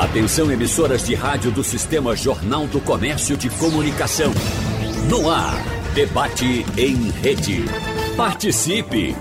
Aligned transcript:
Atenção 0.00 0.50
emissoras 0.50 1.06
de 1.06 1.14
rádio 1.14 1.50
do 1.50 1.62
Sistema 1.62 2.16
Jornal 2.16 2.66
do 2.66 2.80
Comércio 2.80 3.36
de 3.36 3.50
Comunicação. 3.50 4.32
No 5.10 5.28
ar, 5.28 5.62
debate 5.94 6.64
em 6.78 7.10
rede. 7.10 7.66
Participe! 8.16 9.14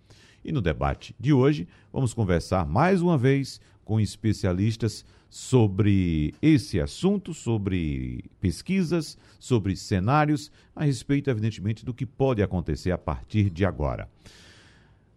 E 0.45 0.53
no 0.53 0.61
debate 0.61 1.15
de 1.19 1.33
hoje, 1.33 1.67
vamos 1.93 2.15
conversar 2.15 2.67
mais 2.67 3.01
uma 3.01 3.17
vez 3.17 3.61
com 3.85 4.01
especialistas 4.01 5.05
sobre 5.29 6.35
esse 6.41 6.81
assunto, 6.81 7.35
sobre 7.35 8.25
pesquisas, 8.41 9.19
sobre 9.39 9.77
cenários, 9.77 10.51
a 10.75 10.85
respeito, 10.85 11.31
evidentemente, 11.31 11.85
do 11.85 11.93
que 11.93 12.07
pode 12.07 12.43
acontecer 12.43 12.91
a 12.91 12.99
partir 12.99 13.51
de 13.51 13.65
agora. 13.65 14.09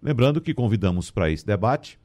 Lembrando 0.01 0.41
que 0.41 0.53
convidamos 0.53 1.11
para 1.11 1.29
esse 1.29 1.45
debate 1.45 1.99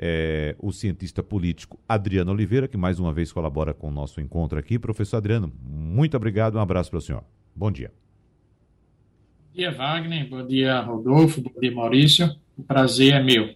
é, 0.00 0.54
o 0.60 0.72
cientista 0.72 1.22
político 1.22 1.78
Adriano 1.88 2.30
Oliveira, 2.30 2.68
que 2.68 2.76
mais 2.76 3.00
uma 3.00 3.12
vez 3.12 3.32
colabora 3.32 3.74
com 3.74 3.88
o 3.88 3.90
nosso 3.90 4.20
encontro 4.20 4.58
aqui. 4.58 4.78
Professor 4.78 5.16
Adriano, 5.16 5.52
muito 5.68 6.16
obrigado, 6.16 6.54
um 6.54 6.60
abraço 6.60 6.90
para 6.90 6.98
o 6.98 7.02
senhor. 7.02 7.24
Bom 7.54 7.72
dia. 7.72 7.90
Bom 9.48 9.54
dia, 9.54 9.72
Wagner. 9.72 10.28
Bom 10.28 10.46
dia, 10.46 10.80
Rodolfo. 10.80 11.40
Bom 11.40 11.60
dia, 11.60 11.74
Maurício. 11.74 12.36
O 12.56 12.62
prazer 12.62 13.14
é 13.14 13.22
meu. 13.22 13.54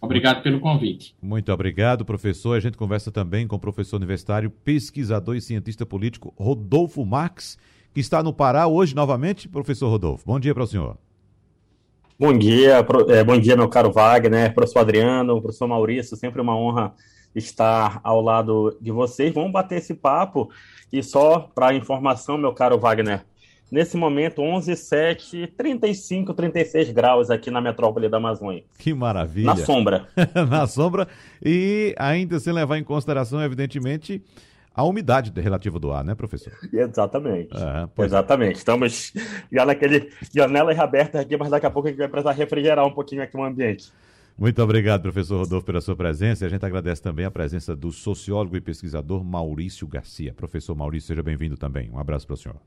Obrigado 0.00 0.42
pelo 0.42 0.60
convite. 0.60 1.14
Muito 1.20 1.52
obrigado, 1.52 2.04
professor. 2.04 2.56
A 2.56 2.60
gente 2.60 2.76
conversa 2.76 3.10
também 3.10 3.46
com 3.46 3.56
o 3.56 3.60
professor 3.60 3.96
universitário, 3.96 4.50
pesquisador 4.50 5.36
e 5.36 5.40
cientista 5.40 5.86
político 5.86 6.34
Rodolfo 6.36 7.04
Marques, 7.04 7.58
que 7.94 8.00
está 8.00 8.22
no 8.22 8.32
Pará 8.32 8.66
hoje 8.66 8.94
novamente. 8.94 9.48
Professor 9.48 9.88
Rodolfo, 9.88 10.24
bom 10.26 10.38
dia 10.38 10.54
para 10.54 10.64
o 10.64 10.66
senhor. 10.66 10.98
Bom 12.18 12.36
dia, 12.36 12.84
é, 13.08 13.22
bom 13.24 13.38
dia, 13.38 13.56
meu 13.56 13.68
caro 13.68 13.92
Wagner, 13.92 14.54
professor 14.54 14.80
Adriano, 14.80 15.40
professor 15.40 15.68
Maurício, 15.68 16.16
sempre 16.16 16.40
uma 16.40 16.56
honra 16.56 16.94
estar 17.34 18.00
ao 18.02 18.22
lado 18.22 18.76
de 18.80 18.90
vocês. 18.90 19.34
Vamos 19.34 19.52
bater 19.52 19.78
esse 19.78 19.92
papo 19.92 20.50
e 20.90 21.02
só 21.02 21.40
para 21.54 21.74
informação, 21.74 22.38
meu 22.38 22.54
caro 22.54 22.78
Wagner, 22.78 23.26
nesse 23.70 23.96
momento 23.96 24.42
11, 24.42 24.76
7, 24.76 25.46
35, 25.56 26.34
36 26.34 26.90
graus 26.90 27.30
aqui 27.30 27.50
na 27.50 27.60
metrópole 27.60 28.08
da 28.08 28.16
Amazônia. 28.16 28.64
Que 28.78 28.94
maravilha. 28.94 29.46
Na 29.46 29.56
sombra. 29.56 30.08
na 30.48 30.66
sombra 30.66 31.08
e 31.44 31.94
ainda 31.98 32.38
sem 32.38 32.52
levar 32.52 32.78
em 32.78 32.84
consideração, 32.84 33.42
evidentemente, 33.42 34.22
a 34.74 34.84
umidade 34.84 35.32
relativa 35.40 35.78
do 35.78 35.90
ar, 35.90 36.04
né, 36.04 36.14
professor? 36.14 36.52
Exatamente. 36.72 37.50
É, 37.56 38.04
Exatamente. 38.04 38.56
Estamos 38.56 39.12
já 39.50 39.64
naquele 39.64 40.10
janelas 40.34 40.78
abertas 40.78 41.22
aqui, 41.22 41.36
mas 41.36 41.50
daqui 41.50 41.66
a 41.66 41.70
pouco 41.70 41.88
a 41.88 41.90
gente 41.90 41.98
vai 41.98 42.08
precisar 42.08 42.32
refrigerar 42.32 42.86
um 42.86 42.92
pouquinho 42.92 43.22
aqui 43.22 43.36
o 43.36 43.42
ambiente. 43.42 43.90
Muito 44.38 44.62
obrigado, 44.62 45.00
professor 45.00 45.38
Rodolfo, 45.38 45.64
pela 45.64 45.80
sua 45.80 45.96
presença. 45.96 46.44
E 46.44 46.46
a 46.46 46.50
gente 46.50 46.64
agradece 46.64 47.00
também 47.00 47.24
a 47.24 47.30
presença 47.30 47.74
do 47.74 47.90
sociólogo 47.90 48.54
e 48.54 48.60
pesquisador 48.60 49.24
Maurício 49.24 49.88
Garcia. 49.88 50.34
Professor 50.34 50.76
Maurício, 50.76 51.08
seja 51.08 51.22
bem-vindo 51.22 51.56
também. 51.56 51.90
Um 51.90 51.98
abraço 51.98 52.26
para 52.26 52.34
o 52.34 52.36
senhor. 52.36 52.60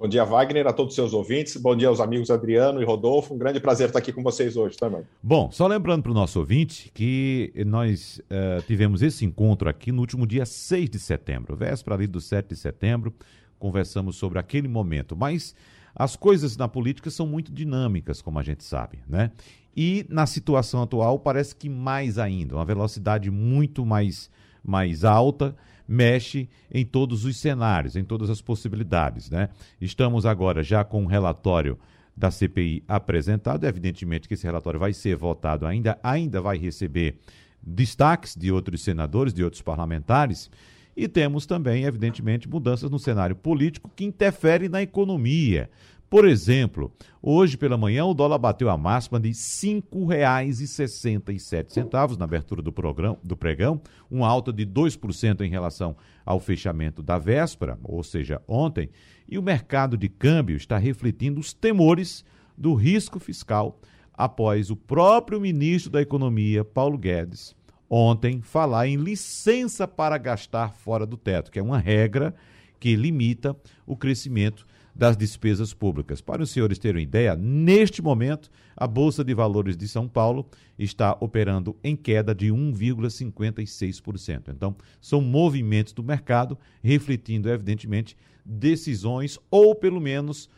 Bom 0.00 0.08
dia, 0.08 0.24
Wagner, 0.24 0.66
a 0.66 0.72
todos 0.72 0.92
os 0.92 0.94
seus 0.94 1.12
ouvintes. 1.12 1.58
Bom 1.58 1.76
dia 1.76 1.88
aos 1.88 2.00
amigos 2.00 2.30
Adriano 2.30 2.80
e 2.80 2.84
Rodolfo. 2.86 3.34
Um 3.34 3.36
grande 3.36 3.60
prazer 3.60 3.88
estar 3.88 3.98
aqui 3.98 4.10
com 4.10 4.22
vocês 4.22 4.56
hoje 4.56 4.74
também. 4.74 5.02
Bom, 5.22 5.50
só 5.52 5.66
lembrando 5.66 6.04
para 6.04 6.10
o 6.10 6.14
nosso 6.14 6.38
ouvinte 6.38 6.90
que 6.94 7.52
nós 7.66 8.18
uh, 8.18 8.62
tivemos 8.66 9.02
esse 9.02 9.26
encontro 9.26 9.68
aqui 9.68 9.92
no 9.92 10.00
último 10.00 10.26
dia 10.26 10.46
6 10.46 10.88
de 10.88 10.98
setembro, 10.98 11.54
véspera 11.54 11.96
ali 11.96 12.06
do 12.06 12.18
7 12.18 12.48
de 12.48 12.56
setembro. 12.56 13.12
Conversamos 13.58 14.16
sobre 14.16 14.38
aquele 14.38 14.68
momento, 14.68 15.14
mas 15.14 15.54
as 15.94 16.16
coisas 16.16 16.56
na 16.56 16.66
política 16.66 17.10
são 17.10 17.26
muito 17.26 17.52
dinâmicas, 17.52 18.22
como 18.22 18.38
a 18.38 18.42
gente 18.42 18.64
sabe, 18.64 19.00
né? 19.06 19.30
E 19.76 20.06
na 20.08 20.24
situação 20.24 20.82
atual 20.82 21.18
parece 21.18 21.54
que 21.54 21.68
mais 21.68 22.16
ainda, 22.16 22.54
uma 22.56 22.64
velocidade 22.64 23.30
muito 23.30 23.84
mais, 23.84 24.30
mais 24.64 25.04
alta 25.04 25.54
mexe 25.90 26.48
em 26.72 26.84
todos 26.84 27.24
os 27.24 27.36
cenários, 27.36 27.96
em 27.96 28.04
todas 28.04 28.30
as 28.30 28.40
possibilidades. 28.40 29.28
Né? 29.28 29.48
Estamos 29.80 30.24
agora 30.24 30.62
já 30.62 30.84
com 30.84 31.02
um 31.02 31.06
relatório 31.06 31.76
da 32.16 32.30
CPI 32.30 32.84
apresentado. 32.86 33.66
Evidentemente 33.66 34.28
que 34.28 34.34
esse 34.34 34.46
relatório 34.46 34.78
vai 34.78 34.92
ser 34.92 35.16
votado 35.16 35.66
ainda, 35.66 35.98
ainda 36.00 36.40
vai 36.40 36.56
receber 36.56 37.18
destaques 37.60 38.36
de 38.36 38.52
outros 38.52 38.82
senadores, 38.82 39.34
de 39.34 39.42
outros 39.42 39.62
parlamentares. 39.62 40.48
E 40.96 41.08
temos 41.08 41.44
também, 41.44 41.84
evidentemente, 41.84 42.48
mudanças 42.48 42.88
no 42.88 42.98
cenário 42.98 43.34
político 43.34 43.90
que 43.96 44.04
interferem 44.04 44.68
na 44.68 44.82
economia. 44.82 45.68
Por 46.10 46.26
exemplo, 46.26 46.92
hoje 47.22 47.56
pela 47.56 47.76
manhã 47.76 48.04
o 48.04 48.12
dólar 48.12 48.38
bateu 48.38 48.68
a 48.68 48.76
máxima 48.76 49.20
de 49.20 49.28
R$ 49.28 49.34
5,67 49.34 52.18
na 52.18 52.24
abertura 52.24 52.60
do, 52.60 52.72
programa, 52.72 53.16
do 53.22 53.36
pregão, 53.36 53.80
uma 54.10 54.26
alta 54.26 54.52
de 54.52 54.66
2% 54.66 55.42
em 55.42 55.48
relação 55.48 55.96
ao 56.26 56.40
fechamento 56.40 57.00
da 57.00 57.16
véspera, 57.16 57.78
ou 57.84 58.02
seja, 58.02 58.42
ontem, 58.48 58.90
e 59.28 59.38
o 59.38 59.42
mercado 59.42 59.96
de 59.96 60.08
câmbio 60.08 60.56
está 60.56 60.78
refletindo 60.78 61.38
os 61.38 61.52
temores 61.52 62.24
do 62.58 62.74
risco 62.74 63.20
fiscal 63.20 63.78
após 64.12 64.68
o 64.68 64.74
próprio 64.74 65.40
ministro 65.40 65.92
da 65.92 66.02
Economia, 66.02 66.64
Paulo 66.64 66.98
Guedes, 66.98 67.54
ontem 67.88 68.42
falar 68.42 68.88
em 68.88 68.96
licença 68.96 69.86
para 69.86 70.18
gastar 70.18 70.74
fora 70.74 71.06
do 71.06 71.16
teto, 71.16 71.52
que 71.52 71.60
é 71.60 71.62
uma 71.62 71.78
regra 71.78 72.34
que 72.80 72.96
limita 72.96 73.56
o 73.86 73.96
crescimento 73.96 74.66
das 75.00 75.16
despesas 75.16 75.72
públicas. 75.72 76.20
Para 76.20 76.42
os 76.42 76.50
senhores 76.50 76.78
terem 76.78 77.04
ideia, 77.04 77.34
neste 77.34 78.02
momento, 78.02 78.50
a 78.76 78.86
Bolsa 78.86 79.24
de 79.24 79.32
Valores 79.32 79.74
de 79.74 79.88
São 79.88 80.06
Paulo 80.06 80.46
está 80.78 81.16
operando 81.20 81.74
em 81.82 81.96
queda 81.96 82.34
de 82.34 82.48
1,56%. 82.48 84.50
Então, 84.50 84.76
são 85.00 85.22
movimentos 85.22 85.94
do 85.94 86.02
mercado 86.02 86.58
refletindo, 86.84 87.48
evidentemente, 87.48 88.14
decisões 88.44 89.38
ou, 89.50 89.74
pelo 89.74 90.02
menos, 90.02 90.50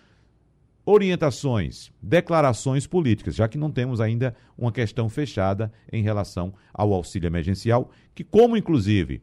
orientações, 0.85 1.93
declarações 2.03 2.85
políticas, 2.85 3.37
já 3.37 3.47
que 3.47 3.57
não 3.57 3.71
temos 3.71 4.01
ainda 4.01 4.35
uma 4.59 4.73
questão 4.73 5.09
fechada 5.09 5.73
em 5.93 6.03
relação 6.03 6.53
ao 6.75 6.93
auxílio 6.93 7.29
emergencial, 7.29 7.93
que, 8.13 8.25
como 8.25 8.57
inclusive 8.57 9.23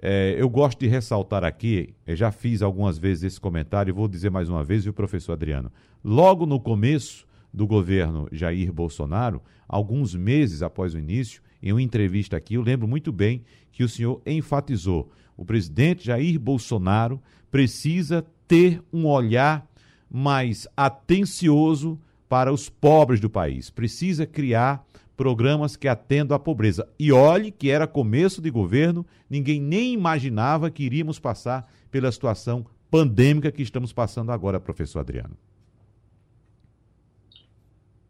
é, 0.00 0.36
eu 0.38 0.48
gosto 0.48 0.78
de 0.78 0.86
ressaltar 0.86 1.42
aqui, 1.44 1.94
já 2.08 2.30
fiz 2.30 2.62
algumas 2.62 2.98
vezes 2.98 3.24
esse 3.24 3.40
comentário 3.40 3.90
e 3.90 3.92
vou 3.92 4.06
dizer 4.06 4.30
mais 4.30 4.48
uma 4.48 4.62
vez, 4.62 4.84
viu, 4.84 4.92
professor 4.92 5.32
Adriano? 5.32 5.72
Logo 6.04 6.46
no 6.46 6.60
começo 6.60 7.26
do 7.52 7.66
governo 7.66 8.28
Jair 8.30 8.72
Bolsonaro, 8.72 9.42
alguns 9.66 10.14
meses 10.14 10.62
após 10.62 10.94
o 10.94 10.98
início, 10.98 11.42
em 11.60 11.72
uma 11.72 11.82
entrevista 11.82 12.36
aqui, 12.36 12.54
eu 12.54 12.62
lembro 12.62 12.86
muito 12.86 13.10
bem 13.10 13.42
que 13.72 13.82
o 13.82 13.88
senhor 13.88 14.22
enfatizou: 14.24 15.10
o 15.36 15.44
presidente 15.44 16.06
Jair 16.06 16.38
Bolsonaro 16.38 17.20
precisa 17.50 18.24
ter 18.46 18.82
um 18.92 19.06
olhar 19.06 19.66
mais 20.10 20.68
atencioso 20.76 21.98
para 22.28 22.52
os 22.52 22.68
pobres 22.68 23.20
do 23.20 23.28
país, 23.28 23.70
precisa 23.70 24.26
criar 24.26 24.86
programas 25.18 25.74
que 25.74 25.88
atendam 25.88 26.36
à 26.36 26.38
pobreza. 26.38 26.88
E 26.96 27.10
olhe 27.10 27.50
que 27.50 27.68
era 27.68 27.88
começo 27.88 28.40
de 28.40 28.50
governo, 28.50 29.04
ninguém 29.28 29.60
nem 29.60 29.92
imaginava 29.92 30.70
que 30.70 30.84
iríamos 30.84 31.18
passar 31.18 31.68
pela 31.90 32.12
situação 32.12 32.64
pandêmica 32.88 33.50
que 33.50 33.60
estamos 33.60 33.92
passando 33.92 34.30
agora, 34.30 34.60
professor 34.60 35.00
Adriano. 35.00 35.36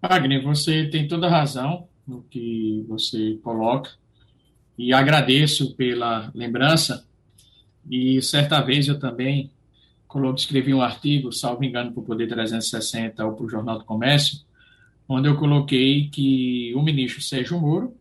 Wagner, 0.02 0.44
você 0.44 0.86
tem 0.88 1.08
toda 1.08 1.30
razão 1.30 1.88
no 2.06 2.22
que 2.24 2.84
você 2.86 3.38
coloca 3.42 3.90
e 4.76 4.92
agradeço 4.92 5.74
pela 5.76 6.30
lembrança. 6.34 7.06
E 7.90 8.20
certa 8.20 8.60
vez 8.60 8.86
eu 8.86 8.98
também 8.98 9.50
coloquei, 10.06 10.44
escrevi 10.44 10.74
um 10.74 10.82
artigo, 10.82 11.32
salvo 11.32 11.64
engano, 11.64 11.90
para 11.90 12.00
o 12.00 12.04
Poder 12.04 12.28
360 12.28 13.24
ou 13.24 13.32
para 13.32 13.46
o 13.46 13.48
Jornal 13.48 13.78
do 13.78 13.84
Comércio, 13.86 14.40
onde 15.08 15.28
eu 15.28 15.36
coloquei 15.36 16.08
que 16.10 16.72
o 16.74 16.82
ministro 16.82 17.22
Sérgio 17.22 17.58
Moro 17.58 17.94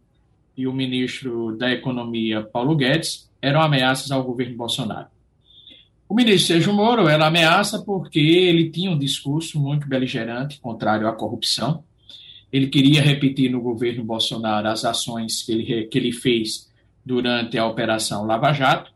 e 0.57 0.68
o 0.68 0.74
ministro 0.74 1.56
da 1.57 1.71
Economia 1.71 2.42
Paulo 2.42 2.75
Guedes 2.75 3.30
eram 3.42 3.62
ameaças 3.62 4.12
ao 4.12 4.24
governo 4.24 4.57
Bolsonaro. 4.57 5.07
O 6.09 6.13
ministro 6.13 6.48
Sérgio 6.48 6.74
Moro 6.74 7.07
era 7.07 7.27
ameaça 7.27 7.81
porque 7.83 8.19
ele 8.19 8.69
tinha 8.69 8.92
um 8.92 8.98
discurso 8.98 9.59
muito 9.59 9.88
beligerante, 9.88 10.59
contrário 10.59 11.07
à 11.07 11.13
corrupção. 11.13 11.83
Ele 12.51 12.68
queria 12.68 13.01
repetir 13.01 13.51
no 13.51 13.62
governo 13.62 14.04
Bolsonaro 14.04 14.68
as 14.68 14.83
ações 14.86 15.44
que 15.44 15.51
ele, 15.51 15.83
que 15.86 15.98
ele 15.98 16.12
fez 16.12 16.69
durante 17.06 17.57
a 17.57 17.65
Operação 17.65 18.25
Lava 18.25 18.51
Jato, 18.54 18.92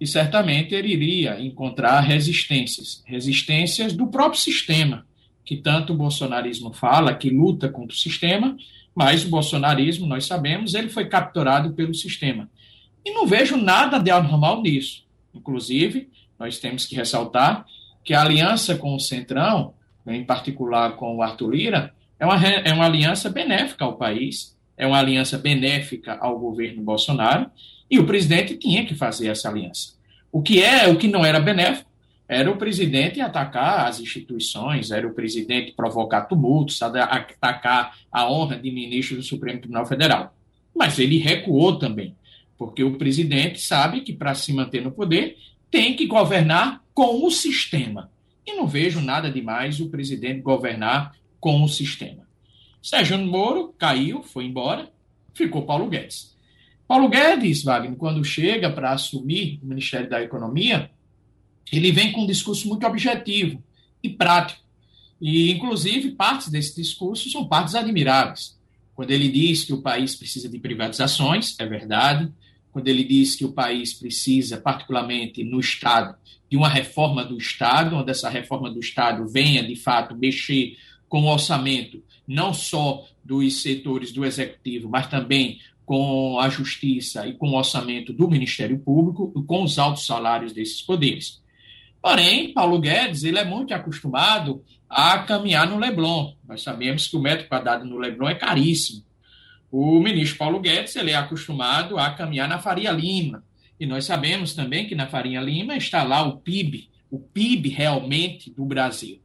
e 0.00 0.06
certamente 0.06 0.74
ele 0.74 0.92
iria 0.92 1.40
encontrar 1.40 2.00
resistências 2.00 3.02
resistências 3.06 3.92
do 3.92 4.08
próprio 4.08 4.40
sistema, 4.40 5.06
que 5.44 5.56
tanto 5.56 5.92
o 5.92 5.96
bolsonarismo 5.96 6.72
fala, 6.72 7.14
que 7.14 7.30
luta 7.30 7.68
contra 7.68 7.94
o 7.94 7.98
sistema, 7.98 8.56
mas 8.94 9.24
o 9.24 9.28
bolsonarismo, 9.28 10.06
nós 10.06 10.26
sabemos, 10.26 10.74
ele 10.74 10.88
foi 10.88 11.06
capturado 11.08 11.72
pelo 11.72 11.94
sistema. 11.94 12.48
E 13.04 13.12
não 13.12 13.26
vejo 13.26 13.56
nada 13.56 13.98
de 13.98 14.10
anormal 14.10 14.62
nisso. 14.62 15.04
Inclusive, 15.34 16.08
nós 16.38 16.58
temos 16.58 16.86
que 16.86 16.94
ressaltar 16.94 17.64
que 18.04 18.14
a 18.14 18.20
aliança 18.20 18.76
com 18.76 18.94
o 18.94 19.00
Centrão, 19.00 19.74
em 20.06 20.24
particular 20.24 20.96
com 20.96 21.16
o 21.16 21.22
Arthur 21.22 21.54
Lira, 21.54 21.94
é 22.18 22.26
uma, 22.26 22.36
é 22.46 22.72
uma 22.72 22.84
aliança 22.84 23.30
benéfica 23.30 23.84
ao 23.84 23.96
país, 23.96 24.56
é 24.76 24.86
uma 24.86 24.98
aliança 24.98 25.38
benéfica 25.38 26.16
ao 26.20 26.38
governo 26.38 26.82
Bolsonaro, 26.82 27.50
e 27.90 27.98
o 27.98 28.06
presidente 28.06 28.56
tinha 28.56 28.84
que 28.84 28.94
fazer 28.94 29.28
essa 29.28 29.48
aliança. 29.48 29.94
O 30.30 30.40
que 30.40 30.62
é, 30.62 30.88
o 30.88 30.96
que 30.96 31.08
não 31.08 31.24
era 31.24 31.38
benéfico, 31.38 31.90
era 32.28 32.50
o 32.50 32.56
presidente 32.56 33.20
atacar 33.20 33.86
as 33.86 34.00
instituições, 34.00 34.90
era 34.90 35.06
o 35.06 35.12
presidente 35.12 35.72
provocar 35.72 36.22
tumultos, 36.22 36.80
atacar 36.82 37.96
a 38.10 38.30
honra 38.30 38.56
de 38.56 38.70
ministro 38.70 39.16
do 39.16 39.22
Supremo 39.22 39.60
Tribunal 39.60 39.86
Federal. 39.86 40.34
Mas 40.74 40.98
ele 40.98 41.18
recuou 41.18 41.78
também, 41.78 42.16
porque 42.56 42.82
o 42.82 42.96
presidente 42.96 43.60
sabe 43.60 44.00
que 44.00 44.12
para 44.12 44.34
se 44.34 44.52
manter 44.52 44.82
no 44.82 44.92
poder 44.92 45.36
tem 45.70 45.94
que 45.94 46.06
governar 46.06 46.82
com 46.94 47.24
o 47.24 47.30
sistema. 47.30 48.10
E 48.46 48.54
não 48.54 48.66
vejo 48.66 49.00
nada 49.00 49.30
demais 49.30 49.80
o 49.80 49.90
presidente 49.90 50.40
governar 50.40 51.14
com 51.38 51.62
o 51.62 51.68
sistema. 51.68 52.26
Sérgio 52.82 53.18
Moro 53.18 53.74
caiu, 53.78 54.22
foi 54.22 54.44
embora, 54.44 54.90
ficou 55.34 55.62
Paulo 55.62 55.88
Guedes. 55.88 56.36
Paulo 56.88 57.08
Guedes, 57.08 57.62
Wagner, 57.62 57.96
quando 57.96 58.24
chega 58.24 58.68
para 58.68 58.92
assumir 58.92 59.60
o 59.62 59.66
Ministério 59.66 60.10
da 60.10 60.22
Economia, 60.22 60.90
ele 61.70 61.92
vem 61.92 62.12
com 62.12 62.22
um 62.22 62.26
discurso 62.26 62.68
muito 62.68 62.86
objetivo 62.86 63.62
e 64.02 64.08
prático. 64.08 64.60
E, 65.20 65.52
inclusive, 65.52 66.12
partes 66.12 66.48
desse 66.48 66.74
discurso 66.74 67.30
são 67.30 67.46
partes 67.46 67.74
admiráveis. 67.74 68.58
Quando 68.94 69.10
ele 69.10 69.28
diz 69.28 69.64
que 69.64 69.72
o 69.72 69.80
país 69.80 70.14
precisa 70.16 70.48
de 70.48 70.58
privatizações, 70.58 71.54
é 71.58 71.66
verdade. 71.66 72.30
Quando 72.72 72.88
ele 72.88 73.04
diz 73.04 73.34
que 73.34 73.44
o 73.44 73.52
país 73.52 73.94
precisa, 73.94 74.56
particularmente 74.56 75.44
no 75.44 75.60
Estado, 75.60 76.16
de 76.50 76.56
uma 76.56 76.68
reforma 76.68 77.24
do 77.24 77.38
Estado, 77.38 77.96
onde 77.96 78.10
essa 78.10 78.28
reforma 78.28 78.70
do 78.70 78.80
Estado 78.80 79.26
venha, 79.26 79.62
de 79.62 79.76
fato, 79.76 80.16
mexer 80.16 80.76
com 81.08 81.22
o 81.22 81.32
orçamento, 81.32 82.02
não 82.26 82.52
só 82.52 83.06
dos 83.24 83.62
setores 83.62 84.12
do 84.12 84.24
Executivo, 84.24 84.88
mas 84.88 85.06
também 85.06 85.60
com 85.84 86.38
a 86.38 86.48
Justiça 86.48 87.26
e 87.26 87.34
com 87.34 87.50
o 87.50 87.56
orçamento 87.56 88.12
do 88.12 88.28
Ministério 88.28 88.78
Público, 88.78 89.32
e 89.36 89.42
com 89.42 89.62
os 89.62 89.78
altos 89.78 90.06
salários 90.06 90.52
desses 90.52 90.80
poderes. 90.80 91.41
Porém, 92.02 92.52
Paulo 92.52 92.80
Guedes 92.80 93.22
ele 93.22 93.38
é 93.38 93.44
muito 93.44 93.72
acostumado 93.72 94.64
a 94.90 95.20
caminhar 95.20 95.68
no 95.68 95.78
Leblon. 95.78 96.34
Nós 96.46 96.60
sabemos 96.62 97.06
que 97.06 97.16
o 97.16 97.20
metro 97.20 97.48
quadrado 97.48 97.84
no 97.84 97.96
Leblon 97.96 98.28
é 98.28 98.34
caríssimo. 98.34 99.04
O 99.70 100.00
ministro 100.00 100.36
Paulo 100.36 100.60
Guedes 100.60 100.96
ele 100.96 101.12
é 101.12 101.14
acostumado 101.14 101.96
a 101.96 102.10
caminhar 102.10 102.48
na 102.48 102.58
Faria 102.58 102.90
Lima. 102.90 103.44
E 103.78 103.86
nós 103.86 104.04
sabemos 104.04 104.52
também 104.52 104.86
que 104.86 104.96
na 104.96 105.06
Faria 105.06 105.40
Lima 105.40 105.76
está 105.76 106.02
lá 106.02 106.22
o 106.22 106.38
PIB, 106.38 106.90
o 107.08 107.20
PIB 107.20 107.68
realmente 107.68 108.50
do 108.50 108.64
Brasil. 108.64 109.20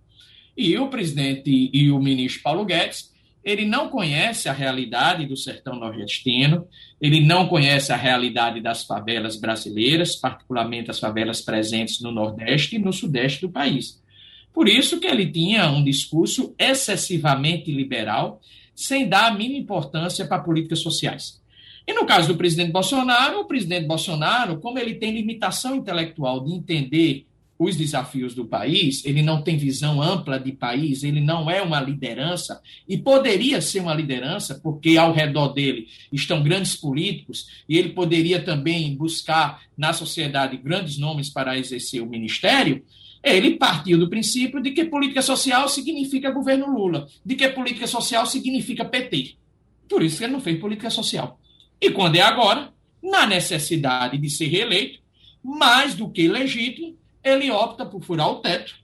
E 0.56 0.78
o 0.78 0.88
presidente 0.88 1.70
e 1.74 1.92
o 1.92 2.00
ministro 2.00 2.44
Paulo 2.44 2.64
Guedes 2.64 3.12
ele 3.48 3.64
não 3.64 3.88
conhece 3.88 4.50
a 4.50 4.52
realidade 4.52 5.26
do 5.26 5.38
sertão 5.38 5.80
nordestino, 5.80 6.68
ele 7.00 7.22
não 7.22 7.48
conhece 7.48 7.94
a 7.94 7.96
realidade 7.96 8.60
das 8.60 8.84
favelas 8.84 9.38
brasileiras, 9.38 10.18
particularmente 10.18 10.92
as 10.92 11.00
favelas 11.00 11.40
presentes 11.40 12.02
no 12.02 12.12
Nordeste 12.12 12.76
e 12.76 12.80
no 12.80 12.92
Sudeste 12.92 13.48
do 13.48 13.50
país. 13.50 14.04
Por 14.54 14.68
isso 14.68 15.00
que 15.00 15.08
ele 15.08 15.32
tinha 15.32 15.70
um 15.70 15.82
discurso 15.82 16.54
excessivamente 16.60 17.72
liberal, 17.72 18.42
sem 18.76 19.08
dar 19.08 19.32
a 19.32 19.34
mínima 19.34 19.62
importância 19.62 20.28
para 20.28 20.44
políticas 20.44 20.82
sociais. 20.82 21.42
E 21.88 21.94
no 21.94 22.06
caso 22.06 22.28
do 22.28 22.36
presidente 22.36 22.74
Bolsonaro, 22.74 23.40
o 23.40 23.46
presidente 23.46 23.88
Bolsonaro, 23.88 24.60
como 24.60 24.78
ele 24.78 24.96
tem 24.96 25.14
limitação 25.14 25.74
intelectual 25.74 26.44
de 26.44 26.52
entender 26.52 27.26
os 27.60 27.76
desafios 27.76 28.36
do 28.36 28.46
país, 28.46 29.04
ele 29.04 29.22
não 29.22 29.42
tem 29.42 29.58
visão 29.58 30.02
ampla 30.02 30.40
de 30.40 30.52
país, 30.52 31.04
ele 31.04 31.20
não 31.20 31.50
é 31.50 31.62
uma 31.62 31.80
liderança, 31.80 32.62
e 32.88 32.98
poderia 32.98 33.62
ser 33.62 33.80
uma 33.80 33.94
liderança, 33.94 34.60
porque 34.62 34.98
ao 34.98 35.12
redor 35.12 35.50
dele 35.50 35.88
estão 36.12 36.44
grandes 36.44 36.76
políticos, 36.76 37.48
e 37.68 37.78
ele 37.78 37.90
poderia 37.90 38.42
também 38.42 38.96
buscar 38.96 39.62
na 39.76 39.92
sociedade 39.92 40.58
grandes 40.58 40.98
nomes 40.98 41.30
para 41.30 41.58
exercer 41.58 42.02
o 42.02 42.10
ministério. 42.10 42.84
Ele 43.24 43.56
partiu 43.56 43.98
do 43.98 44.10
princípio 44.10 44.62
de 44.62 44.72
que 44.72 44.86
política 44.86 45.22
social 45.22 45.68
significa 45.68 46.30
governo 46.30 46.72
Lula, 46.72 47.08
de 47.26 47.36
que 47.36 47.50
política 47.50 47.88
social 47.88 48.26
significa 48.26 48.86
PT. 48.86 49.36
Por 49.90 50.04
isso 50.04 50.20
que 50.20 50.26
ele 50.26 50.34
não 50.34 50.42
fez 50.42 50.60
política 50.60 50.90
social. 50.90 51.40
E 51.82 51.90
quando 51.90 52.16
é 52.16 52.22
agora, 52.22 52.72
na 53.02 53.26
necessidade 53.26 54.18
de 54.18 54.30
ser 54.30 54.48
reeleito, 54.48 55.00
mais 55.44 55.96
do 55.96 56.10
que 56.10 56.28
legítimo, 56.28 56.96
ele 57.24 57.52
opta 57.52 57.86
por 57.86 58.04
furar 58.04 58.30
o 58.30 58.36
teto. 58.36 58.76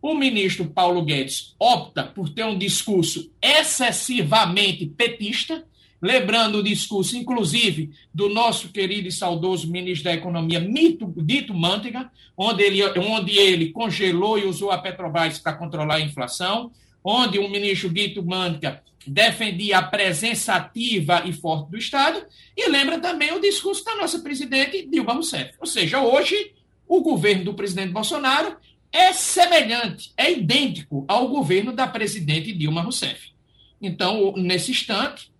O 0.00 0.14
ministro 0.14 0.66
Paulo 0.66 1.04
Guedes 1.04 1.54
opta 1.58 2.02
por 2.02 2.28
ter 2.28 2.44
um 2.44 2.58
discurso 2.58 3.30
excessivamente 3.40 4.84
petista, 4.84 5.64
lembrando 6.02 6.58
o 6.58 6.62
discurso, 6.62 7.16
inclusive, 7.16 7.90
do 8.12 8.28
nosso 8.28 8.70
querido 8.70 9.06
e 9.06 9.12
saudoso 9.12 9.70
ministro 9.70 10.04
da 10.06 10.14
Economia, 10.14 10.58
Mito, 10.58 11.12
Dito 11.16 11.54
Mantega, 11.54 12.10
onde 12.36 12.64
ele, 12.64 12.82
onde 12.98 13.38
ele 13.38 13.70
congelou 13.70 14.36
e 14.36 14.44
usou 14.44 14.72
a 14.72 14.78
Petrobras 14.78 15.38
para 15.38 15.52
controlar 15.52 15.96
a 15.96 16.00
inflação, 16.00 16.72
onde 17.04 17.38
o 17.38 17.48
ministro 17.48 17.88
Dito 17.88 18.24
Mantega 18.24 18.82
defendia 19.06 19.78
a 19.78 19.82
presença 19.82 20.54
ativa 20.54 21.22
e 21.24 21.32
forte 21.32 21.70
do 21.70 21.78
Estado, 21.78 22.24
e 22.56 22.68
lembra 22.68 22.98
também 22.98 23.32
o 23.32 23.40
discurso 23.40 23.84
da 23.84 23.96
nossa 23.96 24.18
presidente 24.20 24.86
Dilma 24.86 25.12
Rousseff. 25.12 25.54
Ou 25.60 25.66
seja, 25.66 26.00
hoje 26.00 26.52
o 26.86 27.00
governo 27.00 27.44
do 27.44 27.54
presidente 27.54 27.92
Bolsonaro 27.92 28.56
é 28.92 29.12
semelhante, 29.12 30.12
é 30.16 30.30
idêntico 30.30 31.04
ao 31.08 31.28
governo 31.28 31.72
da 31.72 31.86
presidente 31.86 32.52
Dilma 32.52 32.82
Rousseff. 32.82 33.32
Então, 33.80 34.34
nesse 34.36 34.70
instante, 34.70 35.32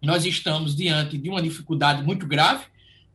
nós 0.00 0.24
estamos 0.24 0.76
diante 0.76 1.18
de 1.18 1.28
uma 1.28 1.42
dificuldade 1.42 2.02
muito 2.02 2.26
grave, 2.26 2.66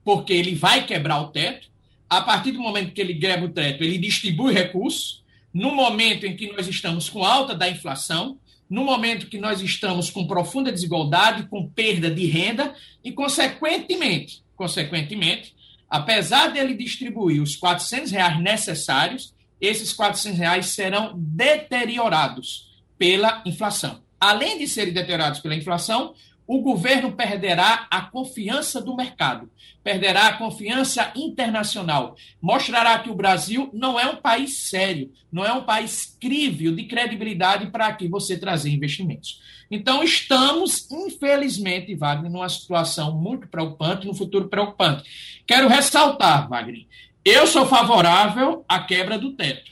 porque 0.04 0.34
ele 0.34 0.54
vai 0.56 0.86
quebrar 0.86 1.22
o 1.22 1.28
teto. 1.28 1.70
A 2.10 2.22
partir 2.22 2.52
do 2.52 2.60
momento 2.60 2.94
que 2.94 3.00
ele 3.00 3.16
quebra 3.16 3.46
o 3.46 3.54
teto, 3.54 3.84
ele 3.84 3.98
distribui 3.98 4.54
recursos. 4.54 5.24
No 5.54 5.74
momento 5.74 6.26
em 6.26 6.36
que 6.36 6.52
nós 6.52 6.68
estamos 6.68 7.10
com 7.10 7.24
alta 7.24 7.56
da 7.56 7.70
inflação, 7.70 8.38
no 8.70 8.84
momento 8.84 9.28
que 9.28 9.40
nós 9.40 9.62
estamos 9.62 10.12
com 10.12 10.28
profunda 10.28 10.72
desigualdade, 10.72 11.48
com 11.48 11.68
perda 11.68 12.10
de 12.12 12.26
renda 12.26 12.76
e, 13.04 13.12
consequentemente, 13.12 14.44
consequentemente, 14.56 15.56
apesar 15.89 16.48
dele 16.48 16.74
distribuir 16.74 17.41
os 17.41 17.55
400 17.55 18.12
reais 18.12 18.39
necessários, 18.39 19.34
esses 19.60 19.91
400 19.93 20.38
reais 20.38 20.65
serão 20.67 21.13
deteriorados 21.15 22.69
pela 22.98 23.41
inflação. 23.46 24.01
Além 24.19 24.58
de 24.58 24.67
serem 24.67 24.93
deteriorados 24.93 25.39
pela 25.39 25.55
inflação, 25.55 26.13
o 26.46 26.62
governo 26.62 27.12
perderá 27.12 27.88
a 27.91 28.01
confiança 28.01 28.81
do 28.81 28.96
mercado, 28.96 29.50
perderá 29.84 30.29
a 30.29 30.34
confiança 30.38 31.12
internacional, 31.15 32.15
mostrará 32.41 32.98
que 32.98 33.10
o 33.10 33.15
Brasil 33.15 33.69
não 33.72 34.00
é 34.00 34.08
um 34.08 34.15
país 34.15 34.67
sério, 34.67 35.12
não 35.31 35.46
é 35.46 35.53
um 35.53 35.63
país 35.63 36.17
crível 36.19 36.75
de 36.75 36.86
credibilidade 36.86 37.67
para 37.67 37.86
aqui 37.86 38.08
você 38.08 38.36
trazer 38.36 38.72
investimentos. 38.72 39.39
Então, 39.72 40.04
estamos, 40.04 40.90
infelizmente, 40.90 41.94
Wagner, 41.96 42.32
numa 42.32 42.50
situação 42.50 43.16
muito 43.16 43.48
preocupante, 43.48 44.08
no 44.08 44.16
futuro 44.16 44.48
preocupante. 44.48 45.04
Quero 45.46 45.68
ressaltar, 45.68 46.50
Wagner, 46.50 46.86
eu 47.24 47.46
sou 47.46 47.66
favorável 47.66 48.66
à 48.68 48.80
quebra 48.80 49.20
do 49.20 49.34
teto. 49.34 49.72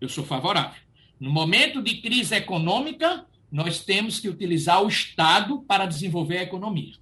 Eu 0.00 0.08
sou 0.08 0.24
favorável. 0.24 0.80
No 1.18 1.30
momento 1.30 1.82
de 1.82 1.96
crise 1.96 2.34
econômica, 2.34 3.24
nós 3.50 3.80
temos 3.80 4.20
que 4.20 4.28
utilizar 4.28 4.82
o 4.82 4.88
Estado 4.88 5.62
para 5.62 5.86
desenvolver 5.86 6.38
a 6.38 6.42
economia. 6.42 6.94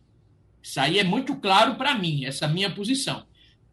Isso 0.62 0.80
aí 0.80 0.98
é 0.98 1.04
muito 1.04 1.36
claro 1.36 1.74
para 1.74 1.94
mim, 1.94 2.24
essa 2.24 2.46
minha 2.46 2.70
posição. 2.70 3.24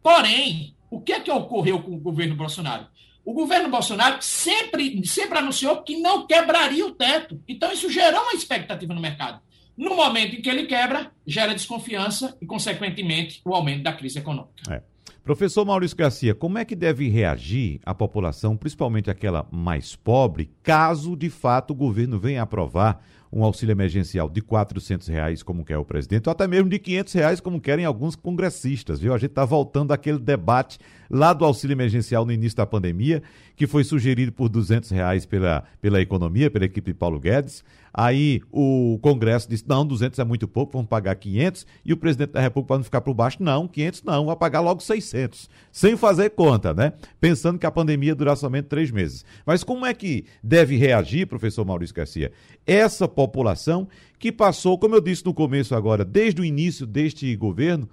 Porém, 0.02 0.74
o 0.90 1.00
que 1.00 1.12
é 1.12 1.20
que 1.20 1.30
ocorreu 1.30 1.82
com 1.82 1.94
o 1.94 2.00
governo 2.00 2.34
Bolsonaro? 2.34 2.86
O 3.24 3.32
governo 3.32 3.70
Bolsonaro 3.70 4.18
sempre, 4.20 5.04
sempre 5.06 5.38
anunciou 5.38 5.82
que 5.82 5.98
não 5.98 6.26
quebraria 6.26 6.86
o 6.86 6.92
teto. 6.92 7.40
Então, 7.48 7.72
isso 7.72 7.90
gerou 7.90 8.20
uma 8.22 8.34
expectativa 8.34 8.92
no 8.92 9.00
mercado. 9.00 9.40
No 9.76 9.96
momento 9.96 10.36
em 10.36 10.42
que 10.42 10.48
ele 10.48 10.66
quebra, 10.66 11.10
gera 11.26 11.54
desconfiança 11.54 12.36
e, 12.40 12.46
consequentemente, 12.46 13.40
o 13.44 13.54
aumento 13.54 13.82
da 13.82 13.92
crise 13.92 14.18
econômica. 14.18 14.72
É. 14.72 14.82
Professor 15.24 15.64
Maurício 15.64 15.96
Garcia, 15.96 16.34
como 16.34 16.58
é 16.58 16.66
que 16.66 16.76
deve 16.76 17.08
reagir 17.08 17.80
a 17.84 17.94
população, 17.94 18.58
principalmente 18.58 19.10
aquela 19.10 19.48
mais 19.50 19.96
pobre, 19.96 20.50
caso 20.62 21.16
de 21.16 21.30
fato 21.30 21.70
o 21.70 21.74
governo 21.74 22.20
venha 22.20 22.42
aprovar 22.42 23.02
um 23.34 23.42
auxílio 23.42 23.72
emergencial 23.72 24.30
de 24.30 24.40
R$ 24.40 25.12
reais, 25.12 25.42
como 25.42 25.64
quer 25.64 25.76
o 25.76 25.84
presidente, 25.84 26.28
ou 26.28 26.30
até 26.30 26.46
mesmo 26.46 26.68
de 26.68 26.76
R$ 26.76 27.04
reais, 27.14 27.40
como 27.40 27.60
querem 27.60 27.84
alguns 27.84 28.14
congressistas, 28.14 29.00
viu? 29.00 29.12
A 29.12 29.18
gente 29.18 29.30
está 29.30 29.44
voltando 29.44 29.90
àquele 29.92 30.20
debate 30.20 30.78
lá 31.10 31.32
do 31.32 31.44
auxílio 31.44 31.74
emergencial 31.74 32.24
no 32.24 32.30
início 32.30 32.56
da 32.56 32.64
pandemia, 32.64 33.24
que 33.56 33.66
foi 33.66 33.82
sugerido 33.82 34.30
por 34.30 34.48
R$ 34.48 34.80
reais 34.92 35.26
pela, 35.26 35.64
pela 35.82 36.00
economia, 36.00 36.48
pela 36.48 36.64
equipe 36.64 36.92
de 36.92 36.98
Paulo 36.98 37.18
Guedes. 37.18 37.64
Aí 37.96 38.42
o 38.50 38.98
Congresso 39.00 39.48
disse: 39.48 39.64
não, 39.68 39.86
200 39.86 40.18
é 40.18 40.24
muito 40.24 40.48
pouco, 40.48 40.72
vamos 40.72 40.88
pagar 40.88 41.14
500. 41.14 41.64
E 41.84 41.92
o 41.92 41.96
presidente 41.96 42.32
da 42.32 42.40
República, 42.40 42.66
para 42.66 42.76
não 42.78 42.84
ficar 42.84 43.00
por 43.00 43.14
baixo, 43.14 43.40
não, 43.40 43.68
500 43.68 44.02
não, 44.02 44.26
vai 44.26 44.34
pagar 44.34 44.60
logo 44.60 44.80
600, 44.80 45.48
sem 45.70 45.96
fazer 45.96 46.30
conta, 46.30 46.74
né? 46.74 46.92
Pensando 47.20 47.56
que 47.56 47.66
a 47.66 47.70
pandemia 47.70 48.08
ia 48.08 48.14
durar 48.14 48.36
somente 48.36 48.64
três 48.64 48.90
meses. 48.90 49.24
Mas 49.46 49.62
como 49.62 49.86
é 49.86 49.94
que 49.94 50.24
deve 50.42 50.76
reagir, 50.76 51.28
professor 51.28 51.64
Maurício 51.64 51.94
Garcia, 51.94 52.32
essa 52.66 53.06
população 53.06 53.86
que 54.18 54.32
passou, 54.32 54.76
como 54.76 54.96
eu 54.96 55.00
disse 55.00 55.24
no 55.24 55.32
começo 55.32 55.74
agora, 55.74 56.04
desde 56.04 56.40
o 56.40 56.44
início 56.44 56.86
deste 56.86 57.36
governo, 57.36 57.88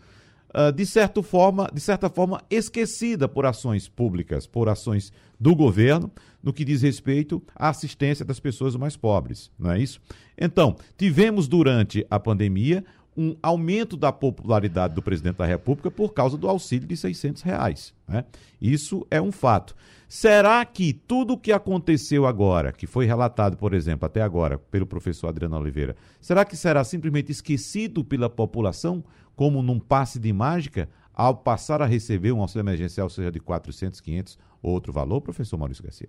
uh, 0.56 0.72
de, 0.72 0.86
certa 0.86 1.22
forma, 1.22 1.70
de 1.74 1.80
certa 1.80 2.10
forma 2.10 2.42
esquecida 2.50 3.28
por 3.28 3.46
ações 3.46 3.88
públicas, 3.88 4.46
por 4.46 4.70
ações 4.70 5.12
do 5.40 5.56
governo, 5.56 6.12
no 6.42 6.54
que 6.54 6.66
diz 6.66 6.82
respeito 6.82 7.42
à 7.56 7.70
assistência 7.70 8.26
das 8.26 8.40
pessoas 8.40 8.76
mais 8.76 8.96
pobres, 8.96 9.52
não 9.58 9.72
é 9.72 9.80
isso? 9.80 10.02
Então, 10.38 10.76
tivemos 10.98 11.48
durante 11.48 12.06
a 12.10 12.20
pandemia 12.20 12.84
um 13.16 13.36
aumento 13.44 13.98
da 13.98 14.12
popularidade 14.12 14.96
do 14.96 15.02
presidente 15.02 15.38
da 15.38 15.46
República 15.46 15.92
por 15.92 16.14
causa 16.14 16.38
do 16.38 16.48
auxílio 16.48 16.88
de 16.88 16.96
600 16.96 17.42
reais. 17.42 17.94
Né? 18.08 18.24
Isso 18.62 19.06
é 19.12 19.22
um 19.22 19.32
fato. 19.32 19.76
Será 20.08 20.64
que 20.66 20.94
tudo 20.94 21.34
o 21.34 21.38
que 21.38 21.52
aconteceu 21.52 22.26
agora, 22.26 22.72
que 22.72 22.88
foi 22.88 23.06
relatado, 23.06 23.58
por 23.58 23.74
exemplo, 23.74 24.06
até 24.06 24.22
agora, 24.22 24.58
pelo 24.58 24.86
professor 24.86 25.28
Adriano 25.28 25.58
Oliveira, 25.58 25.96
será 26.20 26.44
que 26.44 26.56
será 26.56 26.84
simplesmente 26.84 27.32
esquecido 27.32 28.04
pela 28.04 28.30
população, 28.30 29.04
como 29.42 29.64
num 29.64 29.80
passe 29.80 30.20
de 30.20 30.32
mágica, 30.32 30.88
ao 31.12 31.36
passar 31.36 31.82
a 31.82 31.88
receber 31.88 32.32
um 32.32 32.42
auxílio 32.42 32.62
emergencial, 32.62 33.10
seja 33.10 33.32
de 33.32 33.40
400, 33.40 34.00
500 34.00 34.38
ou 34.62 34.72
outro 34.72 34.94
valor, 34.94 35.20
professor 35.20 35.58
Maurício 35.58 35.84
Garcia? 35.84 36.08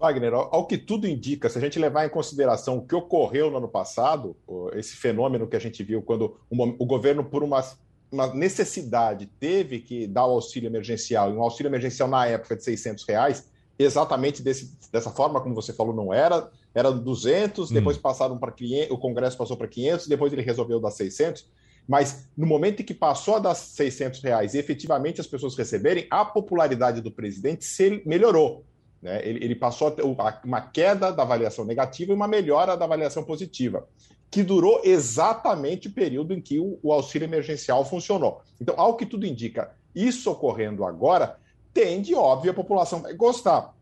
Wagner, 0.00 0.34
ao 0.34 0.66
que 0.66 0.76
tudo 0.76 1.06
indica, 1.06 1.48
se 1.48 1.56
a 1.56 1.60
gente 1.60 1.78
levar 1.78 2.04
em 2.04 2.08
consideração 2.08 2.78
o 2.78 2.84
que 2.84 2.92
ocorreu 2.92 3.52
no 3.52 3.58
ano 3.58 3.68
passado, 3.68 4.34
esse 4.72 4.96
fenômeno 4.96 5.46
que 5.46 5.54
a 5.54 5.60
gente 5.60 5.80
viu 5.84 6.02
quando 6.02 6.36
o 6.50 6.84
governo, 6.84 7.22
por 7.22 7.44
uma, 7.44 7.64
uma 8.10 8.34
necessidade, 8.34 9.26
teve 9.38 9.78
que 9.78 10.08
dar 10.08 10.26
o 10.26 10.32
auxílio 10.32 10.66
emergencial, 10.66 11.32
e 11.32 11.36
um 11.36 11.42
auxílio 11.44 11.70
emergencial 11.70 12.08
na 12.08 12.26
época 12.26 12.56
de 12.56 12.64
600 12.64 13.04
reais, 13.04 13.48
exatamente 13.78 14.42
desse, 14.42 14.76
dessa 14.90 15.10
forma 15.10 15.40
como 15.40 15.54
você 15.54 15.72
falou, 15.72 15.94
não 15.94 16.12
era, 16.12 16.50
era 16.74 16.90
200, 16.90 17.70
depois 17.70 17.96
hum. 17.96 18.00
passaram 18.00 18.38
para 18.38 18.50
500, 18.50 18.90
o 18.90 18.98
Congresso 18.98 19.36
passou 19.36 19.56
para 19.56 19.68
500, 19.68 20.08
depois 20.08 20.32
ele 20.32 20.42
resolveu 20.42 20.80
dar 20.80 20.90
600, 20.90 21.46
mas 21.86 22.28
no 22.36 22.46
momento 22.46 22.82
em 22.82 22.84
que 22.84 22.92
passou 22.92 23.36
a 23.36 23.38
dar 23.38 23.54
600 23.54 24.20
reais 24.20 24.54
e 24.54 24.58
efetivamente 24.58 25.20
as 25.20 25.26
pessoas 25.26 25.56
receberem, 25.56 26.06
a 26.10 26.24
popularidade 26.24 27.00
do 27.00 27.10
presidente 27.10 27.64
se 27.64 28.02
melhorou. 28.04 28.64
Né? 29.00 29.20
Ele, 29.26 29.44
ele, 29.44 29.54
passou 29.54 29.88
a 29.88 30.36
uma 30.44 30.60
queda 30.60 31.10
da 31.12 31.22
avaliação 31.22 31.64
negativa 31.64 32.12
e 32.12 32.14
uma 32.14 32.28
melhora 32.28 32.76
da 32.76 32.84
avaliação 32.84 33.22
positiva, 33.24 33.88
que 34.30 34.42
durou 34.42 34.82
exatamente 34.84 35.88
o 35.88 35.92
período 35.92 36.34
em 36.34 36.40
que 36.40 36.58
o, 36.58 36.78
o 36.82 36.92
auxílio 36.92 37.24
emergencial 37.24 37.84
funcionou. 37.84 38.42
Então, 38.60 38.74
ao 38.76 38.96
que 38.96 39.06
tudo 39.06 39.24
indica, 39.24 39.70
isso 39.94 40.30
ocorrendo 40.30 40.84
agora, 40.84 41.38
tende, 41.78 42.12
óbvio, 42.12 42.50
a 42.50 42.54
população 42.54 43.00
vai 43.00 43.14
gostar. 43.14 43.72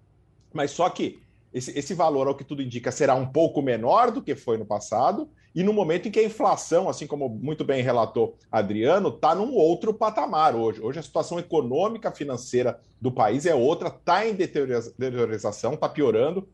Mas 0.53 0.71
só 0.71 0.91
que 0.91 1.19
esse, 1.53 1.77
esse 1.79 1.95
valor, 1.95 2.29
ao 2.29 2.35
que 2.35 2.45
tudo 2.45 2.61
indica, 2.61 2.93
será 2.93 3.15
um 3.15 3.25
pouco 3.25 3.63
menor 3.63 4.11
do 4.11 4.21
que 4.21 4.35
foi 4.35 4.59
no 4.59 4.67
passado, 4.67 5.31
e 5.55 5.63
no 5.63 5.73
momento 5.73 6.07
em 6.07 6.11
que 6.11 6.21
a 6.21 6.25
inflação, 6.25 6.87
assim 6.87 7.07
como 7.07 7.31
muito 7.31 7.65
bem 7.65 7.83
relatou 7.83 8.37
Adriano, 8.53 9.09
está 9.09 9.35
num 9.35 9.55
outro 9.55 9.95
patamar 9.95 10.55
hoje. 10.55 10.83
Hoje 10.83 10.99
a 10.99 11.03
situação 11.03 11.39
econômica 11.39 12.13
financeira 12.13 12.79
do 13.01 13.11
país 13.11 13.47
é 13.47 13.55
outra, 13.55 13.89
está 13.89 14.27
em 14.27 14.35
deteriorização, 14.35 15.73
está 15.73 15.89
piorando, 15.89 16.47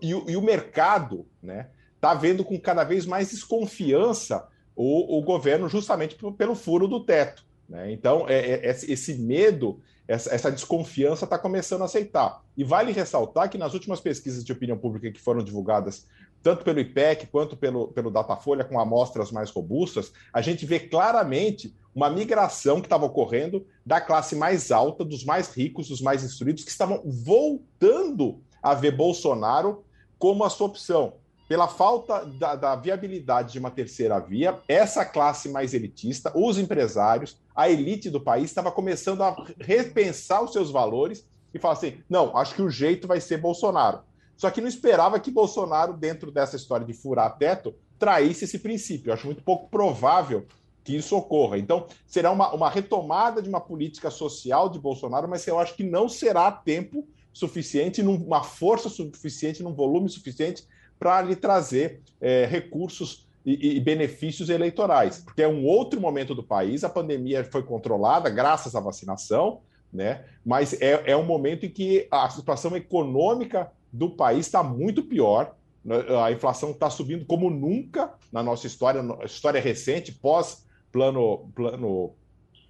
e, 0.00 0.10
e, 0.10 0.36
o 0.36 0.42
mercado 0.42 1.26
né, 1.42 1.70
está 1.96 2.14
vendo 2.14 2.44
com 2.44 2.58
cada 2.60 2.84
vez 2.84 3.04
mais 3.04 3.32
desconfiança 3.32 4.46
o, 4.76 5.18
o 5.18 5.22
governo 5.22 5.68
justamente 5.68 6.16
pelo 6.38 6.54
furo 6.54 6.86
do 6.86 7.00
teto. 7.00 7.44
Né? 7.68 7.90
Então, 7.90 8.26
é, 8.28 8.38
é, 8.38 8.70
esse 8.70 9.14
medo, 9.14 9.80
essa, 10.06 10.34
essa 10.34 10.50
desconfiança 10.50 11.24
está 11.24 11.38
começando 11.38 11.82
a 11.82 11.86
aceitar. 11.86 12.42
E 12.56 12.62
vale 12.62 12.92
ressaltar 12.92 13.48
que 13.48 13.58
nas 13.58 13.74
últimas 13.74 14.00
pesquisas 14.00 14.44
de 14.44 14.52
opinião 14.52 14.76
pública 14.76 15.10
que 15.10 15.20
foram 15.20 15.42
divulgadas 15.42 16.06
tanto 16.42 16.62
pelo 16.62 16.78
IPEC 16.78 17.28
quanto 17.28 17.56
pelo, 17.56 17.88
pelo 17.88 18.10
Datafolha, 18.10 18.64
com 18.64 18.78
amostras 18.78 19.32
mais 19.32 19.50
robustas, 19.50 20.12
a 20.30 20.42
gente 20.42 20.66
vê 20.66 20.78
claramente 20.78 21.74
uma 21.94 22.10
migração 22.10 22.80
que 22.80 22.86
estava 22.86 23.06
ocorrendo 23.06 23.66
da 23.84 23.98
classe 23.98 24.36
mais 24.36 24.70
alta, 24.70 25.04
dos 25.06 25.24
mais 25.24 25.48
ricos, 25.54 25.88
dos 25.88 26.02
mais 26.02 26.22
instruídos, 26.22 26.62
que 26.62 26.70
estavam 26.70 27.00
voltando 27.02 28.42
a 28.62 28.74
ver 28.74 28.90
Bolsonaro 28.90 29.84
como 30.18 30.44
a 30.44 30.50
sua 30.50 30.66
opção. 30.66 31.14
Pela 31.48 31.68
falta 31.68 32.24
da, 32.24 32.54
da 32.54 32.74
viabilidade 32.74 33.52
de 33.52 33.58
uma 33.58 33.70
terceira 33.70 34.18
via, 34.18 34.58
essa 34.66 35.04
classe 35.04 35.48
mais 35.48 35.74
elitista, 35.74 36.32
os 36.34 36.58
empresários, 36.58 37.36
a 37.54 37.68
elite 37.68 38.08
do 38.08 38.20
país, 38.20 38.46
estava 38.46 38.72
começando 38.72 39.22
a 39.22 39.36
repensar 39.58 40.42
os 40.42 40.52
seus 40.52 40.70
valores 40.70 41.26
e 41.52 41.58
falar 41.58 41.74
assim: 41.74 41.98
não, 42.08 42.36
acho 42.36 42.54
que 42.54 42.62
o 42.62 42.70
jeito 42.70 43.06
vai 43.06 43.20
ser 43.20 43.38
Bolsonaro. 43.38 44.00
Só 44.36 44.50
que 44.50 44.60
não 44.60 44.68
esperava 44.68 45.20
que 45.20 45.30
Bolsonaro, 45.30 45.92
dentro 45.92 46.30
dessa 46.30 46.56
história 46.56 46.86
de 46.86 46.92
furar 46.92 47.36
teto, 47.36 47.74
traísse 47.98 48.44
esse 48.44 48.58
princípio. 48.58 49.10
Eu 49.10 49.14
acho 49.14 49.26
muito 49.26 49.42
pouco 49.42 49.68
provável 49.68 50.46
que 50.82 50.96
isso 50.96 51.16
ocorra. 51.16 51.56
Então, 51.56 51.86
será 52.06 52.30
uma, 52.30 52.52
uma 52.52 52.68
retomada 52.68 53.40
de 53.40 53.48
uma 53.48 53.60
política 53.60 54.10
social 54.10 54.68
de 54.68 54.78
Bolsonaro, 54.78 55.28
mas 55.28 55.46
eu 55.46 55.58
acho 55.58 55.74
que 55.74 55.84
não 55.84 56.08
será 56.08 56.50
tempo 56.50 57.06
suficiente, 57.34 58.00
uma 58.00 58.42
força 58.42 58.88
suficiente, 58.88 59.62
num 59.62 59.74
volume 59.74 60.08
suficiente 60.08 60.64
para 60.98 61.20
lhe 61.20 61.34
trazer 61.36 62.00
é, 62.20 62.46
recursos 62.46 63.26
e, 63.44 63.76
e, 63.76 63.80
benefícios 63.80 64.48
eleitorais, 64.48 65.18
porque 65.18 65.42
é 65.42 65.48
um 65.48 65.66
outro 65.66 66.00
momento 66.00 66.34
do 66.34 66.42
país, 66.42 66.82
a 66.82 66.88
pandemia 66.88 67.44
foi 67.44 67.62
controlada 67.62 68.30
graças 68.30 68.74
à 68.74 68.80
vacinação, 68.80 69.60
né? 69.92 70.24
mas 70.44 70.80
é, 70.80 71.10
é 71.10 71.16
um 71.16 71.24
momento 71.24 71.66
em 71.66 71.68
que 71.68 72.08
a 72.10 72.30
situação 72.30 72.74
econômica 72.74 73.70
do 73.92 74.10
país 74.10 74.46
está 74.46 74.62
muito 74.62 75.02
pior. 75.02 75.54
Né? 75.84 75.96
A 76.24 76.32
inflação 76.32 76.70
está 76.70 76.88
subindo 76.88 77.26
como 77.26 77.50
nunca 77.50 78.14
na 78.32 78.42
nossa 78.42 78.66
história, 78.66 79.04
história 79.24 79.60
recente, 79.60 80.10
pós-plano 80.10 81.50
plano 81.54 82.14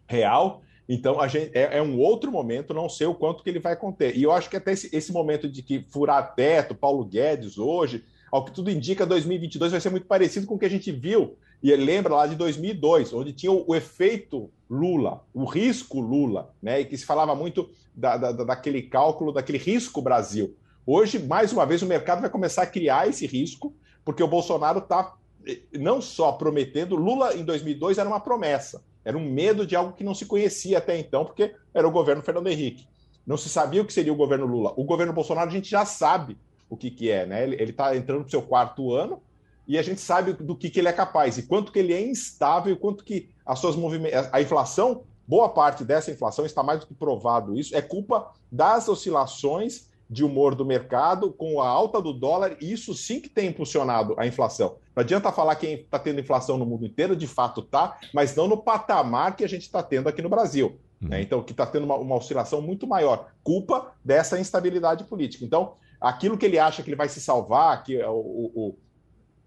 real. 0.08 0.62
Então, 0.88 1.20
a 1.20 1.28
gente, 1.28 1.50
é, 1.56 1.78
é, 1.78 1.82
um 1.82 1.98
outro 1.98 2.30
momento, 2.30 2.74
não 2.74 2.88
sei 2.88 3.06
o 3.06 3.14
quanto 3.14 3.42
que 3.42 3.48
ele 3.48 3.58
vai 3.58 3.74
conter. 3.74 4.16
E 4.16 4.22
eu 4.22 4.32
acho 4.32 4.50
que 4.50 4.56
até 4.56 4.72
esse, 4.72 4.94
esse 4.94 5.12
momento 5.12 5.48
de 5.48 5.62
que 5.62 5.84
furar 5.88 6.34
teto, 6.34 6.74
Paulo 6.74 7.04
Guedes 7.04 7.58
hoje, 7.58 8.04
ao 8.30 8.44
que 8.44 8.52
tudo 8.52 8.70
indica, 8.70 9.06
2022 9.06 9.72
vai 9.72 9.80
ser 9.80 9.90
muito 9.90 10.06
parecido 10.06 10.46
com 10.46 10.56
o 10.56 10.58
que 10.58 10.66
a 10.66 10.70
gente 10.70 10.92
viu, 10.92 11.36
e 11.62 11.74
lembra 11.74 12.14
lá 12.14 12.26
de 12.26 12.34
2002, 12.36 13.14
onde 13.14 13.32
tinha 13.32 13.50
o, 13.50 13.64
o 13.66 13.74
efeito 13.74 14.50
Lula, 14.68 15.24
o 15.32 15.44
risco 15.44 16.00
Lula, 16.00 16.54
né? 16.60 16.80
e 16.80 16.84
que 16.84 16.96
se 16.96 17.06
falava 17.06 17.34
muito 17.34 17.70
da, 17.94 18.16
da, 18.18 18.32
daquele 18.32 18.82
cálculo, 18.82 19.32
daquele 19.32 19.56
risco 19.56 20.02
Brasil. 20.02 20.54
Hoje, 20.86 21.18
mais 21.18 21.52
uma 21.52 21.64
vez, 21.64 21.80
o 21.80 21.86
mercado 21.86 22.20
vai 22.20 22.28
começar 22.28 22.62
a 22.62 22.66
criar 22.66 23.08
esse 23.08 23.26
risco, 23.26 23.74
porque 24.04 24.22
o 24.22 24.28
Bolsonaro 24.28 24.80
está 24.80 25.14
eh, 25.46 25.60
não 25.72 26.02
só 26.02 26.32
prometendo, 26.32 26.96
Lula 26.96 27.34
em 27.34 27.44
2002 27.44 27.96
era 27.96 28.08
uma 28.08 28.20
promessa, 28.20 28.82
era 29.04 29.16
um 29.16 29.24
medo 29.24 29.66
de 29.66 29.76
algo 29.76 29.92
que 29.92 30.04
não 30.04 30.14
se 30.14 30.26
conhecia 30.26 30.78
até 30.78 30.98
então, 30.98 31.24
porque 31.24 31.54
era 31.72 31.86
o 31.86 31.90
governo 31.90 32.22
Fernando 32.22 32.48
Henrique. 32.48 32.86
Não 33.26 33.36
se 33.36 33.48
sabia 33.48 33.82
o 33.82 33.84
que 33.84 33.92
seria 33.92 34.12
o 34.12 34.16
governo 34.16 34.46
Lula. 34.46 34.72
O 34.76 34.84
governo 34.84 35.12
Bolsonaro 35.12 35.48
a 35.48 35.52
gente 35.52 35.70
já 35.70 35.84
sabe 35.84 36.36
o 36.68 36.76
que, 36.76 36.90
que 36.90 37.10
é, 37.10 37.26
né? 37.26 37.44
Ele 37.44 37.70
está 37.70 37.96
entrando 37.96 38.20
para 38.20 38.28
o 38.28 38.30
seu 38.30 38.42
quarto 38.42 38.92
ano 38.92 39.22
e 39.66 39.78
a 39.78 39.82
gente 39.82 40.00
sabe 40.00 40.32
do 40.32 40.54
que, 40.56 40.68
que 40.68 40.78
ele 40.78 40.88
é 40.88 40.92
capaz 40.92 41.38
e 41.38 41.42
quanto 41.42 41.72
que 41.72 41.78
ele 41.78 41.92
é 41.92 42.00
instável, 42.00 42.76
quanto 42.76 43.04
que 43.04 43.30
as 43.46 43.58
suas 43.58 43.76
movimentos, 43.76 44.28
a 44.30 44.40
inflação, 44.40 45.04
boa 45.26 45.48
parte 45.48 45.84
dessa 45.84 46.10
inflação 46.10 46.44
está 46.44 46.62
mais 46.62 46.80
do 46.80 46.86
que 46.86 46.94
provado 46.94 47.58
isso, 47.58 47.74
é 47.74 47.80
culpa 47.80 48.32
das 48.50 48.88
oscilações 48.88 49.88
de 50.08 50.24
humor 50.24 50.54
do 50.54 50.64
mercado, 50.64 51.32
com 51.32 51.60
a 51.60 51.68
alta 51.68 52.00
do 52.00 52.12
dólar, 52.12 52.56
e 52.60 52.72
isso 52.72 52.94
sim 52.94 53.20
que 53.20 53.28
tem 53.28 53.48
impulsionado 53.48 54.14
a 54.18 54.26
inflação. 54.26 54.76
Não 54.94 55.00
adianta 55.00 55.32
falar 55.32 55.56
que 55.56 55.66
está 55.66 55.98
tendo 55.98 56.20
inflação 56.20 56.58
no 56.58 56.66
mundo 56.66 56.86
inteiro, 56.86 57.16
de 57.16 57.26
fato 57.26 57.60
está, 57.60 57.98
mas 58.12 58.36
não 58.36 58.46
no 58.46 58.56
patamar 58.56 59.34
que 59.34 59.44
a 59.44 59.48
gente 59.48 59.62
está 59.62 59.82
tendo 59.82 60.08
aqui 60.08 60.22
no 60.22 60.28
Brasil. 60.28 60.78
Uhum. 61.00 61.08
Né? 61.08 61.22
Então, 61.22 61.42
que 61.42 61.52
está 61.52 61.66
tendo 61.66 61.84
uma, 61.84 61.96
uma, 61.96 62.16
oscilação 62.16 62.60
muito 62.60 62.86
maior. 62.86 63.32
Culpa 63.42 63.92
dessa 64.04 64.38
instabilidade 64.38 65.04
política. 65.04 65.44
Então, 65.44 65.74
aquilo 66.00 66.38
que 66.38 66.46
ele 66.46 66.58
acha 66.58 66.82
que 66.82 66.88
ele 66.88 66.96
vai 66.96 67.08
se 67.08 67.20
salvar, 67.20 67.82
que 67.82 67.96
é 67.96 68.08
o, 68.08 68.12
o, 68.14 68.78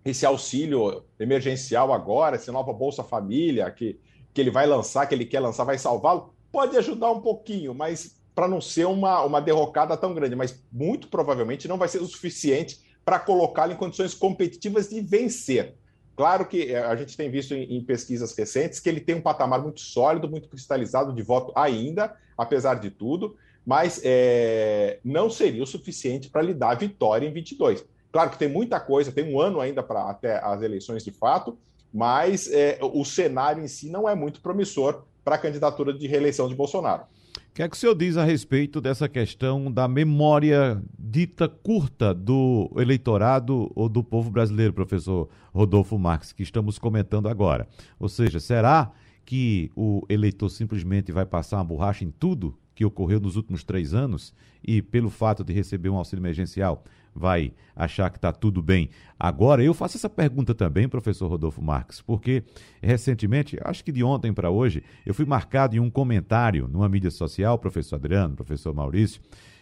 esse 0.03 0.25
auxílio 0.25 1.03
emergencial 1.19 1.93
agora, 1.93 2.35
essa 2.35 2.51
nova 2.51 2.73
Bolsa 2.73 3.03
Família, 3.03 3.69
que, 3.71 3.99
que 4.33 4.41
ele 4.41 4.51
vai 4.51 4.65
lançar, 4.65 5.05
que 5.05 5.15
ele 5.15 5.25
quer 5.25 5.39
lançar, 5.39 5.63
vai 5.63 5.77
salvá-lo, 5.77 6.33
pode 6.51 6.77
ajudar 6.77 7.11
um 7.11 7.21
pouquinho, 7.21 7.73
mas 7.73 8.16
para 8.37 8.47
não 8.47 8.61
ser 8.61 8.85
uma, 8.85 9.23
uma 9.23 9.41
derrocada 9.41 9.97
tão 9.97 10.13
grande, 10.13 10.35
mas 10.35 10.63
muito 10.71 11.07
provavelmente 11.07 11.67
não 11.67 11.75
vai 11.75 11.87
ser 11.87 12.03
o 12.03 12.05
suficiente 12.05 12.79
para 13.03 13.17
colocá-lo 13.17 13.73
em 13.73 13.75
condições 13.75 14.13
competitivas 14.13 14.89
de 14.89 15.01
vencer. 15.01 15.73
Claro 16.15 16.45
que 16.45 16.71
eh, 16.71 16.77
a 16.77 16.95
gente 16.95 17.17
tem 17.17 17.31
visto 17.31 17.55
em, 17.55 17.63
em, 17.75 17.83
pesquisas 17.83 18.37
recentes 18.37 18.79
que 18.79 18.87
ele 18.87 18.99
tem 18.99 19.15
um 19.15 19.21
patamar 19.21 19.59
muito 19.63 19.79
sólido, 19.79 20.29
muito 20.29 20.47
cristalizado 20.49 21.11
de 21.13 21.23
voto 21.23 21.51
ainda, 21.55 22.15
apesar 22.37 22.75
de 22.75 22.91
tudo, 22.91 23.35
mas 23.65 23.99
é, 24.03 24.99
não 25.03 25.31
seria 25.31 25.63
o 25.63 25.67
suficiente 25.67 26.29
para 26.29 26.43
lhe 26.43 26.53
dar 26.53 26.77
vitória 26.77 27.27
em 27.27 27.33
22. 27.33 27.83
Claro 28.11 28.29
que 28.29 28.37
tem 28.37 28.47
muita 28.47 28.79
coisa, 28.79 29.11
tem 29.11 29.33
um 29.33 29.41
ano 29.41 29.59
ainda 29.59 29.81
para 29.81 30.11
até 30.11 30.37
as 30.45 30.61
eleições 30.61 31.03
de 31.03 31.09
fato, 31.09 31.57
mas 31.91 32.47
é, 32.51 32.77
o 32.83 33.03
cenário 33.03 33.63
em 33.63 33.67
si 33.67 33.89
não 33.89 34.07
é 34.07 34.13
muito 34.13 34.41
promissor 34.41 35.05
para 35.25 35.37
a 35.37 35.39
candidatura 35.39 35.91
de 35.91 36.05
reeleição 36.05 36.47
de 36.47 36.53
Bolsonaro. 36.53 37.16
O 37.37 37.53
que 37.53 37.63
é 37.63 37.69
que 37.69 37.75
o 37.75 37.79
senhor 37.79 37.95
diz 37.95 38.17
a 38.17 38.23
respeito 38.23 38.81
dessa 38.81 39.07
questão 39.07 39.71
da 39.71 39.87
memória 39.87 40.81
dita 40.97 41.47
curta 41.47 42.13
do 42.13 42.71
eleitorado 42.77 43.71
ou 43.75 43.87
do 43.87 44.03
povo 44.03 44.29
brasileiro, 44.29 44.73
professor 44.73 45.29
Rodolfo 45.53 45.97
Marques, 45.97 46.31
que 46.31 46.43
estamos 46.43 46.77
comentando 46.77 47.27
agora? 47.27 47.67
Ou 47.99 48.09
seja, 48.09 48.39
será 48.39 48.91
que 49.25 49.71
o 49.75 50.05
eleitor 50.07 50.49
simplesmente 50.49 51.11
vai 51.11 51.25
passar 51.25 51.57
uma 51.57 51.65
borracha 51.65 52.05
em 52.05 52.11
tudo 52.11 52.57
que 52.73 52.85
ocorreu 52.85 53.19
nos 53.19 53.35
últimos 53.35 53.63
três 53.63 53.93
anos 53.93 54.33
e, 54.63 54.81
pelo 54.81 55.09
fato 55.09 55.43
de 55.43 55.51
receber 55.51 55.89
um 55.89 55.95
auxílio 55.95 56.21
emergencial, 56.21 56.83
vai 57.17 57.53
achar 57.75 58.09
que 58.09 58.17
está 58.17 58.31
tudo 58.31 58.61
bem. 58.61 58.89
Agora, 59.19 59.63
eu 59.63 59.73
faço 59.73 59.97
essa 59.97 60.09
pergunta 60.09 60.53
também, 60.53 60.87
professor 60.87 61.27
Rodolfo 61.27 61.61
Marques, 61.61 62.01
porque 62.01 62.43
recentemente, 62.81 63.57
acho 63.63 63.83
que 63.83 63.91
de 63.91 64.03
ontem 64.03 64.33
para 64.33 64.49
hoje, 64.49 64.83
eu 65.05 65.13
fui 65.13 65.25
marcado 65.25 65.75
em 65.75 65.79
um 65.79 65.89
comentário 65.89 66.67
numa 66.67 66.87
mídia 66.87 67.11
social, 67.11 67.57
professor 67.57 67.95
Adriano, 67.95 68.35
professor 68.35 68.73
Maurício, 68.73 69.21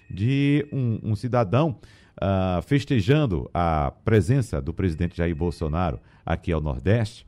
de 0.09 0.67
um, 0.71 0.99
um 1.11 1.15
cidadão 1.15 1.77
uh, 2.17 2.61
festejando 2.61 3.49
a 3.53 3.91
presença 4.03 4.61
do 4.61 4.73
presidente 4.73 5.17
Jair 5.17 5.35
Bolsonaro 5.35 5.99
aqui 6.25 6.51
ao 6.51 6.61
Nordeste 6.61 7.25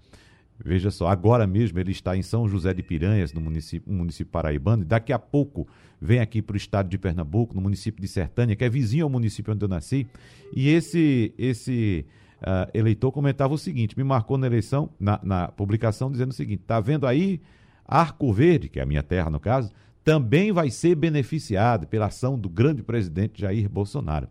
Veja 0.64 0.90
só, 0.90 1.08
agora 1.08 1.46
mesmo 1.46 1.80
ele 1.80 1.92
está 1.92 2.18
em 2.18 2.24
São 2.24 2.48
José 2.50 2.74
de 2.74 2.82
Piranhas, 2.82 3.32
no 3.32 3.40
município, 3.40 3.92
município 3.92 4.32
paraibano, 4.32 4.84
e 4.84 4.86
daqui 4.86 5.14
a 5.14 5.20
pouco 5.20 5.68
vem 6.02 6.20
aqui 6.20 6.42
para 6.42 6.56
o 6.56 6.58
estado 6.58 6.90
de 6.90 6.98
Pernambuco, 6.98 7.54
no 7.54 7.62
município 7.62 8.02
de 8.02 8.08
Sertânia, 8.08 8.56
que 8.56 8.64
é 8.64 8.70
vizinho 8.70 9.04
ao 9.04 9.10
município 9.10 9.54
onde 9.54 9.64
eu 9.64 9.70
nasci. 9.70 10.08
E 10.56 10.70
esse, 10.70 11.34
esse 11.38 12.06
uh, 12.42 12.70
eleitor 12.74 13.12
comentava 13.12 13.54
o 13.54 13.58
seguinte: 13.58 13.98
me 13.98 14.04
marcou 14.04 14.38
na 14.38 14.48
eleição, 14.48 14.90
na, 15.00 15.20
na 15.24 15.48
publicação, 15.50 16.12
dizendo 16.12 16.32
o 16.32 16.36
seguinte: 16.36 16.62
está 16.62 16.80
vendo 16.80 17.06
aí, 17.06 17.40
Arco 17.86 18.34
Verde, 18.34 18.68
que 18.68 18.80
é 18.80 18.84
a 18.84 18.86
minha 18.86 19.04
terra 19.04 19.30
no 19.30 19.40
caso, 19.40 19.72
também 20.04 20.52
vai 20.52 20.72
ser 20.72 20.96
beneficiado 20.96 21.86
pela 21.86 22.08
ação 22.08 22.38
do 22.38 22.50
grande 22.50 22.82
presidente 22.82 23.42
Jair 23.42 23.70
Bolsonaro. 23.70 24.28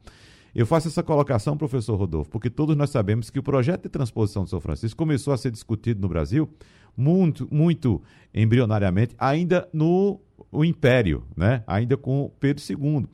Eu 0.57 0.65
faço 0.65 0.89
essa 0.89 1.03
colocação, 1.03 1.55
professor 1.55 1.97
Rodolfo, 1.97 2.31
porque 2.31 2.49
todos 2.49 2.75
nós 2.75 2.89
sabemos 2.89 3.29
que 3.29 3.39
o 3.39 3.43
projeto 3.43 3.83
de 3.83 3.89
transposição 3.91 4.43
de 4.43 4.49
São 4.49 4.59
Francisco 4.59 4.97
começou 4.97 5.35
a 5.35 5.37
ser 5.37 5.51
discutido 5.51 6.01
no 6.01 6.09
Brasil 6.09 6.49
muito, 6.97 7.47
muito 7.51 8.03
embrionariamente, 8.33 9.15
ainda 9.19 9.69
no 9.71 10.19
Império, 10.65 11.25
né? 11.37 11.63
ainda 11.67 11.95
com 11.99 12.33
Pedro 12.41 12.65
II. 12.67 13.07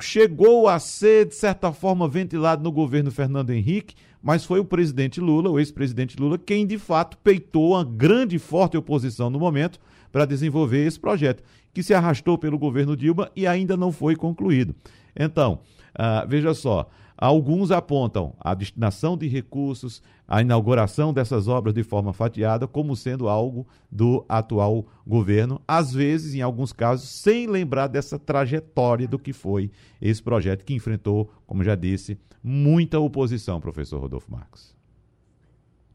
Chegou 0.00 0.66
a 0.66 0.80
ser, 0.80 1.28
de 1.28 1.36
certa 1.36 1.72
forma, 1.72 2.08
ventilado 2.08 2.60
no 2.64 2.72
governo 2.72 3.12
Fernando 3.12 3.50
Henrique, 3.50 3.94
mas 4.20 4.44
foi 4.44 4.58
o 4.58 4.64
presidente 4.64 5.20
Lula, 5.20 5.50
o 5.50 5.60
ex-presidente 5.60 6.18
Lula, 6.18 6.36
quem 6.36 6.66
de 6.66 6.76
fato 6.76 7.16
peitou 7.18 7.74
uma 7.74 7.84
grande 7.84 8.34
e 8.34 8.40
forte 8.40 8.76
oposição 8.76 9.30
no 9.30 9.38
momento 9.38 9.78
para 10.10 10.24
desenvolver 10.24 10.84
esse 10.84 10.98
projeto, 10.98 11.40
que 11.72 11.84
se 11.84 11.94
arrastou 11.94 12.36
pelo 12.36 12.58
governo 12.58 12.96
Dilma 12.96 13.30
e 13.36 13.46
ainda 13.46 13.76
não 13.76 13.92
foi 13.92 14.16
concluído. 14.16 14.74
Então, 15.14 15.60
Uh, 15.94 16.26
veja 16.28 16.52
só, 16.54 16.88
alguns 17.16 17.70
apontam 17.70 18.34
a 18.40 18.52
destinação 18.54 19.16
de 19.16 19.28
recursos, 19.28 20.02
a 20.26 20.40
inauguração 20.40 21.12
dessas 21.12 21.46
obras 21.46 21.72
de 21.74 21.82
forma 21.82 22.12
fatiada 22.12 22.66
como 22.66 22.96
sendo 22.96 23.28
algo 23.28 23.66
do 23.90 24.24
atual 24.28 24.86
governo, 25.06 25.60
às 25.68 25.92
vezes, 25.92 26.34
em 26.34 26.42
alguns 26.42 26.72
casos, 26.72 27.08
sem 27.08 27.46
lembrar 27.46 27.86
dessa 27.86 28.18
trajetória 28.18 29.06
do 29.06 29.18
que 29.18 29.32
foi 29.32 29.70
esse 30.00 30.22
projeto 30.22 30.64
que 30.64 30.74
enfrentou, 30.74 31.30
como 31.46 31.62
já 31.62 31.74
disse, 31.74 32.18
muita 32.42 32.98
oposição, 32.98 33.60
professor 33.60 34.00
Rodolfo 34.00 34.30
Marques. 34.30 34.74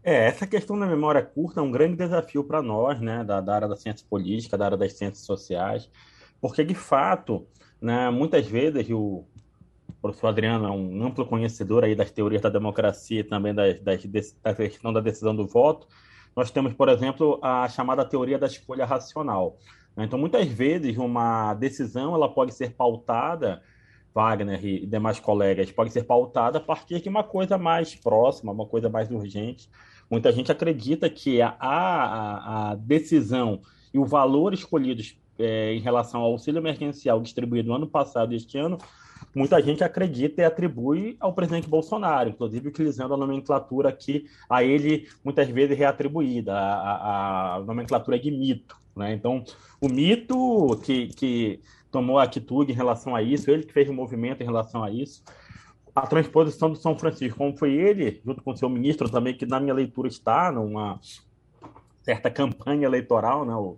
É, 0.01 0.27
essa 0.27 0.47
questão 0.47 0.79
da 0.79 0.87
memória 0.87 1.21
curta 1.21 1.59
é 1.59 1.63
um 1.63 1.71
grande 1.71 1.97
desafio 1.97 2.43
para 2.43 2.61
nós, 2.61 3.01
né, 3.01 3.23
da, 3.23 3.41
da 3.41 3.53
área 3.53 3.67
da 3.67 3.75
ciência 3.75 4.05
política, 4.09 4.57
da 4.57 4.65
área 4.65 4.77
das 4.77 4.93
ciências 4.93 5.25
sociais, 5.25 5.89
porque, 6.39 6.63
de 6.63 6.73
fato, 6.73 7.45
né, 7.81 8.09
muitas 8.09 8.47
vezes 8.47 8.89
o 8.89 9.25
professor 10.01 10.27
Adriano 10.27 10.65
é 10.65 10.71
um 10.71 11.05
amplo 11.05 11.25
conhecedor 11.25 11.83
aí 11.83 11.95
das 11.95 12.11
teorias 12.11 12.41
da 12.41 12.49
democracia 12.49 13.19
e 13.19 13.23
também 13.23 13.53
das, 13.53 13.79
das, 13.79 14.03
da 14.41 14.53
questão 14.53 14.93
da 14.93 14.99
decisão 14.99 15.35
do 15.35 15.45
voto. 15.45 15.87
Nós 16.35 16.51
temos, 16.51 16.73
por 16.73 16.89
exemplo, 16.89 17.39
a 17.41 17.67
chamada 17.67 18.05
teoria 18.05 18.37
da 18.37 18.47
escolha 18.47 18.85
racional. 18.85 19.57
Né? 19.95 20.05
Então, 20.05 20.17
muitas 20.17 20.47
vezes, 20.47 20.97
uma 20.97 21.53
decisão 21.53 22.15
ela 22.15 22.29
pode 22.29 22.53
ser 22.53 22.71
pautada, 22.71 23.61
Wagner 24.13 24.65
e 24.65 24.85
demais 24.85 25.19
colegas, 25.19 25.71
pode 25.71 25.91
ser 25.91 26.03
pautada 26.03 26.57
a 26.57 26.61
partir 26.61 27.01
de 27.01 27.09
uma 27.09 27.23
coisa 27.23 27.57
mais 27.57 27.93
próxima, 27.95 28.51
uma 28.51 28.65
coisa 28.65 28.89
mais 28.89 29.11
urgente. 29.11 29.69
Muita 30.09 30.31
gente 30.31 30.51
acredita 30.51 31.09
que 31.09 31.41
a, 31.41 31.55
a, 31.59 32.71
a 32.71 32.75
decisão 32.75 33.61
e 33.93 33.99
o 33.99 34.05
valor 34.05 34.53
escolhidos 34.53 35.19
é, 35.37 35.73
em 35.73 35.79
relação 35.79 36.21
ao 36.21 36.31
auxílio 36.31 36.59
emergencial 36.59 37.21
distribuído 37.21 37.69
no 37.69 37.75
ano 37.75 37.87
passado 37.87 38.33
e 38.33 38.35
este 38.35 38.57
ano 38.57 38.77
muita 39.33 39.61
gente 39.61 39.83
acredita 39.83 40.41
e 40.41 40.45
atribui 40.45 41.17
ao 41.19 41.33
presidente 41.33 41.67
Bolsonaro, 41.67 42.29
inclusive 42.29 42.67
utilizando 42.67 43.13
a 43.13 43.17
nomenclatura 43.17 43.91
que 43.91 44.25
a 44.49 44.63
ele 44.63 45.07
muitas 45.23 45.47
vezes 45.49 45.77
reatribuída, 45.77 46.53
a, 46.53 47.55
a 47.55 47.59
nomenclatura 47.61 48.19
de 48.19 48.31
mito. 48.31 48.77
Né? 48.95 49.13
Então, 49.13 49.43
o 49.79 49.87
mito 49.87 50.79
que, 50.83 51.07
que 51.07 51.59
tomou 51.91 52.19
atitude 52.19 52.71
em 52.71 52.75
relação 52.75 53.15
a 53.15 53.21
isso, 53.21 53.49
ele 53.49 53.63
que 53.63 53.73
fez 53.73 53.87
o 53.87 53.91
um 53.91 53.95
movimento 53.95 54.41
em 54.41 54.45
relação 54.45 54.83
a 54.83 54.91
isso, 54.91 55.23
a 55.95 56.05
transposição 56.07 56.69
do 56.69 56.75
São 56.75 56.97
Francisco, 56.97 57.37
como 57.37 57.57
foi 57.57 57.73
ele, 57.73 58.21
junto 58.25 58.43
com 58.43 58.51
o 58.51 58.57
seu 58.57 58.69
ministro 58.69 59.09
também, 59.09 59.35
que 59.35 59.45
na 59.45 59.59
minha 59.59 59.73
leitura 59.73 60.07
está 60.07 60.51
numa 60.51 60.99
certa 62.03 62.29
campanha 62.29 62.85
eleitoral, 62.85 63.45
né? 63.45 63.53
O, 63.53 63.77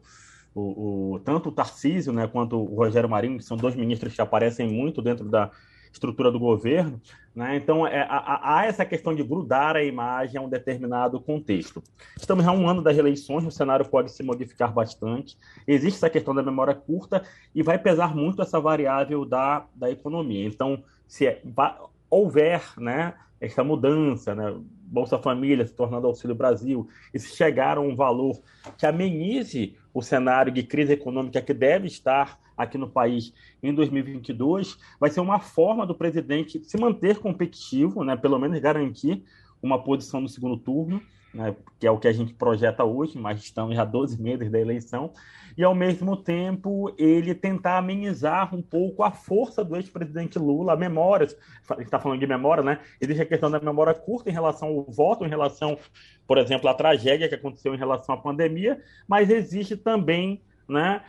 o, 0.54 1.14
o, 1.14 1.20
tanto 1.20 1.50
o 1.50 1.52
Tarcísio 1.52 2.12
né, 2.12 2.28
quanto 2.28 2.58
o 2.58 2.76
Rogério 2.76 3.10
Marinho, 3.10 3.38
que 3.38 3.44
são 3.44 3.58
dois 3.58 3.76
ministros 3.76 4.14
que 4.14 4.22
aparecem 4.22 4.68
muito 4.68 5.02
dentro 5.02 5.28
da 5.30 5.52
estrutura 5.92 6.32
do 6.32 6.40
governo. 6.40 7.02
Né? 7.36 7.56
Então, 7.58 7.86
é, 7.86 8.06
há, 8.10 8.64
essa 8.66 8.86
questão 8.86 9.14
de 9.14 9.24
grudar 9.24 9.76
a 9.76 9.84
imagem 9.84 10.38
a 10.40 10.42
um 10.42 10.50
determinado 10.50 11.20
contexto. 11.20 11.82
Estamos 12.18 12.48
há 12.48 12.52
um 12.52 12.68
ano 12.68 12.82
das 12.82 12.98
eleições, 12.98 13.46
o 13.46 13.52
cenário 13.52 13.88
pode 13.88 14.12
se 14.12 14.24
modificar 14.24 14.74
bastante. 14.74 15.38
Existe 15.68 15.98
essa 15.98 16.10
questão 16.10 16.34
da 16.34 16.44
memória 16.44 16.74
curta 16.74 17.24
e 17.54 17.62
vai 17.62 17.78
pesar 17.78 18.16
muito 18.16 18.42
essa 18.42 18.60
variável 18.60 19.26
da, 19.26 19.66
da 19.76 19.90
economia. 19.90 20.46
Então, 20.46 20.84
se 21.08 21.28
é, 21.28 21.42
houver 22.10 22.62
né, 22.78 23.14
essa 23.40 23.64
mudança, 23.64 24.36
né, 24.36 24.54
Bolsa 24.84 25.18
Família 25.18 25.66
se 25.66 25.74
tornando 25.74 26.08
Auxílio 26.08 26.36
Brasil, 26.36 26.88
e 27.14 27.20
se 27.20 27.36
chegar 27.36 27.78
a 27.78 27.82
um 27.82 27.96
valor 27.96 28.42
que 28.78 28.86
amenize 28.86 29.78
o 29.94 30.02
cenário 30.02 30.52
de 30.52 30.64
crise 30.64 30.94
econômica 30.94 31.42
que 31.42 31.54
deve 31.54 31.88
estar 31.88 32.40
aqui 32.56 32.78
no 32.78 32.90
país 32.90 33.34
em 33.62 33.74
2022, 33.74 34.78
vai 35.00 35.10
ser 35.10 35.20
uma 35.20 35.40
forma 35.40 35.86
do 35.86 35.96
presidente 35.96 36.64
se 36.64 36.78
manter 36.78 37.20
competitivo, 37.20 38.04
né, 38.04 38.16
pelo 38.16 38.40
menos 38.40 38.60
garantir 38.60 39.24
uma 39.62 39.82
posição 39.82 40.22
no 40.22 40.30
segundo 40.30 40.58
turno, 40.58 41.02
né, 41.34 41.56
que 41.80 41.88
é 41.88 41.92
o 41.92 41.98
que 41.98 42.08
a 42.08 42.14
gente 42.14 42.34
projeta 42.34 42.84
hoje, 42.84 43.18
mas 43.18 43.40
estamos 43.40 43.76
já 43.76 43.86
12 43.86 44.22
meses 44.22 44.52
da 44.52 44.60
eleição, 44.60 45.12
e 45.58 45.64
ao 45.64 45.76
mesmo 45.76 46.16
tempo 46.16 46.94
ele 46.98 47.36
tentar 47.36 47.78
amenizar 47.78 48.54
um 48.56 48.62
pouco 48.62 49.04
a 49.04 49.12
força 49.12 49.64
do 49.64 49.76
ex-presidente 49.76 50.40
Lula, 50.40 50.74
a 50.74 50.78
memória, 50.78 51.28
a 51.70 51.74
gente 51.76 51.86
está 51.86 52.00
falando 52.00 52.20
de 52.20 52.28
memória, 52.28 52.64
né? 52.64 52.80
Existe 53.00 53.22
a 53.22 53.26
questão 53.26 53.52
da 53.52 53.60
memória 53.60 53.94
curta 53.94 54.30
em 54.30 54.34
relação 54.34 54.70
ao 54.70 54.84
voto, 54.84 55.26
em 55.26 55.30
relação, 55.30 55.78
por 56.26 56.38
exemplo, 56.38 56.70
à 56.70 56.74
tragédia 56.74 57.28
que 57.28 57.36
aconteceu 57.36 57.74
em 57.74 57.78
relação 57.78 58.16
à 58.16 58.18
pandemia, 58.18 58.82
mas 59.08 59.30
existe 59.30 59.76
também 59.76 60.42
né, 60.68 61.02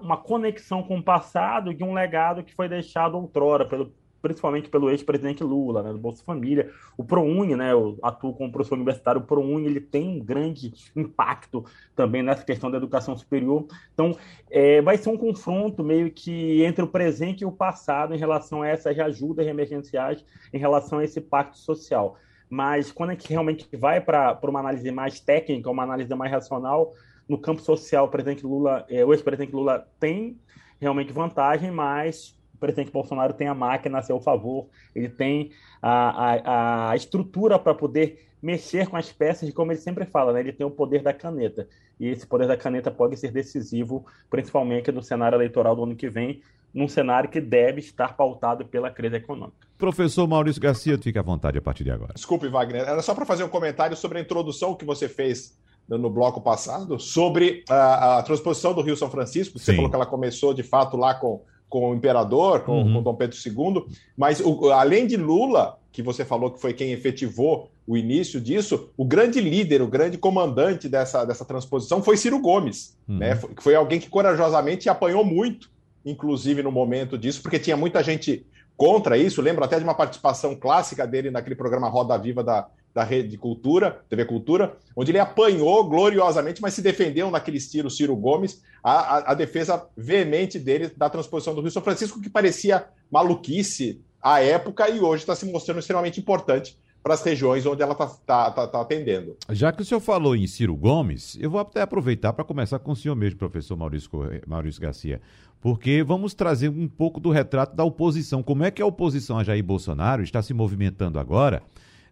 uma 0.00 0.16
conexão 0.16 0.82
com 0.82 0.98
o 0.98 1.02
passado 1.02 1.74
de 1.74 1.84
um 1.84 1.92
legado 1.92 2.42
que 2.42 2.54
foi 2.54 2.68
deixado 2.68 3.16
outrora 3.16 3.66
pelo 3.66 3.92
principalmente 4.24 4.70
pelo 4.70 4.88
ex-presidente 4.88 5.44
Lula, 5.44 5.82
né, 5.82 5.92
do 5.92 5.98
Bolsa 5.98 6.24
Família. 6.24 6.70
O 6.96 7.04
ProUni, 7.04 7.54
né, 7.54 7.72
eu 7.72 7.98
atuo 8.02 8.32
como 8.32 8.50
professor 8.50 8.76
universitário, 8.76 9.20
o 9.20 9.24
ProUni 9.24 9.66
ele 9.66 9.82
tem 9.82 10.08
um 10.08 10.18
grande 10.18 10.72
impacto 10.96 11.62
também 11.94 12.22
nessa 12.22 12.42
questão 12.42 12.70
da 12.70 12.78
educação 12.78 13.14
superior. 13.14 13.66
Então, 13.92 14.16
é, 14.50 14.80
vai 14.80 14.96
ser 14.96 15.10
um 15.10 15.16
confronto 15.18 15.84
meio 15.84 16.10
que 16.10 16.64
entre 16.64 16.82
o 16.82 16.88
presente 16.88 17.42
e 17.42 17.44
o 17.44 17.52
passado 17.52 18.14
em 18.14 18.18
relação 18.18 18.62
a 18.62 18.68
essas 18.68 18.98
ajudas 18.98 19.46
emergenciais, 19.46 20.24
em 20.50 20.58
relação 20.58 21.00
a 21.00 21.04
esse 21.04 21.20
pacto 21.20 21.58
social. 21.58 22.16
Mas 22.48 22.90
quando 22.90 23.10
a 23.10 23.12
gente 23.12 23.28
realmente 23.28 23.68
vai 23.76 24.00
para 24.00 24.40
uma 24.44 24.60
análise 24.60 24.90
mais 24.90 25.20
técnica, 25.20 25.70
uma 25.70 25.82
análise 25.82 26.14
mais 26.14 26.32
racional, 26.32 26.94
no 27.28 27.36
campo 27.36 27.60
social, 27.60 28.06
o 28.06 28.08
presidente 28.08 28.46
Lula, 28.46 28.86
é, 28.88 29.04
o 29.04 29.12
ex-presidente 29.12 29.52
Lula 29.54 29.86
tem 30.00 30.38
realmente 30.80 31.12
vantagem, 31.12 31.70
mas 31.70 32.34
o 32.54 32.58
presidente 32.58 32.90
Bolsonaro 32.90 33.34
tem 33.34 33.48
a 33.48 33.54
máquina 33.54 33.98
a 33.98 34.02
seu 34.02 34.20
favor, 34.20 34.66
ele 34.94 35.08
tem 35.08 35.50
a, 35.82 35.90
a, 35.90 36.90
a 36.90 36.96
estrutura 36.96 37.58
para 37.58 37.74
poder 37.74 38.28
mexer 38.40 38.86
com 38.88 38.96
as 38.96 39.10
peças, 39.10 39.52
como 39.52 39.72
ele 39.72 39.80
sempre 39.80 40.04
fala, 40.04 40.32
né? 40.32 40.40
ele 40.40 40.52
tem 40.52 40.66
o 40.66 40.70
poder 40.70 41.02
da 41.02 41.12
caneta. 41.12 41.66
E 41.98 42.08
esse 42.08 42.26
poder 42.26 42.46
da 42.46 42.56
caneta 42.56 42.90
pode 42.90 43.16
ser 43.16 43.30
decisivo, 43.30 44.04
principalmente 44.28 44.92
no 44.92 45.02
cenário 45.02 45.36
eleitoral 45.36 45.74
do 45.74 45.84
ano 45.84 45.96
que 45.96 46.08
vem, 46.08 46.42
num 46.72 46.88
cenário 46.88 47.30
que 47.30 47.40
deve 47.40 47.80
estar 47.80 48.16
pautado 48.16 48.64
pela 48.64 48.90
crise 48.90 49.16
econômica. 49.16 49.56
Professor 49.78 50.26
Maurício 50.26 50.60
Garcia, 50.60 50.98
fique 50.98 51.18
à 51.18 51.22
vontade 51.22 51.56
a 51.56 51.62
partir 51.62 51.84
de 51.84 51.90
agora. 51.90 52.12
Desculpe, 52.14 52.48
Wagner. 52.48 52.82
Era 52.82 53.00
só 53.00 53.14
para 53.14 53.24
fazer 53.24 53.44
um 53.44 53.48
comentário 53.48 53.96
sobre 53.96 54.18
a 54.18 54.20
introdução 54.20 54.74
que 54.74 54.84
você 54.84 55.08
fez 55.08 55.56
no 55.88 56.10
bloco 56.10 56.40
passado, 56.40 56.98
sobre 56.98 57.62
a, 57.68 58.18
a 58.18 58.22
transposição 58.22 58.74
do 58.74 58.82
Rio 58.82 58.96
São 58.96 59.10
Francisco. 59.10 59.58
Você 59.58 59.72
Sim. 59.72 59.76
falou 59.76 59.90
que 59.90 59.96
ela 59.96 60.06
começou, 60.06 60.52
de 60.52 60.62
fato, 60.62 60.96
lá 60.96 61.14
com, 61.14 61.42
com 61.80 61.90
o 61.90 61.94
imperador, 61.94 62.60
com, 62.60 62.82
uhum. 62.82 62.94
com 62.94 63.02
Dom 63.02 63.14
Pedro 63.16 63.36
II. 63.36 63.84
Mas, 64.16 64.38
o, 64.40 64.70
além 64.70 65.08
de 65.08 65.16
Lula, 65.16 65.76
que 65.90 66.02
você 66.02 66.24
falou 66.24 66.52
que 66.52 66.60
foi 66.60 66.72
quem 66.72 66.92
efetivou 66.92 67.68
o 67.84 67.96
início 67.96 68.40
disso, 68.40 68.90
o 68.96 69.04
grande 69.04 69.40
líder, 69.40 69.82
o 69.82 69.88
grande 69.88 70.16
comandante 70.16 70.88
dessa, 70.88 71.24
dessa 71.24 71.44
transposição 71.44 72.00
foi 72.00 72.16
Ciro 72.16 72.38
Gomes, 72.40 72.96
uhum. 73.08 73.18
né? 73.18 73.34
Foi, 73.34 73.50
foi 73.58 73.74
alguém 73.74 73.98
que 73.98 74.08
corajosamente 74.08 74.88
apanhou 74.88 75.24
muito 75.24 75.74
inclusive 76.04 76.62
no 76.62 76.70
momento 76.70 77.16
disso, 77.16 77.40
porque 77.40 77.58
tinha 77.58 77.76
muita 77.76 78.02
gente 78.02 78.44
contra 78.76 79.16
isso. 79.16 79.40
Lembro 79.40 79.64
até 79.64 79.78
de 79.78 79.84
uma 79.84 79.94
participação 79.94 80.54
clássica 80.54 81.06
dele 81.06 81.30
naquele 81.30 81.54
programa 81.54 81.88
Roda 81.88 82.18
Viva 82.18 82.44
da, 82.44 82.68
da 82.94 83.02
Rede 83.02 83.36
Cultura, 83.36 84.04
TV 84.08 84.24
Cultura, 84.24 84.76
onde 84.96 85.10
ele 85.10 85.18
apanhou 85.18 85.88
gloriosamente, 85.88 86.62
mas 86.62 86.74
se 86.74 86.80
defendeu 86.80 87.30
naquele 87.30 87.58
estilo 87.58 87.90
Ciro 87.90 88.14
Gomes, 88.14 88.62
a, 88.82 88.92
a, 88.92 89.32
a 89.32 89.34
defesa 89.34 89.86
veemente 89.96 90.58
dele 90.58 90.90
da 90.96 91.10
transposição 91.10 91.54
do 91.54 91.60
Rio 91.60 91.72
São 91.72 91.82
Francisco, 91.82 92.20
que 92.20 92.30
parecia 92.30 92.86
maluquice 93.10 94.00
à 94.22 94.40
época 94.40 94.88
e 94.88 95.00
hoje 95.00 95.24
está 95.24 95.34
se 95.34 95.44
mostrando 95.44 95.80
extremamente 95.80 96.20
importante 96.20 96.78
para 97.02 97.12
as 97.12 97.22
regiões 97.22 97.66
onde 97.66 97.82
ela 97.82 97.92
está 97.92 98.06
tá, 98.06 98.50
tá, 98.50 98.66
tá 98.66 98.80
atendendo. 98.80 99.36
Já 99.50 99.70
que 99.70 99.82
o 99.82 99.84
senhor 99.84 100.00
falou 100.00 100.34
em 100.34 100.46
Ciro 100.46 100.74
Gomes, 100.74 101.36
eu 101.38 101.50
vou 101.50 101.60
até 101.60 101.82
aproveitar 101.82 102.32
para 102.32 102.44
começar 102.44 102.78
com 102.78 102.92
o 102.92 102.96
senhor 102.96 103.14
mesmo, 103.14 103.38
professor 103.38 103.76
Maurício, 103.76 104.08
Maurício 104.46 104.80
Garcia, 104.80 105.20
porque 105.60 106.02
vamos 106.02 106.32
trazer 106.32 106.70
um 106.70 106.88
pouco 106.88 107.20
do 107.20 107.30
retrato 107.30 107.76
da 107.76 107.84
oposição. 107.84 108.42
Como 108.42 108.64
é 108.64 108.70
que 108.70 108.80
a 108.80 108.86
oposição 108.86 109.38
a 109.38 109.44
Jair 109.44 109.62
Bolsonaro 109.62 110.22
está 110.22 110.40
se 110.40 110.54
movimentando 110.54 111.18
agora, 111.18 111.62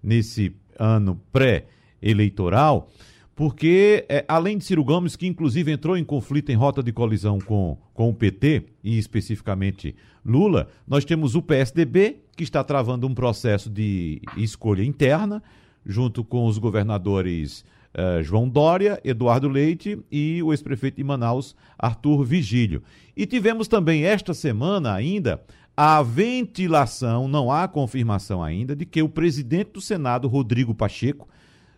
nesse 0.03 0.55
ano 0.79 1.21
pré-eleitoral, 1.33 2.89
porque 3.35 4.05
é, 4.09 4.25
além 4.29 4.59
de 4.59 4.65
Ciro 4.65 4.85
Gomes, 4.85 5.17
que 5.17 5.27
inclusive 5.27 5.73
entrou 5.73 5.97
em 5.97 6.05
conflito 6.05 6.51
em 6.51 6.55
rota 6.55 6.83
de 6.83 6.93
colisão 6.93 7.39
com, 7.41 7.79
com 7.95 8.11
o 8.11 8.15
PT, 8.15 8.65
e 8.85 8.99
especificamente 8.99 9.95
Lula, 10.25 10.69
nós 10.87 11.05
temos 11.05 11.35
o 11.35 11.43
PSDB, 11.43 12.21
que 12.37 12.45
está 12.45 12.63
travando 12.63 13.07
um 13.07 13.15
processo 13.15 13.69
de 13.69 14.21
escolha 14.37 14.85
interna, 14.85 15.43
junto 15.85 16.23
com 16.23 16.47
os 16.47 16.59
governadores 16.59 17.65
uh, 17.95 18.23
João 18.23 18.49
Dória, 18.49 19.01
Eduardo 19.05 19.49
Leite 19.49 19.99
e 20.11 20.43
o 20.43 20.53
ex-prefeito 20.53 20.97
de 20.97 21.05
Manaus, 21.05 21.57
Arthur 21.79 22.25
Vigílio. 22.25 22.83
E 23.17 23.27
tivemos 23.27 23.69
também 23.69 24.05
esta 24.05 24.33
semana 24.33 24.95
ainda 24.95 25.43
a 25.77 26.03
ventilação, 26.03 27.27
não 27.27 27.51
há 27.51 27.67
confirmação 27.67 28.43
ainda, 28.43 28.77
de 28.77 28.85
que 28.85 29.03
o 29.03 29.09
presidente 29.09 29.73
do 29.73 29.81
Senado, 29.81 30.29
Rodrigo 30.29 30.75
Pacheco, 30.75 31.29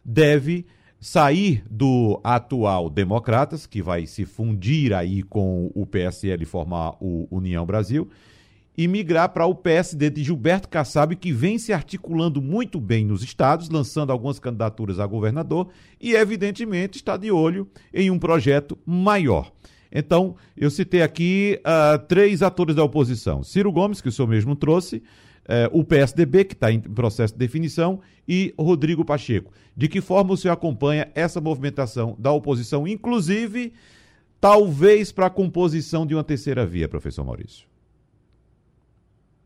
deve 0.05 0.67
sair 1.01 1.63
do 1.71 2.21
atual 2.25 2.89
Democratas, 2.89 3.67
que 3.67 3.83
vai 3.83 4.07
se 4.07 4.25
fundir 4.25 4.93
aí 4.93 5.23
com 5.23 5.71
o 5.75 5.87
PSL 5.87 6.43
e 6.43 6.47
formar 6.47 6.97
o 7.01 7.29
União 7.31 7.65
Brasil, 7.65 8.09
e 8.77 8.89
migrar 8.89 9.29
para 9.29 9.47
o 9.47 9.55
PSD 9.55 10.11
de 10.11 10.25
Gilberto 10.25 10.69
Kassab, 10.69 11.15
que 11.15 11.31
vem 11.33 11.59
se 11.59 11.73
articulando 11.73 12.43
muito 12.43 12.81
bem 12.81 13.05
nos 13.05 13.23
estados, 13.23 13.69
lançando 13.69 14.11
algumas 14.11 14.41
candidaturas 14.41 14.99
a 14.99 15.07
governador 15.07 15.69
e, 16.01 16.15
evidentemente, 16.15 16.97
está 16.97 17.17
de 17.17 17.31
olho 17.31 17.69
em 17.93 18.11
um 18.11 18.19
projeto 18.19 18.77
maior. 18.85 19.53
Então, 19.95 20.35
eu 20.57 20.71
citei 20.71 21.03
aqui 21.03 21.61
uh, 21.61 21.99
três 22.07 22.43
atores 22.43 22.75
da 22.75 22.83
oposição: 22.83 23.45
Ciro 23.45 23.71
Gomes, 23.71 24.01
que 24.01 24.09
o 24.09 24.13
senhor 24.13 24.27
mesmo 24.27 24.57
trouxe, 24.57 25.01
eh, 25.47 25.69
o 25.73 25.85
PSDB, 25.85 26.45
que 26.45 26.55
está 26.55 26.73
em 26.73 26.81
processo 26.81 27.35
de 27.35 27.39
definição, 27.39 28.01
e 28.27 28.55
Rodrigo 28.59 29.05
Pacheco. 29.05 29.53
De 29.77 29.89
que 29.89 30.01
forma 30.01 30.33
o 30.33 30.37
senhor 30.37 30.55
acompanha 30.55 31.11
essa 31.15 31.41
movimentação 31.41 32.17
da 32.19 32.33
oposição, 32.33 32.89
inclusive, 32.89 33.75
talvez 34.41 35.13
para 35.13 35.27
a 35.27 35.31
composição 35.31 36.07
de 36.07 36.15
uma 36.15 36.25
terceira 36.25 36.65
via, 36.65 36.89
professor 36.89 37.25
Maurício? 37.25 37.67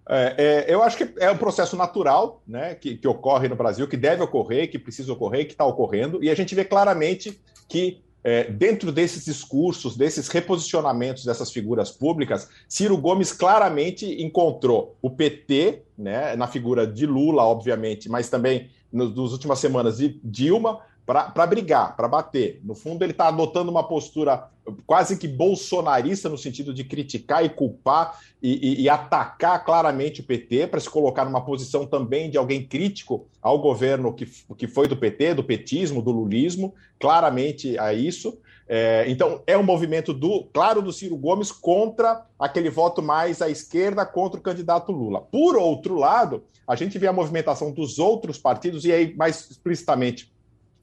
É, 0.09 0.67
é, 0.69 0.75
eu 0.75 0.83
acho 0.83 0.97
que 0.97 1.13
é 1.19 1.31
um 1.31 1.37
processo 1.37 1.77
natural 1.77 2.43
né, 2.47 2.75
que, 2.75 2.97
que, 2.97 3.07
ocorre 3.07 3.47
no 3.49 3.57
Brasil, 3.57 3.87
que 3.87 3.97
deve 3.97 4.23
ocorrer, 4.23 4.71
que 4.71 4.79
precisa 4.79 5.13
ocorrer, 5.13 5.47
que 5.47 5.53
está 5.53 5.67
ocorrendo, 5.67 6.23
e 6.25 6.31
a 6.31 6.35
gente 6.35 6.55
vê 6.55 6.65
claramente 6.65 7.39
que 7.69 8.01
é, 8.29 8.45
dentro 8.45 8.93
desses 8.93 9.25
discursos, 9.25 9.97
desses 9.97 10.29
reposicionamentos 10.29 11.25
dessas 11.25 11.51
figuras 11.51 11.91
públicas, 11.91 12.51
Ciro 12.69 12.99
Gomes 12.99 13.33
claramente 13.33 14.23
encontrou 14.23 14.95
o 15.01 15.09
PT, 15.09 15.85
né, 15.97 16.37
na 16.37 16.47
figura 16.47 16.87
de 16.87 17.07
Lula, 17.07 17.43
obviamente, 17.43 18.07
mas 18.07 18.29
também 18.29 18.69
nos, 18.93 19.17
nas 19.17 19.33
últimas 19.33 19.59
semanas 19.59 19.97
de 19.97 20.21
Dilma, 20.23 20.79
para 21.09 21.47
brigar, 21.47 21.97
para 21.97 22.07
bater. 22.07 22.61
No 22.63 22.75
fundo, 22.75 23.03
ele 23.03 23.13
está 23.13 23.29
adotando 23.29 23.71
uma 23.71 23.83
postura 23.83 24.47
quase 24.87 25.17
que 25.17 25.27
bolsonarista, 25.27 26.29
no 26.29 26.37
sentido 26.37 26.75
de 26.75 26.85
criticar 26.85 27.43
e 27.43 27.49
culpar 27.49 28.21
e, 28.43 28.75
e, 28.75 28.83
e 28.83 28.89
atacar 28.91 29.65
claramente 29.65 30.21
o 30.21 30.25
PT, 30.25 30.67
para 30.67 30.79
se 30.79 30.91
colocar 30.91 31.25
numa 31.25 31.41
posição 31.41 31.87
também 31.87 32.29
de 32.29 32.37
alguém 32.37 32.63
crítico 32.63 33.27
ao 33.41 33.59
governo 33.59 34.13
que, 34.13 34.27
que 34.55 34.69
foi 34.69 34.87
do 34.87 34.99
PT, 34.99 35.33
do 35.33 35.43
petismo, 35.43 36.03
do 36.03 36.11
lulismo, 36.11 36.75
claramente 37.01 37.79
a 37.79 37.95
isso. 37.95 38.39
É, 38.69 39.07
então, 39.09 39.43
é 39.47 39.57
um 39.57 39.63
movimento 39.63 40.13
do, 40.13 40.45
claro, 40.53 40.83
do 40.83 40.93
Ciro 40.93 41.17
Gomes 41.17 41.51
contra 41.51 42.27
aquele 42.39 42.69
voto 42.69 43.01
mais 43.03 43.41
à 43.41 43.49
esquerda 43.49 44.05
contra 44.05 44.39
o 44.39 44.43
candidato 44.43 44.93
Lula. 44.93 45.23
Por 45.23 45.57
outro 45.57 45.95
lado, 45.95 46.45
a 46.67 46.77
gente 46.77 46.99
vê 46.99 47.07
a 47.07 47.15
movimentação 47.15 47.73
dos 47.73 47.99
outros 47.99 48.37
partidos, 48.37 48.85
e 48.85 48.93
aí 48.93 49.17
mais 49.17 49.51
explicitamente 49.51 50.31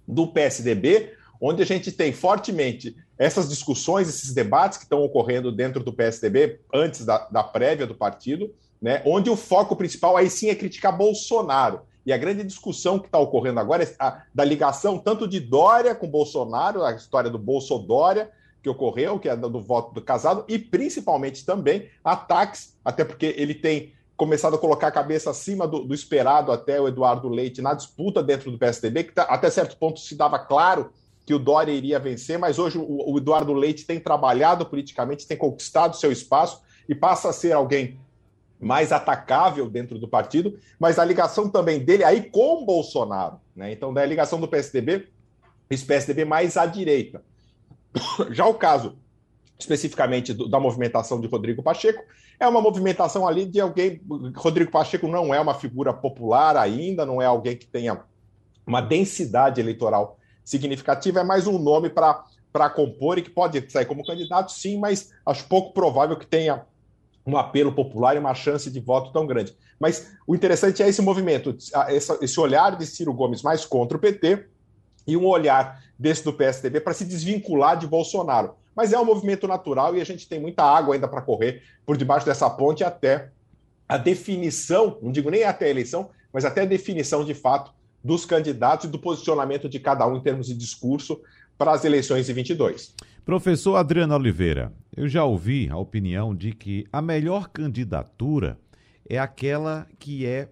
do 0.07 0.27
PSDB, 0.27 1.13
onde 1.41 1.61
a 1.61 1.65
gente 1.65 1.91
tem 1.91 2.13
fortemente 2.13 2.95
essas 3.17 3.49
discussões, 3.49 4.09
esses 4.09 4.33
debates 4.33 4.77
que 4.77 4.83
estão 4.83 5.01
ocorrendo 5.01 5.51
dentro 5.51 5.83
do 5.83 5.93
PSDB 5.93 6.59
antes 6.73 7.05
da, 7.05 7.27
da 7.29 7.43
prévia 7.43 7.87
do 7.87 7.95
partido, 7.95 8.53
né, 8.81 9.01
onde 9.05 9.29
o 9.29 9.35
foco 9.35 9.75
principal 9.75 10.17
aí 10.17 10.29
sim 10.29 10.49
é 10.49 10.55
criticar 10.55 10.95
Bolsonaro. 10.95 11.81
E 12.05 12.13
a 12.13 12.17
grande 12.17 12.43
discussão 12.43 12.99
que 12.99 13.07
está 13.07 13.17
ocorrendo 13.17 13.59
agora 13.59 13.83
é 13.83 13.95
a, 13.97 14.21
da 14.33 14.43
ligação 14.43 14.99
tanto 14.99 15.27
de 15.27 15.39
Dória 15.39 15.95
com 15.95 16.07
Bolsonaro, 16.07 16.83
a 16.83 16.93
história 16.93 17.29
do 17.29 17.39
Bolsodória 17.39 18.29
que 18.61 18.69
ocorreu, 18.69 19.19
que 19.19 19.29
é 19.29 19.35
do, 19.35 19.61
voto 19.61 19.93
do 19.93 20.01
casado, 20.01 20.43
e 20.47 20.57
principalmente 20.57 21.45
também 21.45 21.87
ataques, 22.03 22.75
até 22.83 23.05
porque 23.05 23.35
ele 23.37 23.53
tem 23.53 23.93
começado 24.17 24.55
a 24.55 24.59
colocar 24.59 24.87
a 24.87 24.91
cabeça 24.91 25.29
acima 25.29 25.67
do, 25.67 25.83
do, 25.83 25.93
esperado 25.93 26.51
até 26.51 26.79
o 26.79 26.87
Eduardo 26.87 27.27
Leite 27.27 27.61
na 27.61 27.73
disputa 27.73 28.23
dentro 28.23 28.49
do 28.51 28.57
PSDB, 28.57 29.05
que 29.05 29.13
tá, 29.13 29.23
até 29.23 29.49
certo 29.49 29.77
ponto 29.77 29.99
se 29.99 30.15
dava 30.15 30.39
claro 30.39 30.91
que 31.25 31.33
o 31.33 31.39
Dória 31.39 31.71
iria 31.71 31.99
vencer, 31.99 32.37
mas 32.37 32.59
hoje 32.59 32.77
o, 32.77 33.11
o 33.11 33.17
Eduardo 33.17 33.53
Leite 33.53 33.85
tem 33.85 33.99
trabalhado 33.99 34.65
politicamente, 34.65 35.27
tem 35.27 35.37
conquistado 35.37 35.95
seu 35.95 36.11
espaço 36.11 36.61
e 36.87 36.93
passa 36.93 37.29
a 37.29 37.33
ser 37.33 37.51
alguém 37.51 37.99
mais 38.59 38.91
atacável 38.91 39.69
dentro 39.69 39.99
do 39.99 40.07
partido, 40.07 40.57
mas 40.79 40.97
a 40.97 41.03
ligação 41.03 41.49
também 41.49 41.79
dele 41.79 42.03
aí 42.03 42.29
com 42.29 42.65
Bolsonaro, 42.65 43.39
né? 43.55 43.71
Então, 43.71 43.93
da 43.93 44.05
ligação 44.05 44.39
do 44.39 44.47
PSDB, 44.47 45.07
esse 45.69 45.85
PSDB 45.85 46.23
mais 46.23 46.55
à 46.55 46.65
direita. 46.65 47.21
Já 48.31 48.45
o 48.45 48.53
caso 48.53 48.97
especificamente 49.57 50.33
do, 50.33 50.47
da 50.47 50.59
movimentação 50.59 51.19
de 51.19 51.27
Rodrigo 51.27 51.63
Pacheco, 51.63 52.03
é 52.39 52.47
uma 52.47 52.61
movimentação 52.61 53.27
ali 53.27 53.45
de 53.45 53.59
alguém. 53.59 54.01
Rodrigo 54.35 54.71
Pacheco 54.71 55.07
não 55.07 55.33
é 55.33 55.39
uma 55.39 55.53
figura 55.53 55.93
popular 55.93 56.57
ainda, 56.57 57.05
não 57.05 57.21
é 57.21 57.25
alguém 57.25 57.55
que 57.55 57.65
tenha 57.65 58.01
uma 58.67 58.81
densidade 58.81 59.61
eleitoral 59.61 60.17
significativa, 60.43 61.21
é 61.21 61.23
mais 61.23 61.47
um 61.47 61.57
nome 61.57 61.89
para 61.89 62.69
compor 62.69 63.17
e 63.17 63.21
que 63.21 63.29
pode 63.29 63.69
sair 63.71 63.85
como 63.85 64.05
candidato, 64.05 64.51
sim, 64.51 64.77
mas 64.77 65.11
acho 65.25 65.47
pouco 65.47 65.73
provável 65.73 66.17
que 66.17 66.25
tenha 66.25 66.65
um 67.25 67.37
apelo 67.37 67.73
popular 67.73 68.15
e 68.15 68.19
uma 68.19 68.35
chance 68.35 68.69
de 68.69 68.79
voto 68.79 69.11
tão 69.11 69.25
grande. 69.25 69.55
Mas 69.79 70.11
o 70.27 70.35
interessante 70.35 70.83
é 70.83 70.87
esse 70.87 71.01
movimento, 71.01 71.55
esse 71.89 72.39
olhar 72.39 72.75
de 72.75 72.85
Ciro 72.85 73.13
Gomes 73.13 73.41
mais 73.41 73.65
contra 73.65 73.97
o 73.97 73.99
PT 73.99 74.47
e 75.07 75.17
um 75.17 75.25
olhar 75.25 75.83
desse 75.97 76.23
do 76.23 76.33
PSDB 76.33 76.79
para 76.79 76.93
se 76.93 77.05
desvincular 77.05 77.77
de 77.77 77.87
Bolsonaro 77.87 78.53
mas 78.75 78.91
é 78.91 78.99
um 78.99 79.05
movimento 79.05 79.47
natural 79.47 79.95
e 79.95 80.01
a 80.01 80.03
gente 80.03 80.27
tem 80.27 80.39
muita 80.39 80.63
água 80.63 80.95
ainda 80.95 81.07
para 81.07 81.21
correr 81.21 81.63
por 81.85 81.95
debaixo 81.95 82.25
dessa 82.25 82.49
ponte 82.49 82.83
até 82.83 83.29
a 83.87 83.97
definição, 83.97 84.97
não 85.01 85.11
digo 85.11 85.29
nem 85.29 85.43
até 85.43 85.65
a 85.65 85.69
eleição, 85.69 86.09
mas 86.33 86.43
até 86.43 86.61
a 86.61 86.65
definição 86.65 87.23
de 87.23 87.33
fato 87.33 87.71
dos 88.03 88.25
candidatos 88.25 88.85
e 88.85 88.91
do 88.91 88.99
posicionamento 88.99 89.69
de 89.69 89.79
cada 89.79 90.05
um 90.07 90.17
em 90.17 90.21
termos 90.21 90.47
de 90.47 90.53
discurso 90.53 91.21
para 91.57 91.71
as 91.71 91.85
eleições 91.85 92.25
de 92.25 92.33
22. 92.33 92.93
Professor 93.23 93.77
Adriano 93.77 94.13
Oliveira, 94.13 94.71
eu 94.95 95.07
já 95.07 95.23
ouvi 95.23 95.69
a 95.69 95.77
opinião 95.77 96.35
de 96.35 96.51
que 96.51 96.85
a 96.91 97.01
melhor 97.01 97.49
candidatura 97.49 98.57
é 99.09 99.17
aquela 99.17 99.87
que 99.97 100.25
é 100.25 100.49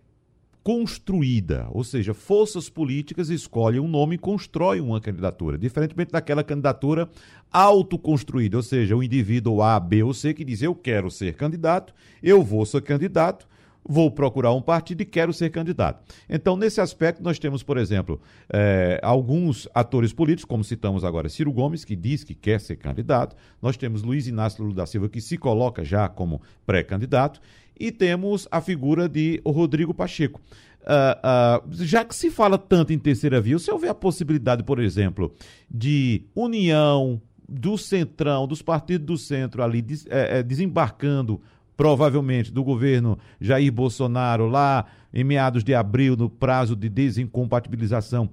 construída, 0.63 1.67
ou 1.71 1.83
seja, 1.83 2.13
forças 2.13 2.69
políticas 2.69 3.29
escolhem 3.29 3.81
um 3.81 3.87
nome 3.87 4.15
e 4.15 4.17
constroem 4.17 4.79
uma 4.79 5.01
candidatura, 5.01 5.57
diferentemente 5.57 6.11
daquela 6.11 6.43
candidatura 6.43 7.09
autoconstruída, 7.51 8.55
ou 8.55 8.63
seja, 8.63 8.95
o 8.95 9.03
indivíduo 9.03 9.61
A, 9.61 9.77
B 9.79 10.03
ou 10.03 10.13
C 10.13 10.33
que 10.33 10.45
diz 10.45 10.61
eu 10.61 10.73
quero 10.73 11.11
ser 11.11 11.33
candidato, 11.33 11.93
eu 12.21 12.41
vou 12.41 12.65
ser 12.65 12.81
candidato, 12.81 13.45
vou 13.85 14.09
procurar 14.09 14.53
um 14.53 14.61
partido 14.61 15.01
e 15.01 15.05
quero 15.05 15.33
ser 15.33 15.49
candidato. 15.49 16.01
Então, 16.29 16.55
nesse 16.55 16.79
aspecto, 16.79 17.21
nós 17.21 17.37
temos, 17.37 17.61
por 17.61 17.77
exemplo, 17.77 18.21
eh, 18.51 18.99
alguns 19.03 19.67
atores 19.73 20.13
políticos, 20.13 20.45
como 20.45 20.63
citamos 20.63 21.03
agora 21.03 21.27
Ciro 21.27 21.51
Gomes, 21.51 21.83
que 21.83 21.95
diz 21.95 22.23
que 22.23 22.33
quer 22.33 22.61
ser 22.61 22.77
candidato, 22.77 23.35
nós 23.61 23.75
temos 23.75 24.01
Luiz 24.01 24.27
Inácio 24.27 24.63
Lula 24.63 24.75
da 24.75 24.85
Silva, 24.85 25.09
que 25.09 25.19
se 25.19 25.37
coloca 25.37 25.83
já 25.83 26.07
como 26.07 26.41
pré-candidato, 26.65 27.41
e 27.79 27.91
temos 27.91 28.47
a 28.51 28.61
figura 28.61 29.07
de 29.07 29.41
Rodrigo 29.45 29.93
Pacheco. 29.93 30.41
Uh, 30.81 31.65
uh, 31.65 31.83
já 31.83 32.03
que 32.03 32.13
se 32.13 32.29
fala 32.29 32.57
tanto 32.57 32.91
em 32.91 32.99
terceira 32.99 33.39
via, 33.39 33.57
se 33.57 33.71
houver 33.71 33.89
a 33.89 33.95
possibilidade, 33.95 34.63
por 34.63 34.79
exemplo, 34.79 35.33
de 35.69 36.23
união 36.35 37.21
do 37.47 37.77
centrão, 37.77 38.47
dos 38.47 38.61
partidos 38.61 39.05
do 39.05 39.17
centro 39.17 39.63
ali, 39.63 39.81
des, 39.81 40.05
é, 40.07 40.39
é, 40.39 40.43
desembarcando 40.43 41.41
provavelmente 41.75 42.51
do 42.51 42.63
governo 42.63 43.17
Jair 43.39 43.71
Bolsonaro 43.71 44.47
lá 44.47 44.85
em 45.13 45.23
meados 45.23 45.63
de 45.63 45.73
abril, 45.73 46.15
no 46.15 46.29
prazo 46.29 46.75
de 46.75 46.89
desincompatibilização, 46.89 48.29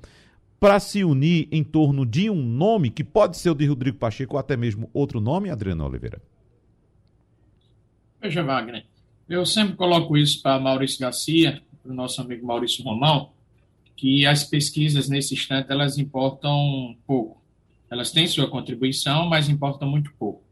para 0.59 0.79
se 0.79 1.05
unir 1.05 1.49
em 1.51 1.65
torno 1.65 2.05
de 2.05 2.29
um 2.29 2.43
nome 2.43 2.91
que 2.91 3.03
pode 3.03 3.37
ser 3.37 3.51
o 3.51 3.55
de 3.55 3.67
Rodrigo 3.67 3.97
Pacheco 3.97 4.35
ou 4.35 4.41
até 4.41 4.57
mesmo 4.57 4.91
outro 4.93 5.21
nome, 5.21 5.51
Adriano 5.51 5.87
Oliveira? 5.87 6.21
Veja, 8.21 8.43
Wagner, 8.43 8.85
eu 9.31 9.47
sempre 9.47 9.77
coloco 9.77 10.17
isso 10.17 10.43
para 10.43 10.59
Maurício 10.59 10.99
Garcia, 10.99 11.63
para 11.81 11.93
o 11.93 11.95
nosso 11.95 12.21
amigo 12.21 12.45
Maurício 12.45 12.83
Romão, 12.83 13.31
que 13.97 14.27
as 14.27 14.43
pesquisas 14.43 15.09
nesse 15.09 15.35
instante 15.35 15.71
elas 15.71 15.99
importam 15.99 16.97
pouco. 17.07 17.41
Elas 17.89 18.11
têm 18.11 18.27
sua 18.27 18.51
contribuição, 18.51 19.29
mas 19.29 19.49
importam 19.49 19.89
muito 19.89 20.13
pouco. 20.19 20.43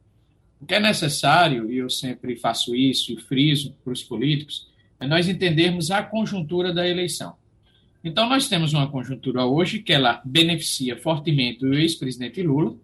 O 0.60 0.66
que 0.66 0.74
é 0.74 0.80
necessário, 0.80 1.70
e 1.72 1.78
eu 1.78 1.90
sempre 1.90 2.36
faço 2.36 2.74
isso 2.74 3.12
e 3.12 3.16
friso 3.16 3.74
para 3.82 3.92
os 3.92 4.02
políticos, 4.02 4.68
é 5.00 5.06
nós 5.06 5.28
entendermos 5.28 5.90
a 5.90 6.02
conjuntura 6.02 6.72
da 6.72 6.88
eleição. 6.88 7.34
Então, 8.02 8.28
nós 8.28 8.48
temos 8.48 8.72
uma 8.72 8.88
conjuntura 8.88 9.44
hoje 9.44 9.82
que 9.82 9.92
ela 9.92 10.22
beneficia 10.24 10.96
fortemente 10.96 11.64
o 11.64 11.74
ex-presidente 11.74 12.42
Lula, 12.42 12.76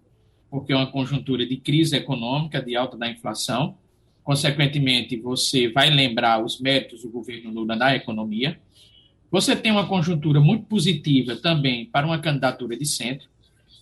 porque 0.50 0.72
é 0.72 0.76
uma 0.76 0.90
conjuntura 0.90 1.46
de 1.46 1.57
crise 1.57 1.96
econômica, 1.96 2.61
de 2.61 2.74
alta 2.74 2.96
da 2.96 3.09
inflação, 3.09 3.76
consequentemente, 4.25 5.17
você 5.17 5.69
vai 5.69 5.91
lembrar 5.91 6.43
os 6.43 6.59
méritos 6.59 7.03
do 7.03 7.11
governo 7.11 7.53
Lula 7.53 7.77
na 7.77 7.95
economia. 7.95 8.59
Você 9.31 9.55
tem 9.55 9.71
uma 9.71 9.87
conjuntura 9.87 10.41
muito 10.41 10.65
positiva 10.65 11.37
também 11.37 11.87
para 11.87 12.07
uma 12.07 12.19
candidatura 12.19 12.77
de 12.77 12.87
centro, 12.87 13.29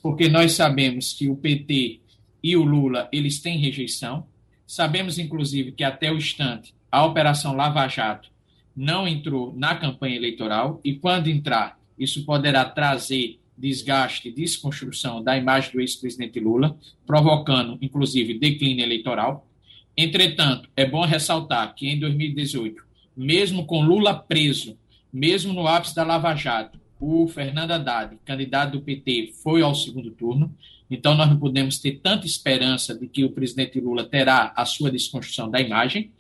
porque 0.02 0.28
nós 0.28 0.52
sabemos 0.52 1.12
que 1.12 1.28
o 1.28 1.36
PT 1.36 2.00
e 2.42 2.56
o 2.56 2.64
Lula 2.64 3.08
eles 3.12 3.40
têm 3.40 3.58
rejeição. 3.58 4.26
Sabemos, 4.66 5.18
inclusive, 5.18 5.72
que 5.72 5.84
até 5.84 6.10
o 6.10 6.16
instante 6.16 6.74
a 6.90 7.06
Operação 7.06 7.54
Lava 7.54 7.88
Jato 7.88 8.30
não 8.76 9.06
entrou 9.08 9.54
na 9.56 9.76
campanha 9.76 10.16
eleitoral 10.16 10.80
e, 10.84 10.94
quando 10.94 11.28
entrar, 11.28 11.78
isso 11.98 12.24
poderá 12.24 12.64
trazer 12.64 13.38
desgaste 13.56 14.28
e 14.28 14.32
desconstrução 14.32 15.22
da 15.22 15.36
imagem 15.36 15.72
do 15.72 15.80
ex-presidente 15.80 16.40
Lula, 16.40 16.76
provocando, 17.06 17.78
inclusive, 17.80 18.38
declínio 18.38 18.82
eleitoral. 18.84 19.46
Entretanto, 19.96 20.68
é 20.74 20.86
bom 20.86 21.04
ressaltar 21.04 21.74
que 21.74 21.88
em 21.88 21.98
2018, 21.98 22.82
mesmo 23.16 23.66
com 23.66 23.82
Lula 23.82 24.14
preso, 24.14 24.76
mesmo 25.12 25.52
no 25.52 25.66
ápice 25.66 25.94
da 25.94 26.02
Lava 26.02 26.34
Jato, 26.34 26.80
o 26.98 27.26
Fernando 27.26 27.72
Haddad, 27.72 28.16
candidato 28.24 28.72
do 28.72 28.80
PT, 28.80 29.32
foi 29.42 29.60
ao 29.60 29.74
segundo 29.74 30.10
turno. 30.12 30.54
Então, 30.88 31.14
nós 31.14 31.28
não 31.28 31.36
podemos 31.36 31.78
ter 31.78 32.00
tanta 32.02 32.26
esperança 32.26 32.94
de 32.94 33.06
que 33.06 33.24
o 33.24 33.32
presidente 33.32 33.80
Lula 33.80 34.04
terá 34.04 34.52
a 34.54 34.64
sua 34.64 34.90
desconstrução 34.90 35.50
da 35.50 35.60
imagem. 35.60 36.12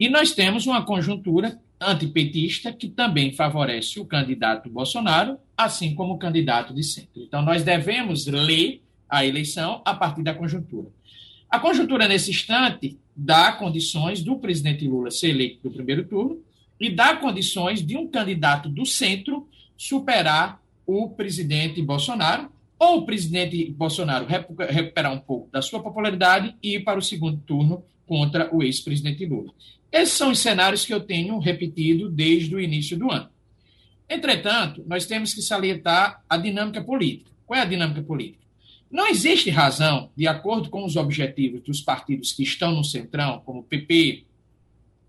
E 0.00 0.08
nós 0.08 0.32
temos 0.32 0.66
uma 0.66 0.84
conjuntura 0.84 1.60
antipetista 1.80 2.72
que 2.72 2.88
também 2.88 3.32
favorece 3.32 4.00
o 4.00 4.06
candidato 4.06 4.70
Bolsonaro, 4.70 5.38
assim 5.56 5.94
como 5.94 6.14
o 6.14 6.18
candidato 6.18 6.74
de 6.74 6.82
centro. 6.82 7.22
Então, 7.22 7.42
nós 7.42 7.62
devemos 7.62 8.26
ler 8.26 8.82
a 9.08 9.24
eleição 9.24 9.82
a 9.84 9.94
partir 9.94 10.22
da 10.22 10.34
conjuntura. 10.34 10.88
A 11.50 11.58
conjuntura, 11.58 12.08
nesse 12.08 12.30
instante, 12.30 12.98
dá 13.14 13.52
condições 13.52 14.22
do 14.22 14.38
presidente 14.38 14.86
Lula 14.86 15.10
ser 15.10 15.30
eleito 15.30 15.60
no 15.64 15.70
primeiro 15.70 16.04
turno 16.04 16.40
e 16.78 16.90
dá 16.90 17.16
condições 17.16 17.84
de 17.84 17.96
um 17.96 18.06
candidato 18.06 18.68
do 18.68 18.84
centro 18.84 19.48
superar 19.76 20.60
o 20.86 21.10
presidente 21.10 21.80
Bolsonaro, 21.82 22.50
ou 22.78 22.98
o 22.98 23.06
presidente 23.06 23.70
Bolsonaro 23.70 24.26
recuperar 24.26 25.12
um 25.12 25.18
pouco 25.18 25.50
da 25.50 25.62
sua 25.62 25.82
popularidade 25.82 26.54
e 26.62 26.76
ir 26.76 26.84
para 26.84 26.98
o 26.98 27.02
segundo 27.02 27.38
turno 27.38 27.82
contra 28.06 28.54
o 28.54 28.62
ex-presidente 28.62 29.24
Lula. 29.24 29.52
Esses 29.90 30.14
são 30.14 30.30
os 30.30 30.38
cenários 30.38 30.84
que 30.84 30.92
eu 30.92 31.00
tenho 31.00 31.38
repetido 31.38 32.08
desde 32.08 32.54
o 32.54 32.60
início 32.60 32.98
do 32.98 33.10
ano. 33.10 33.30
Entretanto, 34.08 34.84
nós 34.86 35.06
temos 35.06 35.32
que 35.34 35.42
salientar 35.42 36.22
a 36.28 36.36
dinâmica 36.36 36.82
política. 36.82 37.30
Qual 37.46 37.58
é 37.58 37.62
a 37.62 37.66
dinâmica 37.66 38.02
política? 38.02 38.45
Não 38.96 39.08
existe 39.08 39.50
razão, 39.50 40.10
de 40.16 40.26
acordo 40.26 40.70
com 40.70 40.82
os 40.82 40.96
objetivos 40.96 41.60
dos 41.60 41.82
partidos 41.82 42.32
que 42.32 42.42
estão 42.42 42.72
no 42.72 42.82
centrão, 42.82 43.42
como 43.44 43.62
PP, 43.62 44.24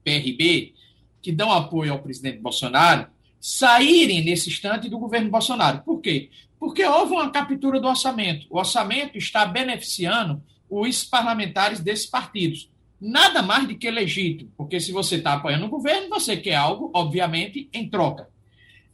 PRB, 0.04 0.74
que 1.22 1.32
dão 1.32 1.50
apoio 1.50 1.94
ao 1.94 2.00
presidente 2.00 2.40
Bolsonaro, 2.40 3.08
saírem 3.40 4.26
nesse 4.26 4.50
instante 4.50 4.90
do 4.90 5.00
governo 5.00 5.30
Bolsonaro. 5.30 5.84
Por 5.84 6.02
quê? 6.02 6.30
Porque 6.60 6.84
houve 6.84 7.14
uma 7.14 7.32
captura 7.32 7.80
do 7.80 7.88
orçamento. 7.88 8.46
O 8.50 8.58
orçamento 8.58 9.18
está 9.18 9.46
beneficiando 9.46 10.44
os 10.70 11.06
parlamentares 11.06 11.80
desses 11.80 12.08
partidos. 12.08 12.70
Nada 13.00 13.42
mais 13.42 13.70
do 13.70 13.78
que 13.78 13.90
legítimo, 13.90 14.52
porque 14.58 14.82
se 14.82 14.92
você 14.92 15.16
está 15.16 15.32
apoiando 15.32 15.66
o 15.66 15.70
governo, 15.70 16.10
você 16.10 16.36
quer 16.36 16.56
algo, 16.56 16.92
obviamente, 16.94 17.70
em 17.72 17.88
troca. 17.88 18.28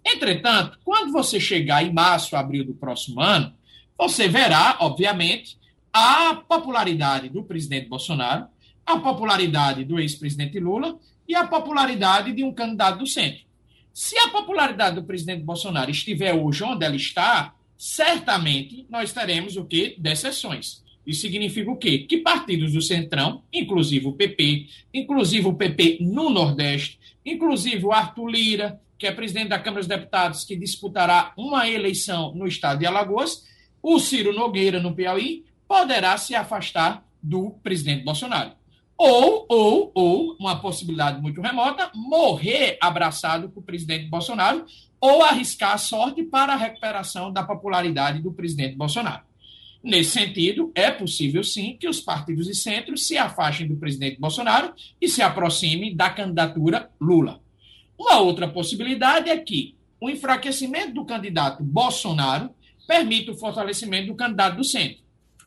Entretanto, 0.05 0.77
quando 0.85 1.11
você 1.11 1.39
chegar 1.39 1.83
em 1.83 1.91
março, 1.91 2.35
abril 2.35 2.63
do 2.63 2.75
próximo 2.75 3.19
ano, 3.19 3.55
você 3.97 4.27
verá, 4.27 4.77
obviamente, 4.79 5.57
a 5.91 6.35
popularidade 6.47 7.29
do 7.29 7.43
presidente 7.43 7.87
Bolsonaro, 7.87 8.47
a 8.85 8.99
popularidade 8.99 9.85
do 9.85 9.99
ex-presidente 9.99 10.59
Lula 10.59 10.97
e 11.27 11.35
a 11.35 11.47
popularidade 11.47 12.33
de 12.33 12.43
um 12.43 12.53
candidato 12.53 12.99
do 12.99 13.07
centro. 13.07 13.41
Se 13.93 14.17
a 14.17 14.29
popularidade 14.29 14.95
do 14.95 15.03
presidente 15.03 15.43
Bolsonaro 15.43 15.91
estiver 15.91 16.33
hoje 16.33 16.63
onde 16.63 16.83
ela 16.83 16.95
está, 16.95 17.53
certamente 17.77 18.85
nós 18.89 19.13
teremos 19.13 19.55
o 19.55 19.65
quê? 19.65 19.95
Decepções. 19.99 20.81
Isso 21.05 21.21
significa 21.21 21.69
o 21.69 21.77
quê? 21.77 21.99
Que 21.99 22.17
partidos 22.17 22.73
do 22.73 22.81
Centrão, 22.81 23.43
inclusive 23.51 24.07
o 24.07 24.13
PP, 24.13 24.67
inclusive 24.93 25.47
o 25.47 25.53
PP 25.53 25.99
no 26.01 26.29
Nordeste, 26.29 26.97
inclusive 27.25 27.85
o 27.85 27.91
Arthur 27.91 28.29
Lira, 28.29 28.81
que 28.97 29.05
é 29.05 29.11
presidente 29.11 29.49
da 29.49 29.59
Câmara 29.59 29.81
dos 29.81 29.87
Deputados, 29.87 30.45
que 30.45 30.55
disputará 30.55 31.33
uma 31.37 31.69
eleição 31.69 32.33
no 32.33 32.47
estado 32.47 32.79
de 32.79 32.85
Alagoas, 32.85 33.43
o 33.83 33.99
Ciro 33.99 34.33
Nogueira, 34.33 34.79
no 34.79 34.95
Piauí, 34.95 35.43
poderá 35.67 36.17
se 36.17 36.33
afastar 36.33 37.05
do 37.21 37.51
presidente 37.61 38.05
Bolsonaro. 38.05 38.53
Ou, 38.97 39.45
ou, 39.49 39.91
ou, 39.93 40.35
uma 40.39 40.61
possibilidade 40.61 41.21
muito 41.21 41.41
remota, 41.41 41.91
morrer 41.93 42.77
abraçado 42.79 43.49
com 43.49 43.59
o 43.59 43.63
presidente 43.63 44.05
Bolsonaro 44.05 44.65
ou 45.01 45.21
arriscar 45.21 45.73
a 45.73 45.77
sorte 45.77 46.23
para 46.23 46.53
a 46.53 46.57
recuperação 46.57 47.33
da 47.33 47.43
popularidade 47.43 48.21
do 48.21 48.31
presidente 48.31 48.77
Bolsonaro. 48.77 49.23
Nesse 49.83 50.11
sentido, 50.11 50.71
é 50.73 50.89
possível 50.89 51.43
sim 51.43 51.75
que 51.77 51.89
os 51.89 51.99
partidos 51.99 52.45
de 52.45 52.55
centro 52.55 52.97
se 52.97 53.17
afastem 53.17 53.67
do 53.67 53.75
presidente 53.75 54.17
Bolsonaro 54.17 54.73
e 55.01 55.09
se 55.09 55.21
aproximem 55.21 55.93
da 55.93 56.09
candidatura 56.09 56.89
Lula. 57.01 57.41
Uma 57.99 58.19
outra 58.19 58.47
possibilidade 58.47 59.29
é 59.29 59.37
que 59.37 59.75
o 59.99 60.09
enfraquecimento 60.09 60.93
do 60.93 61.03
candidato 61.03 61.61
Bolsonaro 61.63 62.49
permite 62.87 63.31
o 63.31 63.37
fortalecimento 63.37 64.07
do 64.07 64.15
candidato 64.15 64.57
do 64.57 64.63
centro. 64.63 65.03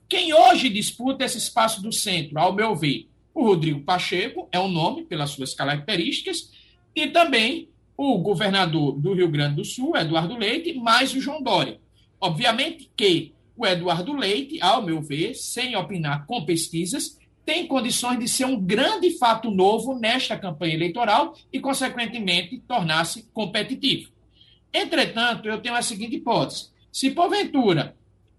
Quem 0.09 0.33
hoje 0.33 0.69
disputa 0.69 1.25
esse 1.25 1.39
espaço 1.39 1.83
do 1.83 1.93
centro, 1.93 2.39
ao 2.39 2.53
meu 2.53 2.75
ver, 2.77 3.09
o 3.35 3.45
Rodrigo 3.45 3.81
Pacheco 3.81 4.49
é 4.53 4.59
um 4.59 4.69
nome 4.69 5.05
pelas 5.05 5.31
suas 5.31 5.53
características 5.53 6.51
e 6.95 7.09
também 7.09 7.69
o 7.97 8.19
governador 8.19 8.99
do 8.99 9.15
Rio 9.15 9.29
Grande 9.29 9.57
do 9.57 9.65
Sul, 9.65 9.97
Eduardo 9.97 10.37
Leite, 10.37 10.75
mais 10.75 11.15
o 11.15 11.21
João 11.21 11.43
Dória. 11.43 11.81
Obviamente 12.21 12.91
que 12.97 13.33
o 13.57 13.67
Eduardo 13.67 14.15
Leite, 14.15 14.61
ao 14.61 14.83
meu 14.83 15.01
ver, 15.01 15.35
sem 15.35 15.75
opinar 15.77 16.27
com 16.27 16.45
pesquisas, 16.45 17.19
tem 17.45 17.67
condições 17.67 18.19
de 18.19 18.29
ser 18.29 18.45
um 18.45 18.61
grande 18.61 19.17
fato 19.19 19.51
novo 19.51 19.99
nesta 19.99 20.37
campanha 20.37 20.75
eleitoral 20.75 21.37
e, 21.53 21.61
consequentemente, 21.61 22.59
tornar-se 22.67 23.23
competitivo. 23.33 24.11
Entretanto, 24.73 25.49
eu 25.49 25.61
tenho 25.61 25.75
a 25.75 25.83
seguinte 25.83 26.17
hipótese: 26.17 26.71
se 26.97 27.11
porventura 27.11 27.95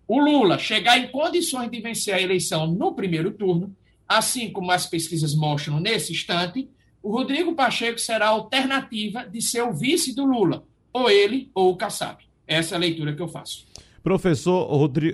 o 0.07 0.19
Lula 0.19 0.57
chegar 0.57 0.97
em 0.97 1.11
condições 1.11 1.69
de 1.69 1.79
vencer 1.79 2.15
a 2.15 2.19
eleição 2.19 2.65
no 2.65 2.91
primeiro 2.91 3.29
turno, 3.29 3.71
assim 4.07 4.51
como 4.51 4.71
as 4.71 4.87
pesquisas 4.87 5.35
mostram 5.35 5.79
nesse 5.79 6.11
instante, 6.11 6.67
o 7.03 7.11
Rodrigo 7.11 7.53
Pacheco 7.53 7.99
será 7.99 8.25
a 8.25 8.29
alternativa 8.29 9.23
de 9.27 9.43
ser 9.43 9.61
o 9.61 9.71
vice 9.71 10.15
do 10.15 10.25
Lula, 10.25 10.63
ou 10.91 11.07
ele 11.07 11.51
ou 11.53 11.71
o 11.71 11.77
Kassab. 11.77 12.23
Essa 12.47 12.73
é 12.73 12.77
a 12.77 12.79
leitura 12.79 13.15
que 13.15 13.21
eu 13.21 13.27
faço. 13.27 13.67
Professor 14.01 14.67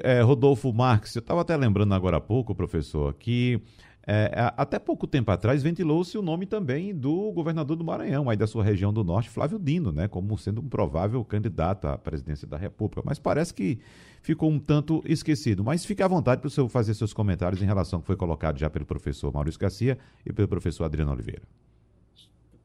é, 0.04 0.22
Rodolfo 0.22 0.72
Marques, 0.72 1.14
eu 1.14 1.20
estava 1.20 1.42
até 1.42 1.58
lembrando 1.58 1.94
agora 1.94 2.16
há 2.16 2.22
pouco, 2.22 2.56
professor, 2.56 3.14
que 3.16 3.60
é, 4.06 4.52
até 4.58 4.78
pouco 4.80 5.08
tempo 5.08 5.32
atrás 5.32 5.64
ventilou-se 5.64 6.18
o 6.18 6.22
nome 6.22 6.46
também 6.46 6.94
do 6.94 7.32
governador 7.32 7.78
do 7.78 7.86
Maranhão, 7.86 8.30
aí 8.30 8.36
da 8.36 8.46
sua 8.46 8.64
região 8.64 8.92
do 8.92 9.02
norte, 9.02 9.30
Flávio 9.30 9.58
Dino, 9.58 9.94
né, 9.94 10.10
como 10.10 10.38
sendo 10.38 10.60
um 10.60 10.68
provável 10.68 11.24
candidato 11.24 11.88
à 11.88 11.98
presidência 11.98 12.46
da 12.46 12.58
República. 12.58 13.02
Mas 13.06 13.18
parece 13.18 13.54
que 13.54 13.80
ficou 14.22 14.52
um 14.52 14.60
tanto 14.60 15.02
esquecido. 15.06 15.64
Mas 15.64 15.86
fique 15.86 16.04
à 16.04 16.08
vontade 16.08 16.42
para 16.42 16.48
o 16.48 16.52
senhor 16.52 16.68
fazer 16.68 16.94
seus 16.96 17.14
comentários 17.14 17.62
em 17.62 17.66
relação 17.66 17.98
ao 17.98 18.02
que 18.02 18.08
foi 18.08 18.18
colocado 18.18 18.60
já 18.60 18.70
pelo 18.70 18.86
professor 18.86 19.34
Maurício 19.34 19.60
Garcia 19.60 19.98
e 20.26 20.34
pelo 20.34 20.50
professor 20.50 20.84
Adriano 20.84 21.12
Oliveira. 21.12 21.44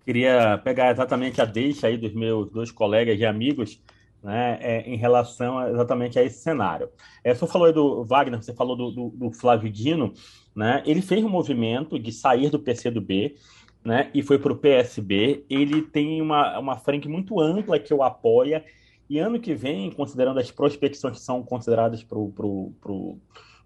Queria 0.05 0.59
pegar 0.65 0.91
exatamente 0.91 1.41
a 1.41 1.45
deixa 1.45 1.87
aí 1.87 1.97
dos 1.97 2.15
meus 2.15 2.51
dois 2.51 2.73
colegas 2.73 3.19
e 3.21 3.27
amigos 3.27 3.81
né, 4.23 4.59
é, 4.61 4.81
em 4.89 4.97
relação 4.97 5.59
a, 5.59 5.71
exatamente 5.71 6.19
a 6.19 6.23
esse 6.23 6.39
cenário. 6.39 6.89
É, 7.23 7.35
você 7.35 7.47
falou 7.47 7.67
aí 7.67 7.73
do 7.73 8.05
Wagner, 8.05 8.43
você 8.43 8.53
falou 8.53 8.77
do, 8.77 8.91
do, 8.91 9.09
do, 9.11 9.33
Flávio 9.33 9.71
Dino, 9.71 10.13
né, 10.55 10.83
ele 10.87 11.03
fez 11.03 11.25
um 11.25 11.29
movimento 11.29 11.99
de 11.99 12.13
sair 12.13 12.51
do 12.51 12.59
PCdoB 12.59 13.37
né, 13.85 14.11
e 14.13 14.23
foi 14.23 14.39
para 14.39 14.53
o 14.53 14.57
PSB. 14.57 15.45
Ele 15.49 15.83
tem 15.83 16.21
uma, 16.21 16.59
uma 16.59 16.77
frente 16.77 17.09
muito 17.09 17.41
ampla 17.41 17.79
que 17.79 17.95
o 17.95 18.03
apoia, 18.03 18.65
e 19.09 19.19
ano 19.19 19.41
que 19.41 19.55
vem, 19.55 19.91
considerando 19.91 20.39
as 20.39 20.51
prospecções 20.51 21.19
que 21.19 21.25
são 21.25 21.43
consideradas 21.43 22.03
para 22.05 22.19
o 22.19 23.19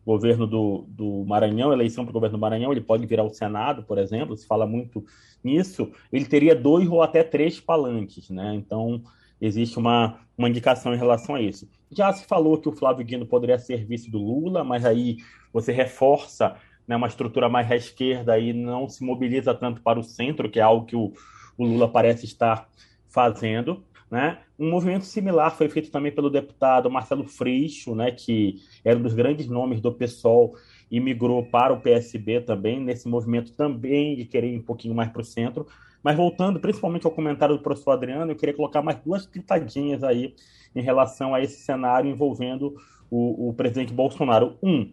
governo 0.07 0.47
do, 0.47 0.85
do 0.88 1.25
Maranhão, 1.25 1.73
eleição 1.73 2.05
para 2.05 2.11
o 2.11 2.15
governo 2.15 2.37
do 2.37 2.41
Maranhão, 2.41 2.71
ele 2.71 2.81
pode 2.81 3.05
virar 3.07 3.25
o 3.25 3.35
Senado, 3.35 3.83
por 3.83 3.99
exemplo, 3.99 4.37
se 4.37 4.47
fala 4.47 4.67
muito 4.67 5.05
nisso, 5.43 5.91
ele 6.12 6.27
teria 6.27 6.55
dois 6.55 6.88
ou 6.88 7.03
até 7.03 7.25
três 7.25 7.61
palanques, 7.61 8.31
né? 8.31 8.55
Então, 8.55 9.03
existe 9.42 9.78
uma, 9.78 10.20
uma 10.38 10.48
indicação 10.48 10.94
em 10.94 10.98
relação 10.98 11.35
a 11.35 11.40
isso. 11.40 11.68
Já 11.90 12.12
se 12.12 12.24
falou 12.24 12.59
que 12.59 12.68
o 12.68 12.72
Flávio 12.72 13.05
Guino 13.05 13.26
poderia 13.26 13.59
ser 13.59 13.85
vice 13.85 14.11
do 14.11 14.18
Lula, 14.18 14.62
mas 14.62 14.85
aí 14.85 15.18
você 15.52 15.72
reforça 15.72 16.57
né, 16.87 16.96
uma 16.96 17.09
estrutura 17.09 17.48
mais 17.48 17.70
à 17.70 17.76
esquerda 17.76 18.38
e 18.38 18.52
não 18.52 18.88
se 18.88 19.05
mobiliza 19.05 19.52
tanto 19.52 19.83
para 19.83 19.98
o 19.98 20.02
centro, 20.02 20.48
que 20.48 20.61
é 20.61 20.62
algo 20.62 20.87
que 20.87 20.96
o, 20.96 21.12
o 21.59 21.64
Lula 21.64 21.88
parece 21.88 22.24
estar 22.24 22.68
fazendo. 23.09 23.83
Né? 24.11 24.38
Um 24.59 24.70
movimento 24.70 25.05
similar 25.05 25.57
foi 25.57 25.68
feito 25.68 25.90
também 25.90 26.12
pelo 26.12 26.31
deputado 26.31 26.90
Marcelo 26.90 27.24
Freixo, 27.24 27.94
né, 27.94 28.11
que 28.11 28.57
era 28.85 28.98
um 28.98 29.02
dos 29.02 29.14
grandes 29.14 29.48
nomes 29.48 29.81
do 29.81 29.92
PSOL 29.92 30.55
e 30.90 31.00
migrou 31.00 31.42
para 31.44 31.72
o 31.72 31.81
PSB 31.81 32.42
também, 32.42 32.78
nesse 32.78 33.09
movimento 33.09 33.52
também 33.55 34.14
de 34.14 34.26
querer 34.26 34.52
ir 34.52 34.59
um 34.59 34.62
pouquinho 34.62 34.94
mais 34.94 35.11
para 35.11 35.22
o 35.22 35.24
centro. 35.24 35.66
Mas 36.03 36.17
voltando 36.17 36.59
principalmente 36.59 37.07
ao 37.07 37.12
comentário 37.12 37.57
do 37.57 37.62
professor 37.62 37.93
Adriano, 37.93 38.33
eu 38.33 38.37
queria 38.37 38.55
colocar 38.55 38.83
mais 38.83 38.99
duas 38.99 39.27
pitadinhas 39.27 40.03
aí 40.03 40.35
em 40.75 40.83
relação 40.83 41.35
a 41.35 41.41
esse 41.41 41.61
cenário 41.61 42.11
envolvendo 42.11 42.75
o, 43.11 43.49
o 43.49 43.55
presidente 43.55 43.93
Bolsonaro. 43.93 44.57
Um, 44.62 44.93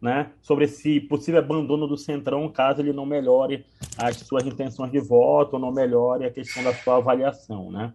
né, 0.00 0.30
sobre 0.42 0.66
esse 0.66 1.00
possível 1.00 1.40
abandono 1.40 1.86
do 1.86 1.96
Centrão 1.96 2.48
caso 2.50 2.82
ele 2.82 2.92
não 2.92 3.06
melhore 3.06 3.64
as 3.96 4.16
suas 4.18 4.44
intenções 4.44 4.92
de 4.92 5.00
voto 5.00 5.54
ou 5.54 5.58
não 5.58 5.72
melhore 5.72 6.26
a 6.26 6.30
questão 6.30 6.62
da 6.62 6.74
sua 6.74 6.98
avaliação, 6.98 7.70
né? 7.70 7.92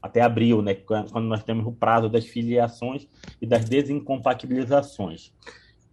Até 0.00 0.20
abril, 0.22 0.62
né, 0.62 0.74
quando 0.74 1.26
nós 1.26 1.44
temos 1.44 1.64
o 1.66 1.70
prazo 1.70 2.08
das 2.08 2.26
filiações 2.26 3.06
e 3.40 3.46
das 3.46 3.66
desincompatibilizações. 3.66 5.32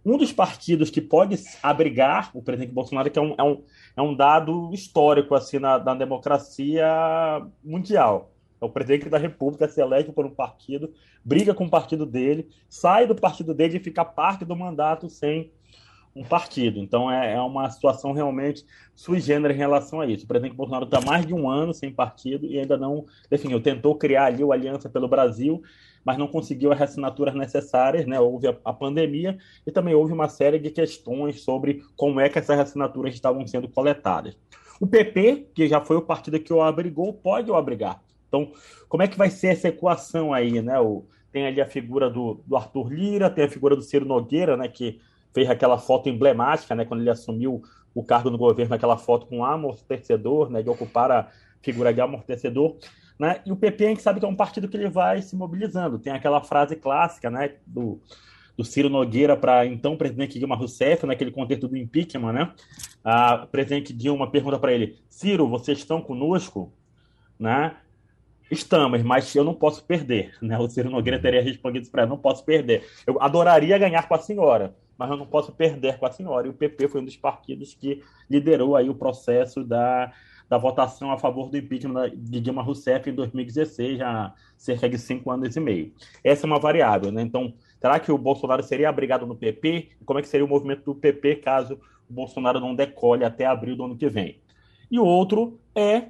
Um 0.04 0.16
dos 0.16 0.32
partidos 0.32 0.90
que 0.90 1.00
pode 1.00 1.38
abrigar 1.62 2.30
o 2.34 2.42
presidente 2.42 2.72
Bolsonaro, 2.72 3.10
que 3.10 3.18
é 3.18 3.22
um, 3.22 3.34
é 3.38 3.42
um, 3.42 3.62
é 3.96 4.02
um 4.02 4.14
dado 4.14 4.70
histórico 4.72 5.34
assim 5.34 5.58
na, 5.58 5.78
na 5.78 5.94
democracia 5.94 6.86
mundial. 7.62 8.30
É 8.60 8.64
o 8.64 8.68
presidente 8.68 9.08
da 9.08 9.18
República 9.18 9.68
se 9.68 9.80
elege 9.80 10.12
por 10.12 10.26
um 10.26 10.30
partido, 10.30 10.92
briga 11.24 11.54
com 11.54 11.64
o 11.64 11.70
partido 11.70 12.04
dele, 12.04 12.48
sai 12.68 13.06
do 13.06 13.14
partido 13.14 13.54
dele 13.54 13.78
e 13.78 13.80
fica 13.80 14.04
parte 14.04 14.44
do 14.44 14.54
mandato 14.54 15.08
sem 15.08 15.50
um 16.14 16.24
partido. 16.24 16.78
Então 16.78 17.10
é, 17.10 17.34
é 17.34 17.40
uma 17.40 17.70
situação 17.70 18.12
realmente 18.12 18.64
sui 18.94 19.20
generis 19.20 19.56
em 19.56 19.60
relação 19.60 20.00
a 20.00 20.06
isso. 20.06 20.24
O 20.24 20.28
presidente 20.28 20.56
Bolsonaro 20.56 20.84
está 20.84 21.00
mais 21.00 21.24
de 21.24 21.32
um 21.32 21.48
ano 21.48 21.72
sem 21.72 21.92
partido 21.92 22.46
e 22.46 22.58
ainda 22.58 22.76
não 22.76 23.06
definiu. 23.30 23.62
Tentou 23.62 23.94
criar 23.94 24.26
ali 24.26 24.44
o 24.44 24.52
Aliança 24.52 24.88
pelo 24.88 25.08
Brasil, 25.08 25.62
mas 26.04 26.16
não 26.18 26.26
conseguiu 26.26 26.72
as 26.72 26.80
assinaturas 26.80 27.34
necessárias, 27.34 28.06
né? 28.06 28.18
Houve 28.18 28.48
a, 28.48 28.56
a, 28.64 28.72
pandemia 28.72 29.38
e 29.66 29.70
também 29.70 29.94
houve 29.94 30.12
uma 30.12 30.28
série 30.28 30.58
de 30.58 30.70
questões 30.70 31.42
sobre 31.42 31.82
como 31.96 32.20
é 32.20 32.28
que 32.28 32.38
essas 32.38 32.58
assinaturas 32.58 33.14
estavam 33.14 33.46
sendo 33.46 33.68
coletadas. 33.68 34.36
O 34.80 34.86
PP, 34.86 35.48
que 35.54 35.68
já 35.68 35.80
foi 35.80 35.96
o 35.96 36.02
partido 36.02 36.40
que 36.40 36.52
o 36.52 36.62
abrigou, 36.62 37.12
pode 37.12 37.50
o 37.50 37.54
abrigar. 37.54 38.02
Então, 38.28 38.52
como 38.88 39.02
é 39.02 39.08
que 39.08 39.18
vai 39.18 39.28
ser 39.28 39.48
essa 39.48 39.68
equação 39.68 40.32
aí, 40.32 40.62
né? 40.62 40.80
O, 40.80 41.04
tem 41.30 41.46
ali 41.46 41.60
a 41.60 41.66
figura 41.66 42.08
do, 42.08 42.40
do 42.46 42.56
Arthur 42.56 42.92
Lira, 42.92 43.28
tem 43.28 43.44
a 43.44 43.48
figura 43.48 43.76
do 43.76 43.82
Ciro 43.82 44.06
Nogueira, 44.06 44.56
né? 44.56 44.68
Que 44.68 45.00
fez 45.34 45.48
aquela 45.50 45.78
foto 45.78 46.08
emblemática, 46.08 46.74
né? 46.74 46.84
Quando 46.84 47.00
ele 47.00 47.10
assumiu 47.10 47.62
o 47.94 48.02
cargo 48.02 48.30
no 48.30 48.38
governo, 48.38 48.74
aquela 48.74 48.96
foto 48.96 49.26
com 49.26 49.44
amortecedor, 49.44 50.50
né? 50.50 50.62
De 50.62 50.70
ocupar 50.70 51.10
a 51.10 51.28
figura 51.60 51.92
de 51.92 52.00
amortecedor. 52.00 52.76
Né? 53.20 53.42
E 53.44 53.52
o 53.52 53.56
PP 53.56 53.84
a 53.84 53.88
gente 53.90 54.00
sabe 54.00 54.18
que 54.18 54.24
é 54.24 54.28
um 54.28 54.34
partido 54.34 54.66
que 54.66 54.78
ele 54.78 54.88
vai 54.88 55.20
se 55.20 55.36
mobilizando. 55.36 55.98
Tem 55.98 56.10
aquela 56.10 56.40
frase 56.40 56.74
clássica 56.74 57.30
né, 57.30 57.56
do, 57.66 58.00
do 58.56 58.64
Ciro 58.64 58.88
Nogueira 58.88 59.36
para 59.36 59.66
então 59.66 59.94
presidente 59.94 60.38
Dilma 60.38 60.56
Rousseff, 60.56 61.04
naquele 61.04 61.30
contexto 61.30 61.68
do 61.68 61.76
impeachment. 61.76 62.32
Né? 62.32 62.50
A 63.04 63.46
presidente 63.46 63.92
Dilma 63.92 64.30
pergunta 64.30 64.58
para 64.58 64.72
ele: 64.72 64.96
Ciro, 65.06 65.46
vocês 65.46 65.76
estão 65.76 66.00
conosco? 66.00 66.72
Né? 67.38 67.76
Estamos, 68.50 69.02
mas 69.02 69.34
eu 69.34 69.44
não 69.44 69.52
posso 69.52 69.84
perder. 69.84 70.34
Né? 70.40 70.58
O 70.58 70.66
Ciro 70.66 70.88
Nogueira 70.88 71.20
teria 71.20 71.42
respondido 71.42 71.90
para 71.90 72.04
ela: 72.04 72.08
não 72.08 72.16
posso 72.16 72.42
perder. 72.42 72.88
Eu 73.06 73.20
adoraria 73.20 73.76
ganhar 73.76 74.08
com 74.08 74.14
a 74.14 74.18
senhora, 74.18 74.74
mas 74.96 75.10
eu 75.10 75.16
não 75.18 75.26
posso 75.26 75.52
perder 75.52 75.98
com 75.98 76.06
a 76.06 76.10
senhora. 76.10 76.46
E 76.46 76.50
o 76.50 76.54
PP 76.54 76.88
foi 76.88 77.02
um 77.02 77.04
dos 77.04 77.18
partidos 77.18 77.74
que 77.74 78.02
liderou 78.30 78.76
aí 78.76 78.88
o 78.88 78.94
processo 78.94 79.62
da 79.62 80.10
da 80.50 80.58
votação 80.58 81.12
a 81.12 81.16
favor 81.16 81.48
do 81.48 81.56
impeachment 81.56 82.10
de 82.16 82.40
Dilma 82.40 82.60
Rousseff 82.60 83.08
em 83.08 83.14
2016, 83.14 84.00
há 84.00 84.34
cerca 84.56 84.88
de 84.88 84.98
cinco 84.98 85.30
anos 85.30 85.54
e 85.54 85.60
meio. 85.60 85.92
Essa 86.24 86.44
é 86.44 86.48
uma 86.48 86.58
variável, 86.58 87.12
né? 87.12 87.22
Então, 87.22 87.54
será 87.80 88.00
que 88.00 88.10
o 88.10 88.18
Bolsonaro 88.18 88.60
seria 88.60 88.88
abrigado 88.88 89.24
no 89.24 89.36
PP? 89.36 89.90
Como 90.04 90.18
é 90.18 90.22
que 90.22 90.28
seria 90.28 90.44
o 90.44 90.48
movimento 90.48 90.82
do 90.84 90.94
PP 90.94 91.36
caso 91.36 91.78
o 92.08 92.12
Bolsonaro 92.12 92.58
não 92.58 92.74
decole 92.74 93.24
até 93.24 93.46
abril 93.46 93.76
do 93.76 93.84
ano 93.84 93.96
que 93.96 94.08
vem? 94.08 94.40
E 94.90 94.98
o 94.98 95.04
outro 95.04 95.60
é, 95.72 96.08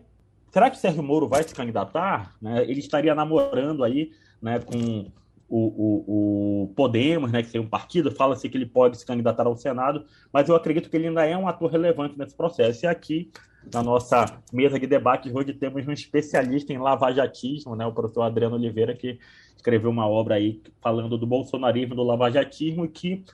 será 0.50 0.70
que 0.70 0.78
Sérgio 0.78 1.02
Moro 1.02 1.28
vai 1.28 1.42
se 1.42 1.54
candidatar? 1.54 2.34
Né? 2.40 2.62
Ele 2.62 2.80
estaria 2.80 3.14
namorando 3.14 3.84
aí 3.84 4.10
né, 4.40 4.58
com 4.58 5.04
o, 5.50 5.58
o, 5.58 6.62
o, 6.62 6.68
Podemos, 6.74 7.32
né, 7.32 7.42
que 7.42 7.48
seria 7.48 7.66
um 7.66 7.68
partido, 7.68 8.12
fala-se 8.12 8.48
que 8.48 8.56
ele 8.56 8.66
pode 8.66 8.96
se 8.96 9.04
candidatar 9.04 9.46
ao 9.46 9.56
Senado, 9.56 10.04
mas 10.32 10.48
eu 10.48 10.54
acredito 10.54 10.88
que 10.88 10.96
ele 10.96 11.08
ainda 11.08 11.26
é 11.26 11.36
um 11.36 11.48
ator 11.48 11.70
relevante 11.70 12.16
nesse 12.16 12.36
processo. 12.36 12.84
E 12.84 12.88
aqui 12.88 13.30
na 13.72 13.82
nossa 13.82 14.24
mesa 14.52 14.78
de 14.78 14.86
debate 14.86 15.30
hoje 15.30 15.52
temos 15.52 15.86
um 15.86 15.92
especialista 15.92 16.72
em 16.72 16.78
lavajatismo, 16.78 17.74
né, 17.74 17.84
o 17.84 17.92
professor 17.92 18.22
Adriano 18.22 18.54
Oliveira, 18.54 18.94
que 18.94 19.18
escreveu 19.56 19.90
uma 19.90 20.08
obra 20.08 20.36
aí 20.36 20.62
falando 20.80 21.18
do 21.18 21.26
bolsonarismo, 21.26 21.94
do 21.94 22.02
lavajatismo, 22.02 22.88
que 22.88 23.24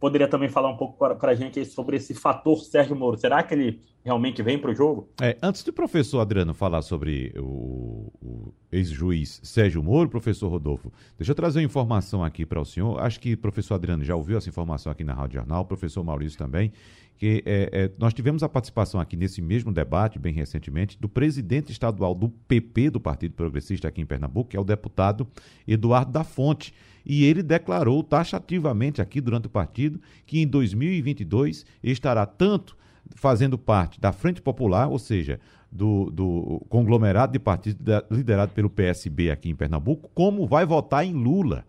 poderia 0.00 0.28
também 0.28 0.48
falar 0.48 0.70
um 0.70 0.76
pouco 0.76 0.96
para 1.16 1.32
a 1.32 1.34
gente 1.34 1.64
sobre 1.64 1.96
esse 1.96 2.14
fator 2.14 2.60
Sérgio 2.60 2.96
Moro. 2.96 3.16
Será 3.16 3.42
que 3.42 3.54
ele 3.54 3.82
realmente 4.04 4.42
vem 4.42 4.58
para 4.58 4.70
o 4.70 4.74
jogo? 4.74 5.08
É, 5.20 5.36
antes 5.42 5.62
do 5.62 5.72
professor 5.72 6.20
Adriano 6.20 6.54
falar 6.54 6.82
sobre 6.82 7.34
o, 7.36 8.12
o 8.22 8.54
ex-juiz 8.70 9.40
Sérgio 9.42 9.82
Moro, 9.82 10.08
professor 10.08 10.48
Rodolfo, 10.48 10.92
deixa 11.16 11.32
eu 11.32 11.36
trazer 11.36 11.58
uma 11.58 11.64
informação 11.64 12.24
aqui 12.24 12.46
para 12.46 12.60
o 12.60 12.64
senhor. 12.64 13.00
Acho 13.00 13.20
que 13.20 13.34
o 13.34 13.38
professor 13.38 13.74
Adriano 13.74 14.04
já 14.04 14.14
ouviu 14.14 14.38
essa 14.38 14.48
informação 14.48 14.90
aqui 14.90 15.04
na 15.04 15.14
Rádio 15.14 15.34
Jornal, 15.40 15.62
o 15.62 15.66
professor 15.66 16.02
Maurício 16.04 16.38
também, 16.38 16.72
que 17.18 17.42
é, 17.44 17.68
é, 17.72 17.90
nós 17.98 18.14
tivemos 18.14 18.44
a 18.44 18.48
participação 18.48 19.00
aqui 19.00 19.16
nesse 19.16 19.42
mesmo 19.42 19.72
debate, 19.72 20.18
bem 20.18 20.32
recentemente, 20.32 20.96
do 21.00 21.08
presidente 21.08 21.72
estadual 21.72 22.14
do 22.14 22.28
PP, 22.28 22.90
do 22.90 23.00
Partido 23.00 23.34
Progressista 23.34 23.88
aqui 23.88 24.00
em 24.00 24.06
Pernambuco, 24.06 24.50
que 24.50 24.56
é 24.56 24.60
o 24.60 24.64
deputado 24.64 25.26
Eduardo 25.66 26.12
da 26.12 26.22
Fonte. 26.22 26.72
E 27.04 27.24
ele 27.24 27.42
declarou 27.42 28.04
taxativamente 28.04 29.02
aqui 29.02 29.20
durante 29.20 29.46
o 29.46 29.50
partido 29.50 30.00
que 30.24 30.40
em 30.40 30.46
2022 30.46 31.66
estará 31.82 32.24
tanto 32.24 32.76
fazendo 33.16 33.58
parte 33.58 34.00
da 34.00 34.12
Frente 34.12 34.40
Popular, 34.40 34.88
ou 34.88 34.98
seja, 34.98 35.40
do, 35.72 36.10
do 36.10 36.64
conglomerado 36.68 37.32
de 37.32 37.38
partidos 37.38 37.80
liderado 38.10 38.52
pelo 38.52 38.70
PSB 38.70 39.30
aqui 39.30 39.50
em 39.50 39.56
Pernambuco, 39.56 40.10
como 40.14 40.46
vai 40.46 40.64
votar 40.64 41.04
em 41.04 41.12
Lula. 41.12 41.64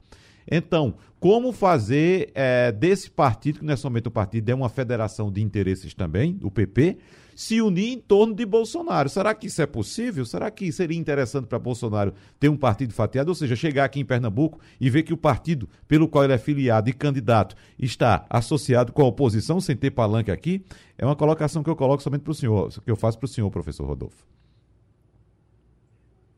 Então, 0.50 0.96
como 1.20 1.52
fazer 1.52 2.32
é, 2.34 2.72
desse 2.72 3.12
partido, 3.12 3.60
que 3.60 3.66
não 3.66 3.74
é 3.74 3.78
somente 3.78 4.08
o 4.08 4.12
partido, 4.12 4.50
é 4.50 4.56
uma 4.56 4.70
federação 4.70 5.32
de 5.32 5.42
interesses 5.42 5.94
também, 5.94 6.40
o 6.42 6.50
PP, 6.50 6.98
se 7.36 7.62
unir 7.62 7.94
em 7.94 7.98
torno 7.98 8.36
de 8.36 8.46
Bolsonaro. 8.46 9.08
Será 9.08 9.34
que 9.34 9.48
isso 9.48 9.62
é 9.62 9.66
possível? 9.66 10.26
Será 10.26 10.52
que 10.52 10.70
seria 10.74 10.98
interessante 10.98 11.46
para 11.46 11.58
Bolsonaro 11.58 12.14
ter 12.38 12.50
um 12.50 12.58
partido 12.58 12.94
fatiado? 12.94 13.30
Ou 13.30 13.36
seja, 13.36 13.56
chegar 13.56 13.86
aqui 13.86 14.00
em 14.00 14.04
Pernambuco 14.04 14.60
e 14.78 14.90
ver 14.90 15.04
que 15.04 15.14
o 15.14 15.18
partido 15.18 15.70
pelo 15.88 16.10
qual 16.10 16.26
ele 16.26 16.34
é 16.34 16.38
filiado 16.38 16.90
e 16.90 16.94
candidato 16.94 17.56
está 17.78 18.26
associado 18.30 18.92
com 18.92 19.02
a 19.04 19.06
oposição 19.06 19.62
sem 19.62 19.74
ter 19.74 19.92
palanque 19.92 20.32
aqui? 20.32 20.66
É 20.98 21.06
uma 21.06 21.16
colocação 21.16 21.64
que 21.64 21.70
eu 21.70 21.78
coloco 21.78 22.04
somente 22.04 22.24
para 22.24 22.32
o 22.32 22.36
senhor, 22.36 22.70
que 22.84 22.92
eu 22.92 22.98
faço 22.98 23.18
para 23.18 23.26
o 23.26 23.30
senhor, 23.30 23.50
professor 23.50 23.86
Rodolfo. 23.86 24.28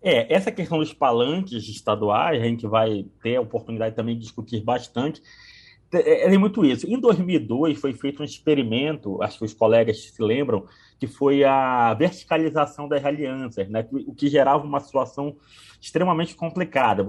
É, 0.01 0.33
essa 0.33 0.51
questão 0.51 0.79
dos 0.79 0.93
palanques 0.93 1.67
estaduais, 1.67 2.41
a 2.41 2.45
gente 2.45 2.65
vai 2.65 3.05
ter 3.21 3.35
a 3.35 3.41
oportunidade 3.41 3.95
também 3.95 4.15
de 4.15 4.21
discutir 4.21 4.63
bastante. 4.63 5.21
É, 5.93 6.33
é 6.33 6.37
muito 6.37 6.65
isso. 6.65 6.87
Em 6.87 6.99
2002 6.99 7.79
foi 7.79 7.93
feito 7.93 8.21
um 8.21 8.25
experimento, 8.25 9.21
acho 9.21 9.37
que 9.37 9.45
os 9.45 9.53
colegas 9.53 10.01
se 10.01 10.23
lembram, 10.23 10.65
que 10.99 11.05
foi 11.05 11.43
a 11.43 11.93
verticalização 11.93 12.87
das 12.87 13.03
alianças, 13.03 13.67
né? 13.69 13.87
o 13.91 14.13
que 14.13 14.27
gerava 14.27 14.63
uma 14.63 14.79
situação 14.79 15.35
extremamente 15.79 16.35
complicada. 16.35 17.05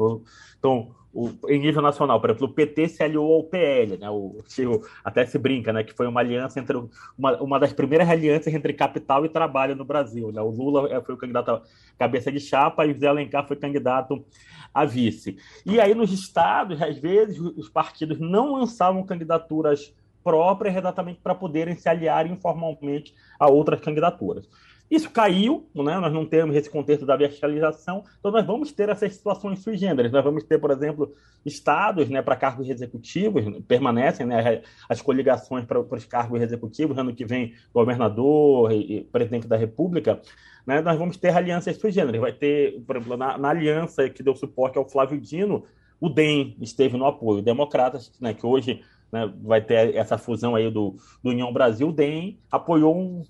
Então, 0.58 0.94
o, 1.14 1.30
em 1.48 1.60
nível 1.60 1.82
nacional, 1.82 2.20
por 2.20 2.30
exemplo, 2.30 2.46
o 2.46 2.52
PT 2.52 2.88
se 2.88 3.02
aliou 3.02 3.34
ao 3.34 3.44
PL, 3.44 3.98
né? 3.98 4.08
O, 4.08 4.38
o, 4.38 4.82
até 5.04 5.26
se 5.26 5.38
brinca, 5.38 5.72
né? 5.72 5.84
Que 5.84 5.92
foi 5.92 6.06
uma 6.06 6.20
aliança 6.20 6.58
entre 6.58 6.76
uma, 7.18 7.36
uma 7.42 7.60
das 7.60 7.72
primeiras 7.72 8.08
alianças 8.08 8.52
entre 8.52 8.72
capital 8.72 9.24
e 9.24 9.28
trabalho 9.28 9.76
no 9.76 9.84
Brasil. 9.84 10.32
Né? 10.32 10.40
O 10.40 10.48
Lula 10.48 10.90
é, 10.90 11.00
foi 11.02 11.14
o 11.14 11.18
candidato 11.18 11.50
a 11.50 11.62
cabeça 11.98 12.32
de 12.32 12.40
chapa 12.40 12.86
e 12.86 12.92
o 12.92 12.98
Zé 12.98 13.08
Alencar 13.08 13.46
foi 13.46 13.56
candidato 13.56 14.24
a 14.72 14.86
vice. 14.86 15.36
E 15.66 15.78
aí 15.78 15.94
nos 15.94 16.12
estados, 16.12 16.80
às 16.80 16.96
vezes, 16.96 17.38
os 17.38 17.68
partidos 17.68 18.18
não 18.18 18.54
lançavam 18.54 19.04
candidaturas 19.04 19.94
próprias 20.24 20.76
exatamente 20.76 21.20
para 21.20 21.34
poderem 21.34 21.74
se 21.76 21.88
aliar 21.88 22.26
informalmente 22.26 23.14
a 23.38 23.50
outras 23.50 23.80
candidaturas. 23.80 24.48
Isso 24.92 25.10
caiu, 25.10 25.66
né? 25.74 25.98
nós 25.98 26.12
não 26.12 26.26
temos 26.26 26.54
esse 26.54 26.68
contexto 26.68 27.06
da 27.06 27.16
verticalização, 27.16 28.04
então 28.18 28.30
nós 28.30 28.44
vamos 28.44 28.72
ter 28.72 28.90
essas 28.90 29.14
situações 29.14 29.60
sui 29.60 29.74
generis. 29.74 30.12
Nós 30.12 30.22
vamos 30.22 30.44
ter, 30.44 30.58
por 30.58 30.70
exemplo, 30.70 31.14
estados 31.46 32.10
né, 32.10 32.20
para 32.20 32.36
cargos 32.36 32.68
executivos, 32.68 33.42
permanecem 33.66 34.26
né, 34.26 34.60
as 34.86 35.00
coligações 35.00 35.64
para, 35.64 35.82
para 35.82 35.96
os 35.96 36.04
cargos 36.04 36.42
executivos, 36.42 36.98
ano 36.98 37.14
que 37.14 37.24
vem 37.24 37.54
governador 37.72 38.70
e, 38.70 38.98
e 38.98 39.04
presidente 39.04 39.48
da 39.48 39.56
República, 39.56 40.20
né, 40.66 40.82
nós 40.82 40.98
vamos 40.98 41.16
ter 41.16 41.34
alianças 41.34 41.78
sui 41.78 41.90
generis. 41.90 42.20
Vai 42.20 42.32
ter, 42.34 42.78
por 42.86 42.96
exemplo, 42.96 43.16
na, 43.16 43.38
na 43.38 43.48
aliança 43.48 44.10
que 44.10 44.22
deu 44.22 44.36
suporte 44.36 44.76
ao 44.76 44.86
Flávio 44.86 45.18
Dino, 45.18 45.64
o 45.98 46.10
DEM 46.10 46.54
esteve 46.60 46.98
no 46.98 47.06
apoio, 47.06 47.40
Democratas, 47.40 48.12
né, 48.20 48.34
que 48.34 48.44
hoje 48.44 48.82
né, 49.10 49.32
vai 49.40 49.62
ter 49.62 49.96
essa 49.96 50.18
fusão 50.18 50.54
aí 50.54 50.70
do, 50.70 50.96
do 51.24 51.30
União 51.30 51.50
Brasil, 51.50 51.88
o 51.88 51.92
DEM 51.92 52.38
apoiou 52.50 52.94
um 52.94 53.22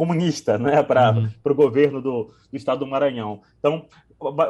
comunista 0.00 0.56
né, 0.56 0.80
para 0.82 1.12
uhum. 1.12 1.28
o 1.44 1.54
governo 1.54 2.00
do, 2.00 2.32
do 2.50 2.56
estado 2.56 2.78
do 2.78 2.86
Maranhão. 2.86 3.42
Então, 3.58 3.84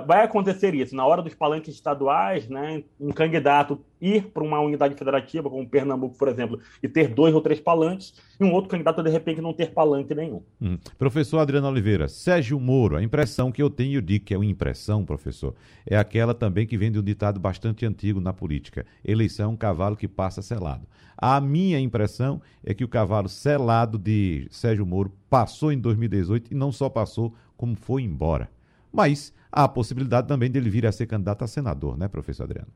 vai 0.06 0.24
acontecer 0.24 0.74
isso. 0.74 0.96
Na 0.96 1.06
hora 1.06 1.22
dos 1.22 1.34
palanques 1.34 1.74
estaduais, 1.74 2.48
né, 2.48 2.82
um 2.98 3.12
candidato 3.12 3.80
ir 4.00 4.28
para 4.32 4.42
uma 4.42 4.58
unidade 4.60 4.94
federativa, 4.94 5.48
como 5.48 5.68
Pernambuco, 5.68 6.16
por 6.16 6.28
exemplo, 6.28 6.58
e 6.82 6.88
ter 6.88 7.08
dois 7.08 7.34
ou 7.34 7.40
três 7.40 7.60
palanques, 7.60 8.14
e 8.40 8.44
um 8.44 8.52
outro 8.52 8.70
candidato, 8.70 9.02
de 9.02 9.10
repente, 9.10 9.40
não 9.40 9.52
ter 9.52 9.72
palanque 9.72 10.14
nenhum. 10.14 10.42
Hum. 10.60 10.78
Professor 10.98 11.38
Adriano 11.38 11.68
Oliveira, 11.68 12.08
Sérgio 12.08 12.58
Moro, 12.58 12.96
a 12.96 13.02
impressão 13.02 13.52
que 13.52 13.62
eu 13.62 13.68
tenho, 13.68 13.98
eu 13.98 14.00
digo 14.00 14.24
que 14.24 14.34
é 14.34 14.38
uma 14.38 14.46
impressão, 14.46 15.04
professor, 15.04 15.54
é 15.86 15.96
aquela 15.96 16.34
também 16.34 16.66
que 16.66 16.78
vem 16.78 16.90
de 16.90 16.98
um 16.98 17.02
ditado 17.02 17.38
bastante 17.38 17.84
antigo 17.84 18.20
na 18.20 18.32
política: 18.32 18.86
eleição 19.04 19.50
é 19.50 19.52
um 19.52 19.56
cavalo 19.56 19.96
que 19.96 20.08
passa 20.08 20.42
selado. 20.42 20.86
A 21.16 21.38
minha 21.40 21.78
impressão 21.78 22.40
é 22.64 22.72
que 22.72 22.82
o 22.82 22.88
cavalo 22.88 23.28
selado 23.28 23.98
de 23.98 24.48
Sérgio 24.50 24.86
Moro 24.86 25.12
passou 25.28 25.70
em 25.70 25.78
2018 25.78 26.50
e 26.50 26.54
não 26.54 26.72
só 26.72 26.88
passou, 26.88 27.34
como 27.56 27.76
foi 27.76 28.02
embora. 28.02 28.48
Mas 28.92 29.34
há 29.50 29.64
a 29.64 29.68
possibilidade 29.68 30.28
também 30.28 30.50
dele 30.50 30.70
vir 30.70 30.86
a 30.86 30.92
ser 30.92 31.06
candidato 31.06 31.44
a 31.44 31.46
senador, 31.46 31.96
né, 31.96 32.08
professor 32.08 32.44
Adriano? 32.44 32.70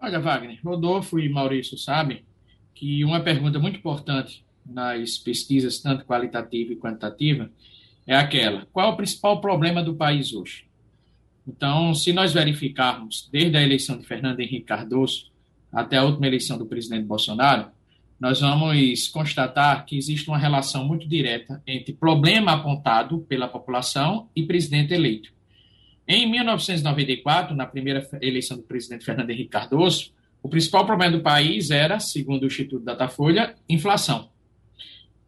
Olha, 0.00 0.20
Wagner, 0.20 0.58
Rodolfo 0.62 1.18
e 1.18 1.28
Maurício 1.28 1.78
sabem 1.78 2.24
que 2.74 3.04
uma 3.04 3.20
pergunta 3.20 3.58
muito 3.58 3.78
importante 3.78 4.44
nas 4.66 5.16
pesquisas, 5.16 5.78
tanto 5.78 6.04
qualitativa 6.04 6.72
e 6.72 6.76
quantitativa, 6.76 7.50
é 8.06 8.14
aquela: 8.14 8.66
qual 8.72 8.90
é 8.90 8.92
o 8.92 8.96
principal 8.96 9.40
problema 9.40 9.82
do 9.82 9.94
país 9.94 10.32
hoje? 10.32 10.66
Então, 11.46 11.94
se 11.94 12.12
nós 12.12 12.32
verificarmos 12.32 13.28
desde 13.30 13.56
a 13.56 13.62
eleição 13.62 13.98
de 13.98 14.06
Fernando 14.06 14.40
Henrique 14.40 14.64
Cardoso 14.64 15.30
até 15.72 15.98
a 15.98 16.04
última 16.04 16.26
eleição 16.26 16.56
do 16.56 16.66
presidente 16.66 17.04
Bolsonaro, 17.06 17.70
nós 18.18 18.40
vamos 18.40 19.08
constatar 19.08 19.84
que 19.84 19.96
existe 19.96 20.28
uma 20.28 20.38
relação 20.38 20.84
muito 20.84 21.08
direta 21.08 21.62
entre 21.66 21.92
problema 21.92 22.52
apontado 22.52 23.18
pela 23.28 23.48
população 23.48 24.28
e 24.34 24.44
presidente 24.44 24.94
eleito. 24.94 25.32
Em 26.06 26.30
1994, 26.30 27.56
na 27.56 27.66
primeira 27.66 28.06
eleição 28.20 28.56
do 28.56 28.62
presidente 28.62 29.04
Fernando 29.04 29.30
Henrique 29.30 29.50
Cardoso, 29.50 30.12
o 30.42 30.48
principal 30.48 30.84
problema 30.84 31.16
do 31.16 31.22
país 31.22 31.70
era, 31.70 31.98
segundo 31.98 32.42
o 32.42 32.46
Instituto 32.46 32.84
Datafolha, 32.84 33.54
inflação. 33.68 34.28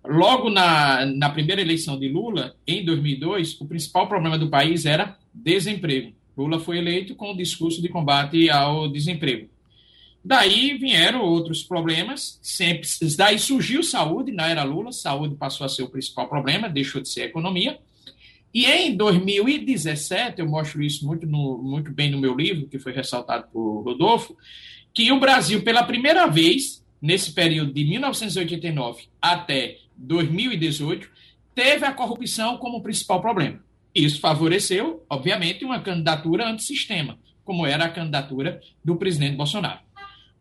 Logo 0.06 0.50
na, 0.50 1.06
na 1.06 1.30
primeira 1.30 1.60
eleição 1.60 1.98
de 1.98 2.08
Lula, 2.08 2.54
em 2.66 2.84
2002, 2.84 3.60
o 3.60 3.66
principal 3.66 4.06
problema 4.06 4.38
do 4.38 4.48
país 4.48 4.84
era 4.84 5.16
desemprego. 5.34 6.12
Lula 6.36 6.60
foi 6.60 6.78
eleito 6.78 7.14
com 7.14 7.32
o 7.32 7.36
discurso 7.36 7.80
de 7.80 7.88
combate 7.88 8.50
ao 8.50 8.88
desemprego. 8.88 9.48
Daí 10.26 10.76
vieram 10.76 11.22
outros 11.22 11.62
problemas, 11.62 12.40
sempre, 12.42 12.88
daí 13.16 13.38
surgiu 13.38 13.80
saúde 13.84 14.32
na 14.32 14.48
era 14.48 14.64
Lula, 14.64 14.90
saúde 14.90 15.36
passou 15.36 15.64
a 15.64 15.68
ser 15.68 15.84
o 15.84 15.88
principal 15.88 16.28
problema, 16.28 16.68
deixou 16.68 17.00
de 17.00 17.08
ser 17.08 17.26
economia. 17.26 17.78
E 18.52 18.66
em 18.66 18.96
2017, 18.96 20.40
eu 20.40 20.48
mostro 20.48 20.82
isso 20.82 21.06
muito, 21.06 21.28
no, 21.28 21.58
muito 21.58 21.92
bem 21.92 22.10
no 22.10 22.18
meu 22.18 22.34
livro, 22.34 22.66
que 22.66 22.76
foi 22.76 22.92
ressaltado 22.92 23.46
por 23.52 23.82
Rodolfo, 23.82 24.36
que 24.92 25.12
o 25.12 25.20
Brasil, 25.20 25.62
pela 25.62 25.84
primeira 25.84 26.26
vez, 26.26 26.84
nesse 27.00 27.30
período 27.30 27.72
de 27.72 27.84
1989 27.84 29.04
até 29.22 29.78
2018, 29.96 31.08
teve 31.54 31.86
a 31.86 31.92
corrupção 31.92 32.58
como 32.58 32.82
principal 32.82 33.20
problema. 33.20 33.60
Isso 33.94 34.18
favoreceu, 34.18 35.06
obviamente, 35.08 35.64
uma 35.64 35.78
candidatura 35.78 36.48
antissistema, 36.48 37.16
como 37.44 37.64
era 37.64 37.84
a 37.84 37.90
candidatura 37.90 38.60
do 38.84 38.96
presidente 38.96 39.36
Bolsonaro. 39.36 39.85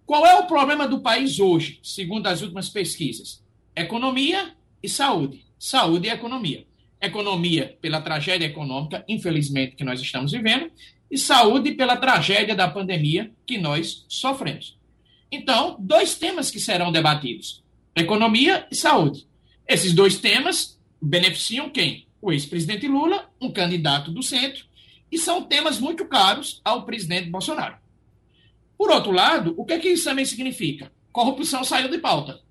Qual 0.06 0.24
é 0.26 0.36
o 0.36 0.45
problema 0.45 0.88
do 0.88 0.99
país 0.99 1.39
hoje, 1.39 1.80
segundo 1.82 2.28
as 2.28 2.41
últimas 2.41 2.70
pesquisas? 2.70 3.43
Economia 3.76 4.53
e 4.82 4.88
saúde. 4.88 5.43
Saúde 5.58 6.08
e 6.08 6.12
economia. 6.12 6.66
Economia 7.01 7.76
pela 7.82 7.99
tragédia 7.99 8.45
econômica, 8.45 9.03
infelizmente, 9.08 9.76
que 9.76 9.84
nós 9.84 9.99
estamos 9.99 10.32
vivendo, 10.32 10.72
e 11.10 11.18
saúde 11.18 11.72
pela 11.72 11.97
tragédia 11.97 12.56
da 12.56 12.68
pandemia 12.68 13.32
que 13.47 13.58
nós 13.58 14.06
sofremos. 14.08 14.78
Então, 15.32 15.76
dois 15.80 16.14
temas 16.16 16.51
que 16.51 16.60
serão 16.60 16.91
debatidos: 16.91 17.64
economia 17.95 18.68
e 18.72 18.76
saúde. 18.76 19.28
Esses 19.68 19.91
dois 19.91 20.20
temas 20.20 20.80
beneficiam 21.01 21.70
quem? 21.70 22.06
O 22.22 22.32
ex-presidente 22.32 22.88
Lula, 22.88 23.28
um 23.41 23.51
candidato 23.51 24.12
do 24.12 24.22
centro, 24.22 24.66
e 25.12 25.18
são 25.18 25.43
temas 25.43 25.80
muito 25.80 26.06
caros 26.06 26.62
ao 26.64 26.86
presidente 26.86 27.30
Bolsonaro. 27.30 27.85
Por 28.78 28.92
outro 28.92 29.12
lado, 29.12 29.54
o 29.58 29.66
que, 29.66 29.74
é 29.74 29.80
que 29.80 29.90
isso 29.90 30.06
também 30.06 30.26
significa? 30.26 30.92
Corrupção 31.12 31.64
saiu 31.64 31.90
de 31.90 31.98
pauta. 31.98 32.42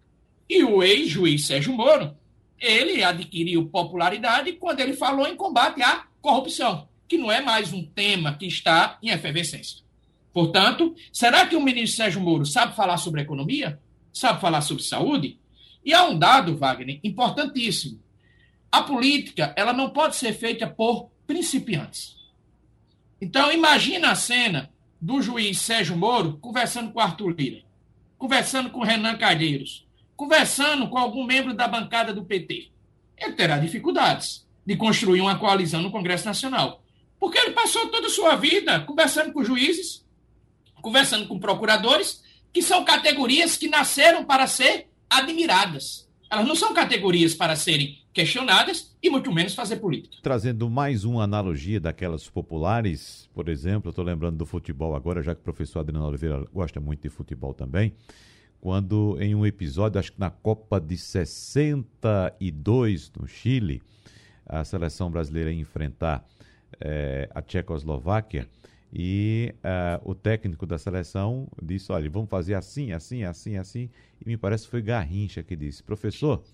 E 0.49 0.63
o 0.63 0.83
ex-juiz 0.83 1.47
Sérgio 1.47 1.73
Moro, 1.73 2.17
ele 2.59 3.03
adquiriu 3.03 3.69
popularidade 3.69 4.53
quando 4.53 4.81
ele 4.81 4.95
falou 4.95 5.27
em 5.27 5.37
combate 5.37 5.83
à 5.83 6.07
corrupção, 6.21 6.89
que 7.07 7.19
não 7.19 7.31
é 7.31 7.41
mais 7.41 7.73
um 7.73 7.85
tema 7.85 8.35
que 8.35 8.47
está 8.47 8.99
em 9.03 9.11
efervescência. 9.11 9.85
Portanto, 10.33 10.95
será 11.13 11.47
que 11.47 11.55
o 11.55 11.61
ministro 11.61 11.97
Sérgio 11.97 12.21
Moro 12.21 12.45
sabe 12.45 12.75
falar 12.75 12.97
sobre 12.97 13.21
economia? 13.21 13.79
Sabe 14.13 14.41
falar 14.41 14.63
sobre 14.63 14.83
saúde? 14.83 15.39
E 15.85 15.93
há 15.93 16.05
um 16.05 16.19
dado, 16.19 16.57
Wagner, 16.57 16.99
importantíssimo. 17.05 18.01
A 18.73 18.83
política, 18.83 19.53
ela 19.57 19.73
não 19.73 19.91
pode 19.91 20.17
ser 20.17 20.33
feita 20.33 20.67
por 20.67 21.11
principiantes. 21.27 22.17
Então, 23.21 23.53
imagina 23.53 24.11
a 24.11 24.15
cena 24.15 24.74
do 25.05 25.21
juiz 25.21 25.59
Sérgio 25.59 25.99
Moro 25.99 26.39
conversando 26.41 26.91
com 26.91 26.99
Arthur 26.99 27.35
Lira, 27.37 27.63
conversando 28.17 28.71
com 28.71 28.83
Renan 28.83 29.19
Calheiros, 29.19 29.87
conversando 30.17 30.89
com 30.89 30.97
algum 30.97 31.25
membro 31.25 31.53
da 31.53 31.69
bancada 31.69 32.15
do 32.15 32.25
PT. 32.25 32.71
Ele 33.19 33.35
terá 33.35 33.59
dificuldades 33.59 34.47
de 34.65 34.75
construir 34.77 35.21
uma 35.21 35.39
coalizão 35.39 35.83
no 35.83 35.91
Congresso 35.91 36.25
Nacional. 36.25 36.83
Porque 37.21 37.37
ele 37.37 37.51
passou 37.51 37.89
toda 37.89 38.07
a 38.07 38.11
sua 38.11 38.35
vida 38.37 38.81
conversando 38.81 39.31
com 39.31 39.45
juízes, 39.45 40.03
conversando 40.81 41.29
com 41.29 41.39
procuradores, 41.39 42.23
que 42.51 42.63
são 42.63 42.83
categorias 42.83 43.59
que 43.59 43.69
nasceram 43.69 44.25
para 44.25 44.47
ser 44.47 44.89
admiradas. 45.11 46.04
Elas 46.35 46.47
não 46.49 46.57
são 46.57 46.75
categorias 46.75 47.33
para 47.33 47.55
serem 47.55 48.03
questionadas 48.13 48.93
e 49.01 49.09
muito 49.09 49.33
menos 49.33 49.55
fazer 49.55 49.77
política. 49.77 50.17
Trazendo 50.21 50.69
mais 50.69 51.05
uma 51.05 51.23
analogia 51.23 51.79
daquelas 51.79 52.29
populares, 52.29 53.31
por 53.33 53.49
exemplo, 53.49 53.91
estou 53.91 54.05
lembrando 54.05 54.39
do 54.39 54.45
futebol 54.45 54.97
agora, 54.97 55.23
já 55.23 55.33
que 55.33 55.41
o 55.41 55.45
professor 55.45 55.79
Adriano 55.79 56.09
Oliveira 56.09 56.45
gosta 56.53 56.81
muito 56.81 57.03
de 57.03 57.09
futebol 57.09 57.55
também. 57.55 57.95
quando 58.61 59.17
em 59.21 59.33
um 59.33 59.47
episódio, 59.47 60.01
acho 60.01 60.11
que 60.11 60.19
na 60.19 60.31
Copa 60.31 60.81
de 60.81 60.99
62 60.99 63.13
no 63.17 63.29
Chile, 63.29 63.81
a 64.45 64.65
seleção 64.65 65.13
brasileira 65.13 65.53
ia 65.53 65.61
enfrentar 65.61 66.27
é, 66.81 67.29
a 67.33 67.41
Tchecoslováquia 67.41 68.49
e 68.95 69.53
uh, 69.57 70.09
o 70.09 70.15
técnico 70.15 70.65
da 70.65 70.79
seleção 70.79 71.49
disse: 71.61 71.91
olha, 71.91 72.09
vamos 72.09 72.31
fazer 72.31 72.55
assim, 72.55 72.93
assim, 72.93 73.25
assim, 73.25 73.57
assim. 73.57 73.91
E 74.25 74.29
me 74.29 74.37
parece 74.37 74.65
que 74.65 74.71
foi 74.71 74.83
Garrincha 74.83 75.43
que 75.43 75.57
disse: 75.57 75.83
professor, 75.83 76.45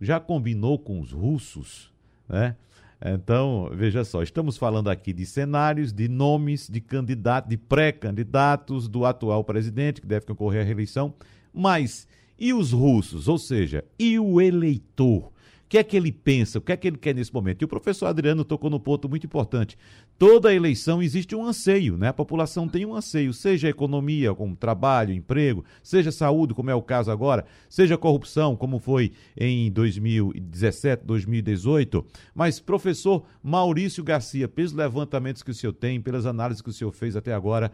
já 0.00 0.20
combinou 0.20 0.78
com 0.78 1.00
os 1.00 1.10
russos, 1.10 1.92
né? 2.28 2.54
Então, 3.02 3.70
veja 3.72 4.04
só, 4.04 4.22
estamos 4.22 4.58
falando 4.58 4.88
aqui 4.88 5.12
de 5.12 5.24
cenários, 5.24 5.90
de 5.90 6.06
nomes 6.06 6.68
de 6.68 6.82
candidatos, 6.82 7.48
de 7.48 7.56
pré-candidatos 7.56 8.86
do 8.86 9.06
atual 9.06 9.42
presidente 9.42 10.02
que 10.02 10.06
deve 10.06 10.26
concorrer 10.26 10.60
à 10.60 10.64
reeleição, 10.64 11.14
mas 11.52 12.06
e 12.38 12.52
os 12.52 12.72
russos? 12.72 13.26
Ou 13.26 13.38
seja, 13.38 13.84
e 13.98 14.18
o 14.18 14.40
eleitor? 14.40 15.32
Que 15.70 15.78
é 15.78 15.84
que 15.84 15.96
ele 15.96 16.10
pensa, 16.10 16.58
o 16.58 16.60
que 16.60 16.72
é 16.72 16.76
que 16.76 16.88
ele 16.88 16.98
quer 16.98 17.14
nesse 17.14 17.32
momento. 17.32 17.62
E 17.62 17.64
o 17.64 17.68
professor 17.68 18.06
Adriano 18.06 18.44
tocou 18.44 18.68
no 18.68 18.80
ponto 18.80 19.08
muito 19.08 19.24
importante. 19.24 19.78
Toda 20.18 20.52
eleição 20.52 21.00
existe 21.00 21.36
um 21.36 21.46
anseio, 21.46 21.96
né? 21.96 22.08
A 22.08 22.12
população 22.12 22.66
tem 22.66 22.84
um 22.84 22.92
anseio, 22.92 23.32
seja 23.32 23.68
economia, 23.68 24.34
como 24.34 24.56
trabalho, 24.56 25.14
emprego, 25.14 25.64
seja 25.80 26.10
saúde, 26.10 26.54
como 26.54 26.70
é 26.70 26.74
o 26.74 26.82
caso 26.82 27.12
agora, 27.12 27.46
seja 27.68 27.96
corrupção, 27.96 28.56
como 28.56 28.80
foi 28.80 29.12
em 29.36 29.70
2017, 29.70 31.04
2018. 31.06 32.04
Mas, 32.34 32.58
professor 32.58 33.24
Maurício 33.40 34.02
Garcia, 34.02 34.48
pelos 34.48 34.72
levantamentos 34.72 35.40
que 35.40 35.52
o 35.52 35.54
senhor 35.54 35.72
tem, 35.72 36.00
pelas 36.00 36.26
análises 36.26 36.60
que 36.60 36.70
o 36.70 36.72
senhor 36.72 36.90
fez 36.90 37.14
até 37.14 37.32
agora, 37.32 37.70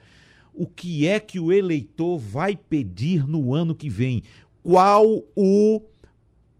o 0.52 0.66
que 0.66 1.08
é 1.08 1.18
que 1.18 1.40
o 1.40 1.50
eleitor 1.50 2.18
vai 2.18 2.54
pedir 2.56 3.26
no 3.26 3.54
ano 3.54 3.74
que 3.74 3.88
vem? 3.88 4.22
Qual 4.62 5.24
o 5.34 5.80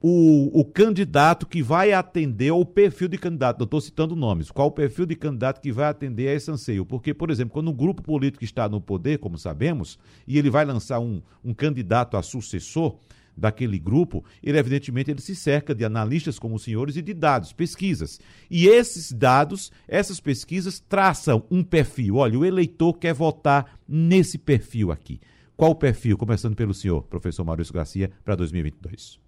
o, 0.09 0.61
o 0.61 0.65
candidato 0.65 1.45
que 1.45 1.61
vai 1.61 1.93
atender 1.93 2.53
o 2.53 2.65
perfil 2.65 3.09
de 3.09 3.19
candidato. 3.19 3.61
Eu 3.61 3.65
estou 3.65 3.81
citando 3.81 4.15
nomes. 4.15 4.53
Qual 4.53 4.69
o 4.69 4.71
perfil 4.71 5.05
de 5.05 5.17
candidato 5.17 5.61
que 5.61 5.73
vai 5.73 5.87
atender 5.87 6.29
a 6.29 6.35
esse 6.35 6.49
anseio? 6.49 6.87
Porque, 6.87 7.13
por 7.13 7.29
exemplo, 7.29 7.53
quando 7.53 7.73
um 7.73 7.75
grupo 7.75 8.01
político 8.01 8.45
está 8.45 8.69
no 8.69 8.81
poder, 8.81 9.19
como 9.19 9.37
sabemos, 9.37 9.99
e 10.25 10.39
ele 10.39 10.49
vai 10.49 10.65
lançar 10.65 11.01
um, 11.01 11.21
um 11.45 11.53
candidato 11.53 12.17
a 12.17 12.23
sucessor 12.23 12.97
daquele 13.37 13.81
grupo, 13.81 14.25
ele 14.41 14.57
evidentemente 14.57 15.11
ele 15.11 15.21
se 15.21 15.35
cerca 15.35 15.75
de 15.75 15.85
analistas 15.85 16.39
como 16.39 16.55
os 16.55 16.63
senhores 16.63 16.95
e 16.95 17.03
de 17.03 17.13
dados, 17.13 17.53
pesquisas. 17.53 18.21
E 18.49 18.69
esses 18.69 19.11
dados, 19.11 19.73
essas 19.89 20.21
pesquisas 20.21 20.79
traçam 20.79 21.43
um 21.51 21.65
perfil. 21.65 22.15
Olha, 22.15 22.39
o 22.39 22.45
eleitor 22.45 22.93
quer 22.95 23.13
votar 23.13 23.77
nesse 23.89 24.39
perfil 24.39 24.93
aqui. 24.93 25.19
Qual 25.57 25.73
o 25.73 25.75
perfil? 25.75 26.17
Começando 26.17 26.55
pelo 26.55 26.73
senhor, 26.73 27.03
professor 27.03 27.45
Maurício 27.45 27.75
Garcia, 27.75 28.13
para 28.25 28.37
2022. 28.37 29.26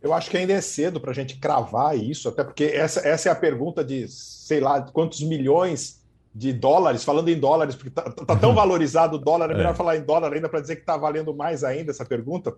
Eu 0.00 0.14
acho 0.14 0.30
que 0.30 0.36
ainda 0.36 0.52
é 0.52 0.60
cedo 0.60 1.00
para 1.00 1.10
a 1.10 1.14
gente 1.14 1.38
cravar 1.38 1.98
isso, 1.98 2.28
até 2.28 2.44
porque 2.44 2.64
essa, 2.64 3.06
essa 3.06 3.28
é 3.28 3.32
a 3.32 3.36
pergunta 3.36 3.84
de, 3.84 4.06
sei 4.08 4.60
lá, 4.60 4.80
quantos 4.80 5.20
milhões 5.22 5.98
de 6.32 6.52
dólares, 6.52 7.02
falando 7.02 7.28
em 7.28 7.38
dólares, 7.38 7.74
porque 7.74 7.88
está 7.88 8.02
tá 8.02 8.36
tão 8.36 8.54
valorizado 8.54 9.16
o 9.16 9.18
dólar, 9.18 9.50
é 9.50 9.54
melhor 9.54 9.72
é. 9.72 9.76
falar 9.76 9.96
em 9.96 10.02
dólar 10.02 10.32
ainda 10.32 10.48
para 10.48 10.60
dizer 10.60 10.76
que 10.76 10.82
está 10.82 10.96
valendo 10.96 11.34
mais 11.34 11.64
ainda 11.64 11.90
essa 11.90 12.04
pergunta. 12.04 12.54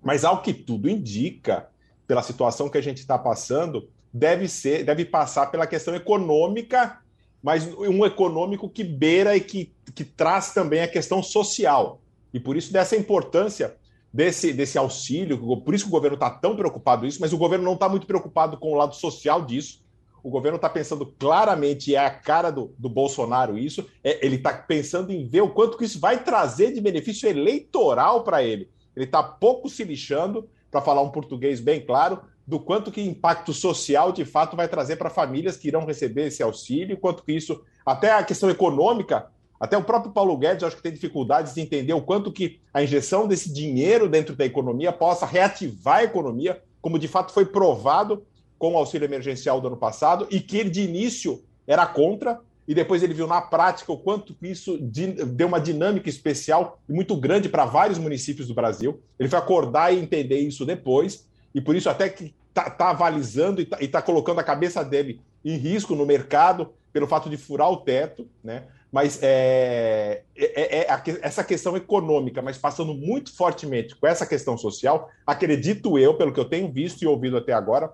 Mas 0.00 0.24
ao 0.24 0.40
que 0.40 0.54
tudo 0.54 0.88
indica, 0.88 1.68
pela 2.06 2.22
situação 2.22 2.68
que 2.68 2.78
a 2.78 2.82
gente 2.82 2.98
está 2.98 3.18
passando, 3.18 3.88
deve 4.12 4.48
ser, 4.48 4.84
deve 4.84 5.04
passar 5.04 5.50
pela 5.50 5.66
questão 5.66 5.94
econômica, 5.96 7.00
mas 7.42 7.66
um 7.66 8.04
econômico 8.04 8.68
que 8.68 8.84
beira 8.84 9.36
e 9.36 9.40
que, 9.40 9.72
que 9.94 10.04
traz 10.04 10.52
também 10.52 10.80
a 10.80 10.88
questão 10.88 11.22
social. 11.22 12.00
E 12.32 12.38
por 12.38 12.56
isso 12.56 12.72
dessa 12.72 12.96
importância 12.96 13.76
desse, 14.12 14.52
desse 14.52 14.78
auxílio, 14.78 15.38
por 15.60 15.74
isso 15.74 15.84
que 15.84 15.90
o 15.90 15.92
governo 15.92 16.14
está 16.14 16.30
tão 16.30 16.56
preocupado 16.56 17.02
com 17.02 17.06
isso, 17.06 17.20
mas 17.20 17.32
o 17.32 17.38
governo 17.38 17.64
não 17.64 17.74
está 17.74 17.88
muito 17.88 18.06
preocupado 18.06 18.56
com 18.56 18.72
o 18.72 18.76
lado 18.76 18.94
social 18.94 19.44
disso. 19.44 19.86
O 20.22 20.30
governo 20.30 20.56
está 20.56 20.68
pensando 20.68 21.06
claramente, 21.06 21.94
é 21.94 21.98
a 21.98 22.10
cara 22.10 22.50
do, 22.50 22.74
do 22.76 22.88
Bolsonaro 22.88 23.56
isso, 23.56 23.86
é, 24.02 24.24
ele 24.24 24.36
está 24.36 24.52
pensando 24.52 25.12
em 25.12 25.26
ver 25.26 25.42
o 25.42 25.50
quanto 25.50 25.78
que 25.78 25.84
isso 25.84 26.00
vai 26.00 26.22
trazer 26.22 26.72
de 26.72 26.80
benefício 26.80 27.28
eleitoral 27.28 28.24
para 28.24 28.42
ele. 28.42 28.68
Ele 28.96 29.04
está 29.04 29.22
pouco 29.22 29.68
se 29.68 29.84
lixando, 29.84 30.48
para 30.70 30.82
falar 30.82 31.02
um 31.02 31.10
português 31.10 31.60
bem 31.60 31.80
claro, 31.80 32.20
do 32.46 32.58
quanto 32.58 32.90
que 32.90 33.00
impacto 33.00 33.52
social 33.52 34.10
de 34.10 34.24
fato 34.24 34.56
vai 34.56 34.66
trazer 34.66 34.96
para 34.96 35.10
famílias 35.10 35.56
que 35.56 35.68
irão 35.68 35.84
receber 35.84 36.28
esse 36.28 36.42
auxílio, 36.42 36.96
quanto 36.96 37.22
que 37.22 37.32
isso, 37.32 37.62
até 37.84 38.10
a 38.10 38.24
questão 38.24 38.50
econômica, 38.50 39.30
até 39.60 39.76
o 39.76 39.82
próprio 39.82 40.12
Paulo 40.12 40.36
Guedes, 40.36 40.62
acho 40.62 40.76
que 40.76 40.82
tem 40.82 40.92
dificuldades 40.92 41.54
de 41.54 41.60
entender 41.60 41.92
o 41.92 42.02
quanto 42.02 42.32
que 42.32 42.60
a 42.72 42.82
injeção 42.82 43.26
desse 43.26 43.52
dinheiro 43.52 44.08
dentro 44.08 44.36
da 44.36 44.44
economia 44.44 44.92
possa 44.92 45.26
reativar 45.26 45.96
a 45.96 46.04
economia, 46.04 46.62
como 46.80 46.98
de 46.98 47.08
fato 47.08 47.32
foi 47.32 47.44
provado 47.44 48.24
com 48.58 48.74
o 48.74 48.76
auxílio 48.76 49.06
emergencial 49.06 49.60
do 49.60 49.66
ano 49.66 49.76
passado, 49.76 50.26
e 50.30 50.40
que 50.40 50.58
ele 50.58 50.70
de 50.70 50.82
início 50.82 51.42
era 51.66 51.86
contra, 51.86 52.40
e 52.66 52.74
depois 52.74 53.02
ele 53.02 53.14
viu 53.14 53.26
na 53.26 53.40
prática 53.40 53.90
o 53.90 53.96
quanto 53.96 54.36
isso 54.42 54.78
deu 54.78 55.48
uma 55.48 55.60
dinâmica 55.60 56.08
especial 56.08 56.78
e 56.88 56.92
muito 56.92 57.16
grande 57.16 57.48
para 57.48 57.64
vários 57.64 57.98
municípios 57.98 58.46
do 58.46 58.54
Brasil. 58.54 59.00
Ele 59.18 59.28
foi 59.28 59.38
acordar 59.38 59.92
e 59.92 59.98
entender 59.98 60.38
isso 60.38 60.66
depois, 60.66 61.26
e 61.54 61.60
por 61.60 61.74
isso 61.74 61.88
até 61.88 62.08
que 62.08 62.34
está 62.48 62.68
tá 62.68 62.90
avalizando 62.90 63.60
e 63.60 63.64
está 63.64 63.78
tá 63.78 64.02
colocando 64.02 64.38
a 64.38 64.44
cabeça 64.44 64.84
dele 64.84 65.20
em 65.44 65.56
risco 65.56 65.94
no 65.94 66.04
mercado 66.04 66.72
pelo 66.92 67.06
fato 67.06 67.30
de 67.30 67.36
furar 67.36 67.70
o 67.70 67.78
teto, 67.78 68.28
né? 68.42 68.64
Mas 68.90 69.18
é, 69.22 70.22
é, 70.36 70.78
é, 70.78 70.86
essa 71.20 71.44
questão 71.44 71.76
econômica, 71.76 72.40
mas 72.40 72.56
passando 72.56 72.94
muito 72.94 73.34
fortemente 73.34 73.94
com 73.94 74.06
essa 74.06 74.26
questão 74.26 74.56
social, 74.56 75.10
acredito 75.26 75.98
eu, 75.98 76.14
pelo 76.14 76.32
que 76.32 76.40
eu 76.40 76.44
tenho 76.46 76.72
visto 76.72 77.02
e 77.02 77.06
ouvido 77.06 77.36
até 77.36 77.52
agora, 77.52 77.92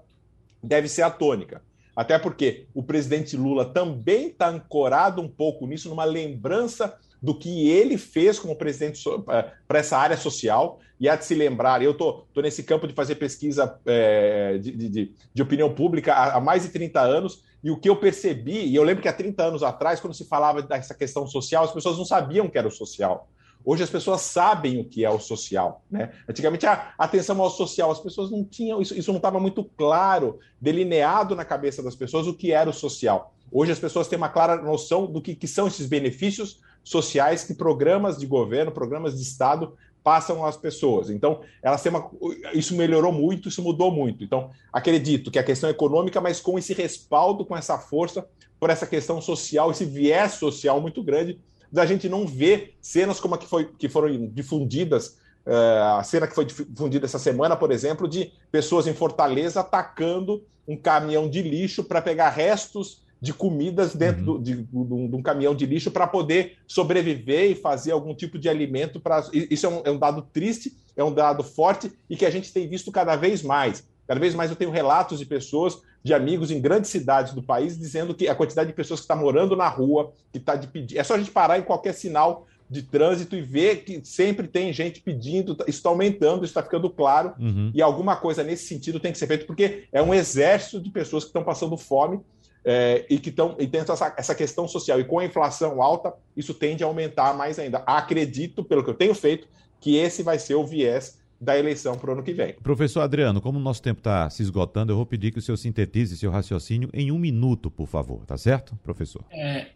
deve 0.63 0.89
ser 0.89 1.03
a 1.03 1.11
tônica. 1.11 1.63
Até 1.97 2.19
porque 2.19 2.67
o 2.75 2.83
presidente 2.83 3.37
Lula 3.37 3.65
também 3.65 4.29
está 4.29 4.49
ancorado 4.49 5.21
um 5.21 5.29
pouco 5.29 5.67
nisso, 5.67 5.89
numa 5.89 6.05
lembrança 6.05 6.97
do 7.23 7.35
que 7.37 7.71
ele 7.71 7.97
fez 7.97 8.39
como 8.39 8.57
presidente 8.57 9.03
é, 9.31 9.51
para 9.67 9.79
essa 9.79 9.97
área 9.97 10.17
social. 10.17 10.81
E 11.01 11.09
há 11.09 11.17
de 11.17 11.25
se 11.25 11.35
lembrar, 11.35 11.83
eu 11.83 11.93
estou 11.93 12.27
nesse 12.37 12.63
campo 12.63 12.87
de 12.87 12.95
fazer 12.95 13.17
pesquisa 13.17 13.79
é, 13.87 14.59
de, 14.59 14.73
de, 14.73 15.13
de, 15.33 15.43
opinião 15.43 15.73
pública 15.75 16.13
há, 16.13 16.37
há 16.37 16.41
mais 16.41 16.63
de 16.63 16.69
30 16.69 17.01
anos, 17.01 17.43
e 17.65 17.71
o 17.71 17.79
que 17.79 17.89
eu 17.89 17.97
percebi, 17.97 18.67
e 18.67 18.75
eu 18.75 18.83
lembro 18.83 19.03
que 19.03 19.09
há 19.09 19.13
30 19.13 19.43
anos 19.43 19.63
atrás, 19.63 19.99
quando 19.99 20.13
se 20.13 20.27
falava 20.27 20.61
dessa 20.61 20.95
questão 20.95 21.27
social, 21.27 21.65
as 21.65 21.73
pessoas 21.73 21.97
não 21.97 22.05
sabiam 22.05 22.45
o 22.45 22.51
que 22.51 22.59
era 22.59 22.69
o 22.69 22.71
social. 22.71 23.27
Hoje 23.65 23.83
as 23.83 23.89
pessoas 23.89 24.21
sabem 24.21 24.79
o 24.79 24.85
que 24.85 25.03
é 25.03 25.09
o 25.09 25.19
social. 25.19 25.83
Né? 25.91 26.13
Antigamente, 26.29 26.67
a 26.67 26.93
atenção 26.99 27.41
ao 27.41 27.49
social, 27.49 27.91
as 27.91 28.01
pessoas 28.01 28.31
não 28.31 28.45
tinham, 28.45 28.83
isso, 28.83 28.95
isso 28.95 29.11
não 29.11 29.17
estava 29.17 29.41
muito 29.41 29.65
claro, 29.65 30.39
delineado 30.61 31.35
na 31.35 31.43
cabeça 31.43 31.83
das 31.83 31.97
pessoas 31.97 32.27
o 32.27 32.35
que 32.35 32.53
era 32.53 32.69
o 32.69 32.75
social. 32.75 33.35
Hoje 33.51 33.73
as 33.73 33.79
pessoas 33.79 34.09
têm 34.09 34.19
uma 34.19 34.29
clara 34.29 34.61
noção 34.61 35.07
do 35.07 35.23
que, 35.23 35.35
que 35.35 35.49
são 35.49 35.67
esses 35.67 35.87
benefícios 35.87 36.61
sociais 36.83 37.45
que 37.45 37.55
programas 37.55 38.19
de 38.19 38.27
governo, 38.27 38.73
programas 38.73 39.17
de 39.17 39.23
Estado 39.23 39.75
passam 40.05 40.45
às 40.45 40.57
pessoas. 40.57 41.09
Então, 41.09 41.41
elas 41.63 41.83
têm 41.83 41.91
uma, 41.91 42.11
isso 42.53 42.77
melhorou 42.77 43.11
muito, 43.11 43.49
isso 43.49 43.63
mudou 43.63 43.91
muito. 43.91 44.23
Então, 44.23 44.51
acredito 44.71 45.31
que 45.31 45.39
a 45.39 45.43
questão 45.43 45.71
econômica, 45.71 46.21
mas 46.21 46.41
com 46.41 46.59
esse 46.59 46.75
respaldo, 46.75 47.45
com 47.45 47.57
essa 47.57 47.79
força, 47.79 48.29
por 48.61 48.69
essa 48.69 48.87
questão 48.87 49.21
social, 49.23 49.71
esse 49.71 49.87
viés 49.87 50.33
social 50.33 50.79
muito 50.79 51.03
grande, 51.03 51.41
da 51.73 51.87
gente 51.87 52.09
não 52.09 52.27
ver 52.27 52.77
cenas 52.83 53.19
como 53.19 53.35
a 53.35 53.39
que, 53.39 53.47
foi, 53.47 53.65
que 53.79 53.89
foram 53.89 54.27
difundidas, 54.29 55.17
uh, 55.47 55.99
a 55.99 56.05
cena 56.05 56.27
que 56.27 56.35
foi 56.35 56.45
difundida 56.45 57.07
essa 57.07 57.19
semana, 57.19 57.57
por 57.57 57.73
exemplo, 57.73 58.07
de 58.07 58.31
pessoas 58.53 58.87
em 58.87 58.95
Fortaleza 58.95 59.61
atacando 59.61 60.45
um 60.69 60.77
caminhão 60.77 61.29
de 61.29 61.43
lixo 61.43 61.83
para 61.83 62.03
pegar 62.03 62.29
restos 62.29 63.03
de 63.21 63.33
comidas 63.33 63.95
dentro 63.95 64.35
uhum. 64.35 64.43
de, 64.43 64.55
de, 64.57 64.63
de, 64.65 65.17
um 65.17 65.23
caminhão 65.23 65.55
de 65.55 65.67
lixo 65.67 65.91
para 65.91 66.07
poder 66.07 66.57
sobreviver 66.67 67.51
e 67.51 67.55
fazer 67.55 67.93
algum 67.93 68.15
tipo 68.15 68.39
de 68.39 68.49
alimento. 68.49 69.01
Pra... 69.01 69.25
Isso 69.33 69.67
é 69.67 69.69
um, 69.69 69.83
é 69.85 69.91
um, 69.91 69.99
dado 69.99 70.23
triste, 70.23 70.77
é 70.97 71.03
um 71.03 71.13
dado 71.13 71.43
forte 71.43 71.93
e 72.09 72.17
que 72.17 72.27
a 72.27 72.31
gente 72.31 72.53
tem 72.53 72.69
visto 72.69 72.93
cada 72.93 73.17
vez 73.17 73.43
mais. 73.43 73.85
Cada 74.07 74.21
vez 74.21 74.35
mais 74.35 74.51
eu 74.51 74.57
tenho 74.57 74.71
relatos 74.71 75.19
de 75.19 75.25
pessoas, 75.25 75.81
de 76.03 76.13
amigos 76.13 76.51
em 76.51 76.61
grandes 76.61 76.91
cidades 76.91 77.33
do 77.33 77.43
país, 77.43 77.79
dizendo 77.79 78.15
que 78.15 78.29
a 78.29 78.35
quantidade 78.35 78.69
de 78.69 78.77
pessoas 78.77 79.01
que 79.01 79.05
está 79.05 79.17
morando 79.17 79.57
na 79.57 79.69
rua, 79.69 80.13
que 80.31 80.39
está 80.39 80.55
de 80.55 80.67
pedir. 80.67 80.99
É 80.99 81.03
só 81.03 81.15
a 81.15 81.19
gente 81.19 81.31
parar 81.31 81.59
em 81.59 81.63
qualquer 81.63 81.95
sinal 81.95 82.47
de 82.69 82.83
trânsito 82.83 83.37
e 83.37 83.43
ver 83.43 83.85
que 83.85 84.01
sempre 84.05 84.49
tem 84.49 84.73
gente 84.73 85.01
pedindo, 85.01 85.53
isso 85.67 85.79
está 85.79 85.89
aumentando, 85.89 86.45
isso 86.45 86.51
está 86.51 86.63
ficando 86.63 86.89
claro, 86.91 87.35
uhum. 87.39 87.71
e 87.75 87.83
alguma 87.83 88.17
coisa 88.17 88.43
nesse 88.43 88.67
sentido 88.67 88.99
tem 88.99 89.13
que 89.13 89.19
ser 89.19 89.27
feito, 89.27 89.47
porque 89.47 89.85
é 89.93 90.03
um 90.03 90.15
exército 90.15 90.81
de 90.81 90.91
pessoas 90.91 91.25
que 91.25 91.29
estão 91.29 91.45
passando 91.45 91.77
fome 91.77 92.21
é, 92.65 93.05
e 93.11 93.19
que 93.19 93.29
estão 93.29 93.55
e 93.59 93.67
tem 93.67 93.83
essa, 93.83 94.15
essa 94.17 94.35
questão 94.35 94.67
social. 94.67 94.99
E 94.99 95.05
com 95.05 95.19
a 95.19 95.25
inflação 95.25 95.83
alta, 95.83 96.15
isso 96.37 96.55
tende 96.55 96.83
a 96.83 96.87
aumentar 96.87 97.35
mais 97.35 97.59
ainda. 97.59 97.79
Acredito, 97.87 98.65
pelo 98.65 98.83
que 98.83 98.91
eu 98.91 98.95
tenho 98.95 99.15
feito, 99.15 99.47
que 99.81 99.97
esse 99.97 100.23
vai 100.23 100.39
ser 100.39 100.55
o 100.55 100.65
viés 100.65 101.19
da 101.39 101.59
eleição 101.59 101.97
para 101.97 102.11
o 102.11 102.13
ano 102.15 102.23
que 102.23 102.33
vem. 102.33 102.55
Professor 102.63 103.01
Adriano, 103.01 103.41
como 103.41 103.59
o 103.59 103.63
nosso 103.63 103.83
tempo 103.83 104.01
está 104.01 104.31
se 104.31 104.43
esgotando, 104.43 104.93
eu 104.93 104.97
vou 104.97 105.05
pedir 105.05 105.31
que 105.31 105.39
o 105.39 105.43
senhor 105.43 105.57
sintetize 105.57 106.17
seu 106.17 106.31
raciocínio 106.31 106.89
em 106.95 107.13
um 107.13 107.19
minuto, 107.19 107.71
por 107.71 107.87
favor. 107.87 108.25
Tá 108.25 108.39
certo, 108.39 108.75
professor? 108.83 109.23
É, 109.31 109.67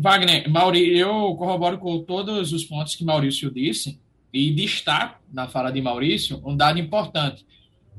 Wagner, 0.00 0.48
Mauri, 0.48 0.96
eu 0.96 1.34
corroboro 1.34 1.76
com 1.76 2.00
todos 2.04 2.52
os 2.52 2.64
pontos 2.64 2.94
que 2.94 3.04
Maurício 3.04 3.50
disse. 3.50 4.00
e 4.32 4.52
destaco 4.52 5.18
na 5.32 5.48
fala 5.48 5.72
de 5.72 5.80
Maurício 5.80 6.40
um 6.44 6.54
dado 6.54 6.78
importante. 6.78 7.44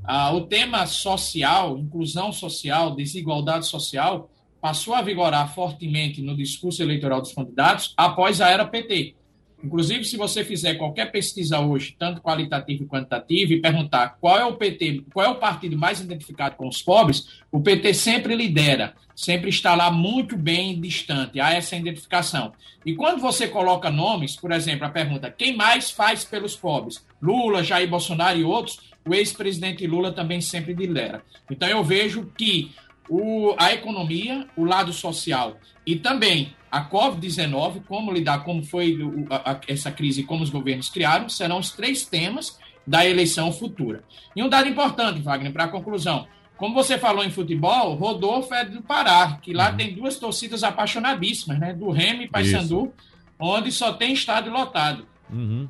Ah, 0.03 0.31
o 0.31 0.41
tema 0.41 0.85
social, 0.85 1.77
inclusão 1.77 2.31
social, 2.31 2.95
desigualdade 2.95 3.65
social, 3.65 4.29
passou 4.61 4.93
a 4.93 5.01
vigorar 5.01 5.53
fortemente 5.53 6.21
no 6.21 6.37
discurso 6.37 6.81
eleitoral 6.81 7.19
dos 7.19 7.33
candidatos 7.33 7.93
após 7.97 8.39
a 8.39 8.49
era 8.49 8.63
PT. 8.63 9.15
Inclusive, 9.63 10.05
se 10.05 10.15
você 10.15 10.43
fizer 10.43 10.75
qualquer 10.75 11.11
pesquisa 11.11 11.59
hoje, 11.59 11.95
tanto 11.97 12.21
qualitativa 12.21 12.85
quanto 12.85 13.09
quantitativa, 13.09 13.53
e 13.53 13.61
perguntar 13.61 14.17
qual 14.21 14.37
é 14.37 14.45
o 14.45 14.55
PT, 14.55 15.03
qual 15.13 15.25
é 15.25 15.29
o 15.29 15.35
partido 15.35 15.77
mais 15.77 15.99
identificado 15.99 16.55
com 16.55 16.67
os 16.67 16.81
pobres, 16.81 17.41
o 17.51 17.59
PT 17.59 17.93
sempre 17.93 18.35
lidera, 18.35 18.93
sempre 19.15 19.49
está 19.49 19.75
lá 19.75 19.91
muito 19.91 20.37
bem 20.37 20.79
distante, 20.79 21.41
há 21.41 21.53
essa 21.53 21.75
identificação. 21.75 22.53
E 22.85 22.95
quando 22.95 23.19
você 23.19 23.47
coloca 23.47 23.89
nomes, 23.89 24.35
por 24.35 24.51
exemplo, 24.51 24.85
a 24.85 24.89
pergunta: 24.89 25.29
quem 25.29 25.55
mais 25.55 25.91
faz 25.91 26.23
pelos 26.23 26.55
pobres? 26.55 27.05
Lula, 27.21 27.63
Jair 27.63 27.89
Bolsonaro 27.89 28.39
e 28.39 28.43
outros, 28.43 28.79
o 29.05 29.13
ex-presidente 29.13 29.85
Lula 29.85 30.13
também 30.13 30.39
sempre 30.39 30.73
lidera. 30.73 31.21
Então 31.51 31.67
eu 31.67 31.83
vejo 31.83 32.31
que 32.37 32.71
o, 33.09 33.55
a 33.57 33.73
economia, 33.73 34.47
o 34.55 34.63
lado 34.63 34.93
social 34.93 35.57
e 35.85 35.95
também 35.95 36.53
a 36.71 36.87
Covid-19, 36.89 37.83
como 37.87 38.11
lidar, 38.11 38.43
como 38.43 38.63
foi 38.63 38.97
a, 39.29 39.51
a, 39.51 39.59
essa 39.67 39.91
crise, 39.91 40.23
como 40.23 40.43
os 40.43 40.49
governos 40.49 40.89
criaram, 40.89 41.27
serão 41.29 41.59
os 41.59 41.71
três 41.71 42.05
temas 42.05 42.57
da 42.85 43.05
eleição 43.05 43.51
futura. 43.51 44.03
E 44.35 44.43
um 44.43 44.49
dado 44.49 44.67
importante, 44.67 45.21
Wagner, 45.21 45.51
para 45.51 45.65
a 45.65 45.69
conclusão. 45.69 46.27
Como 46.57 46.73
você 46.73 46.97
falou 46.97 47.23
em 47.23 47.31
futebol, 47.31 47.95
Rodolfo 47.95 48.53
é 48.53 48.65
do 48.65 48.81
Pará, 48.81 49.37
que 49.41 49.53
lá 49.53 49.71
uhum. 49.71 49.77
tem 49.77 49.93
duas 49.93 50.17
torcidas 50.17 50.63
apaixonadíssimas, 50.63 51.57
né? 51.57 51.73
Do 51.73 51.89
Remy 51.89 52.25
e 52.25 52.27
Paysandu, 52.27 52.91
onde 53.39 53.71
só 53.71 53.93
tem 53.93 54.11
estádio 54.13 54.51
lotado. 54.51 55.07
Uhum. 55.31 55.69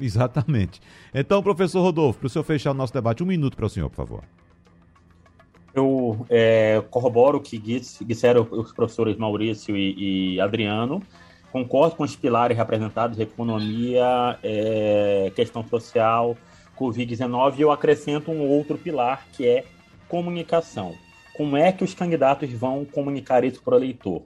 Exatamente. 0.00 0.80
Então, 1.14 1.42
professor 1.42 1.82
Rodolfo, 1.82 2.18
para 2.18 2.26
o 2.26 2.30
senhor 2.30 2.44
fechar 2.44 2.72
o 2.72 2.74
nosso 2.74 2.92
debate, 2.92 3.22
um 3.22 3.26
minuto 3.26 3.56
para 3.56 3.66
o 3.66 3.68
senhor, 3.68 3.88
por 3.90 3.96
favor. 3.96 4.24
Eu 6.20 6.26
é, 6.30 6.82
corroboro 6.90 7.38
o 7.38 7.40
que 7.40 7.58
disseram 7.58 8.46
os 8.50 8.72
professores 8.72 9.16
Maurício 9.16 9.76
e, 9.76 10.34
e, 10.34 10.40
Adriano. 10.40 11.02
Concordo 11.52 11.96
com 11.96 12.04
os 12.04 12.16
pilares 12.16 12.56
representados: 12.56 13.18
economia, 13.18 14.38
é, 14.42 15.32
questão 15.34 15.66
social, 15.66 16.36
Covid-19. 16.78 17.58
E 17.58 17.62
eu 17.62 17.70
acrescento 17.70 18.30
um 18.30 18.46
outro 18.46 18.78
pilar 18.78 19.26
que 19.32 19.46
é 19.46 19.64
comunicação. 20.08 20.94
Como 21.36 21.56
é 21.56 21.70
que 21.70 21.84
os 21.84 21.94
candidatos 21.94 22.50
vão 22.52 22.84
comunicar 22.84 23.44
isso 23.44 23.62
para 23.62 23.74
o 23.74 23.78
eleitor? 23.78 24.22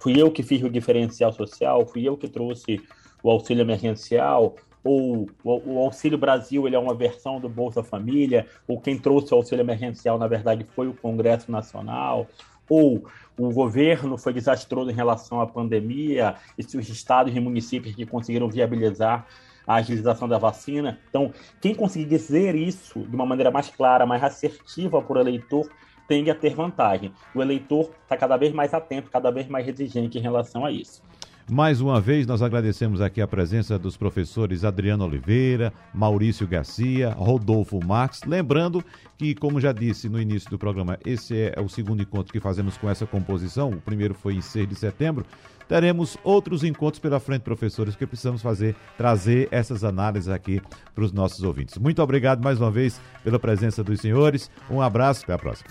Fui 0.00 0.20
eu 0.20 0.30
que 0.30 0.42
fiz 0.42 0.62
o 0.62 0.70
diferencial 0.70 1.32
social, 1.32 1.86
fui 1.86 2.08
eu 2.08 2.16
que 2.16 2.26
trouxe 2.26 2.80
o 3.22 3.30
auxílio 3.30 3.62
emergencial, 3.62 4.56
ou 4.82 5.28
o, 5.44 5.78
Auxílio 5.78 6.16
Brasil 6.16 6.66
ele 6.66 6.76
é 6.76 6.78
uma 6.78 6.94
versão 6.94 7.38
do 7.38 7.48
Bolsa 7.48 7.82
Família, 7.82 8.46
ou 8.66 8.80
quem 8.80 8.98
trouxe 8.98 9.32
o 9.34 9.36
auxílio 9.36 9.62
emergencial, 9.62 10.18
na 10.18 10.26
verdade, 10.26 10.64
foi 10.74 10.88
o 10.88 10.94
Congresso 10.94 11.50
Nacional, 11.50 12.26
ou 12.68 13.04
o 13.36 13.52
governo 13.52 14.16
foi 14.16 14.32
desastroso 14.32 14.90
em 14.90 14.94
relação 14.94 15.40
à 15.40 15.46
pandemia, 15.46 16.36
e 16.56 16.62
se 16.62 16.78
os 16.78 16.88
estados 16.88 17.34
e 17.34 17.40
municípios 17.40 17.94
que 17.94 18.06
conseguiram 18.06 18.48
viabilizar 18.48 19.26
a 19.66 19.74
agilização 19.74 20.28
da 20.28 20.38
vacina. 20.38 20.98
Então, 21.08 21.32
quem 21.60 21.74
conseguir 21.74 22.06
dizer 22.06 22.54
isso 22.54 23.00
de 23.00 23.14
uma 23.14 23.26
maneira 23.26 23.50
mais 23.50 23.68
clara, 23.68 24.06
mais 24.06 24.22
assertiva 24.22 25.00
para 25.02 25.18
o 25.18 25.20
eleitor, 25.20 25.68
tende 26.08 26.28
a 26.28 26.34
ter 26.34 26.54
vantagem. 26.54 27.12
O 27.34 27.40
eleitor 27.40 27.90
está 28.02 28.16
cada 28.16 28.36
vez 28.36 28.52
mais 28.52 28.74
atento, 28.74 29.10
cada 29.10 29.30
vez 29.30 29.46
mais 29.46 29.68
exigente 29.68 30.18
em 30.18 30.20
relação 30.20 30.64
a 30.64 30.72
isso. 30.72 31.02
Mais 31.48 31.80
uma 31.80 32.00
vez, 32.00 32.26
nós 32.26 32.42
agradecemos 32.42 33.00
aqui 33.00 33.20
a 33.20 33.26
presença 33.26 33.78
dos 33.78 33.96
professores 33.96 34.64
Adriano 34.64 35.04
Oliveira, 35.04 35.72
Maurício 35.92 36.46
Garcia, 36.46 37.10
Rodolfo 37.10 37.80
Marques. 37.84 38.22
Lembrando 38.24 38.84
que, 39.18 39.34
como 39.34 39.60
já 39.60 39.72
disse 39.72 40.08
no 40.08 40.20
início 40.20 40.48
do 40.48 40.58
programa, 40.58 40.98
esse 41.04 41.52
é 41.56 41.60
o 41.60 41.68
segundo 41.68 42.02
encontro 42.02 42.32
que 42.32 42.40
fazemos 42.40 42.76
com 42.76 42.88
essa 42.88 43.06
composição. 43.06 43.70
O 43.70 43.80
primeiro 43.80 44.14
foi 44.14 44.34
em 44.34 44.40
6 44.40 44.68
de 44.68 44.74
setembro. 44.76 45.26
Teremos 45.68 46.16
outros 46.24 46.64
encontros 46.64 46.98
pela 46.98 47.20
frente, 47.20 47.42
professores, 47.42 47.94
que 47.94 48.04
precisamos 48.04 48.42
fazer, 48.42 48.74
trazer 48.98 49.46
essas 49.52 49.84
análises 49.84 50.28
aqui 50.28 50.60
para 50.94 51.04
os 51.04 51.12
nossos 51.12 51.44
ouvintes. 51.44 51.78
Muito 51.78 52.02
obrigado 52.02 52.42
mais 52.42 52.60
uma 52.60 52.72
vez 52.72 53.00
pela 53.22 53.38
presença 53.38 53.84
dos 53.84 54.00
senhores. 54.00 54.50
Um 54.68 54.80
abraço, 54.80 55.22
até 55.22 55.32
a 55.32 55.38
próxima. 55.38 55.70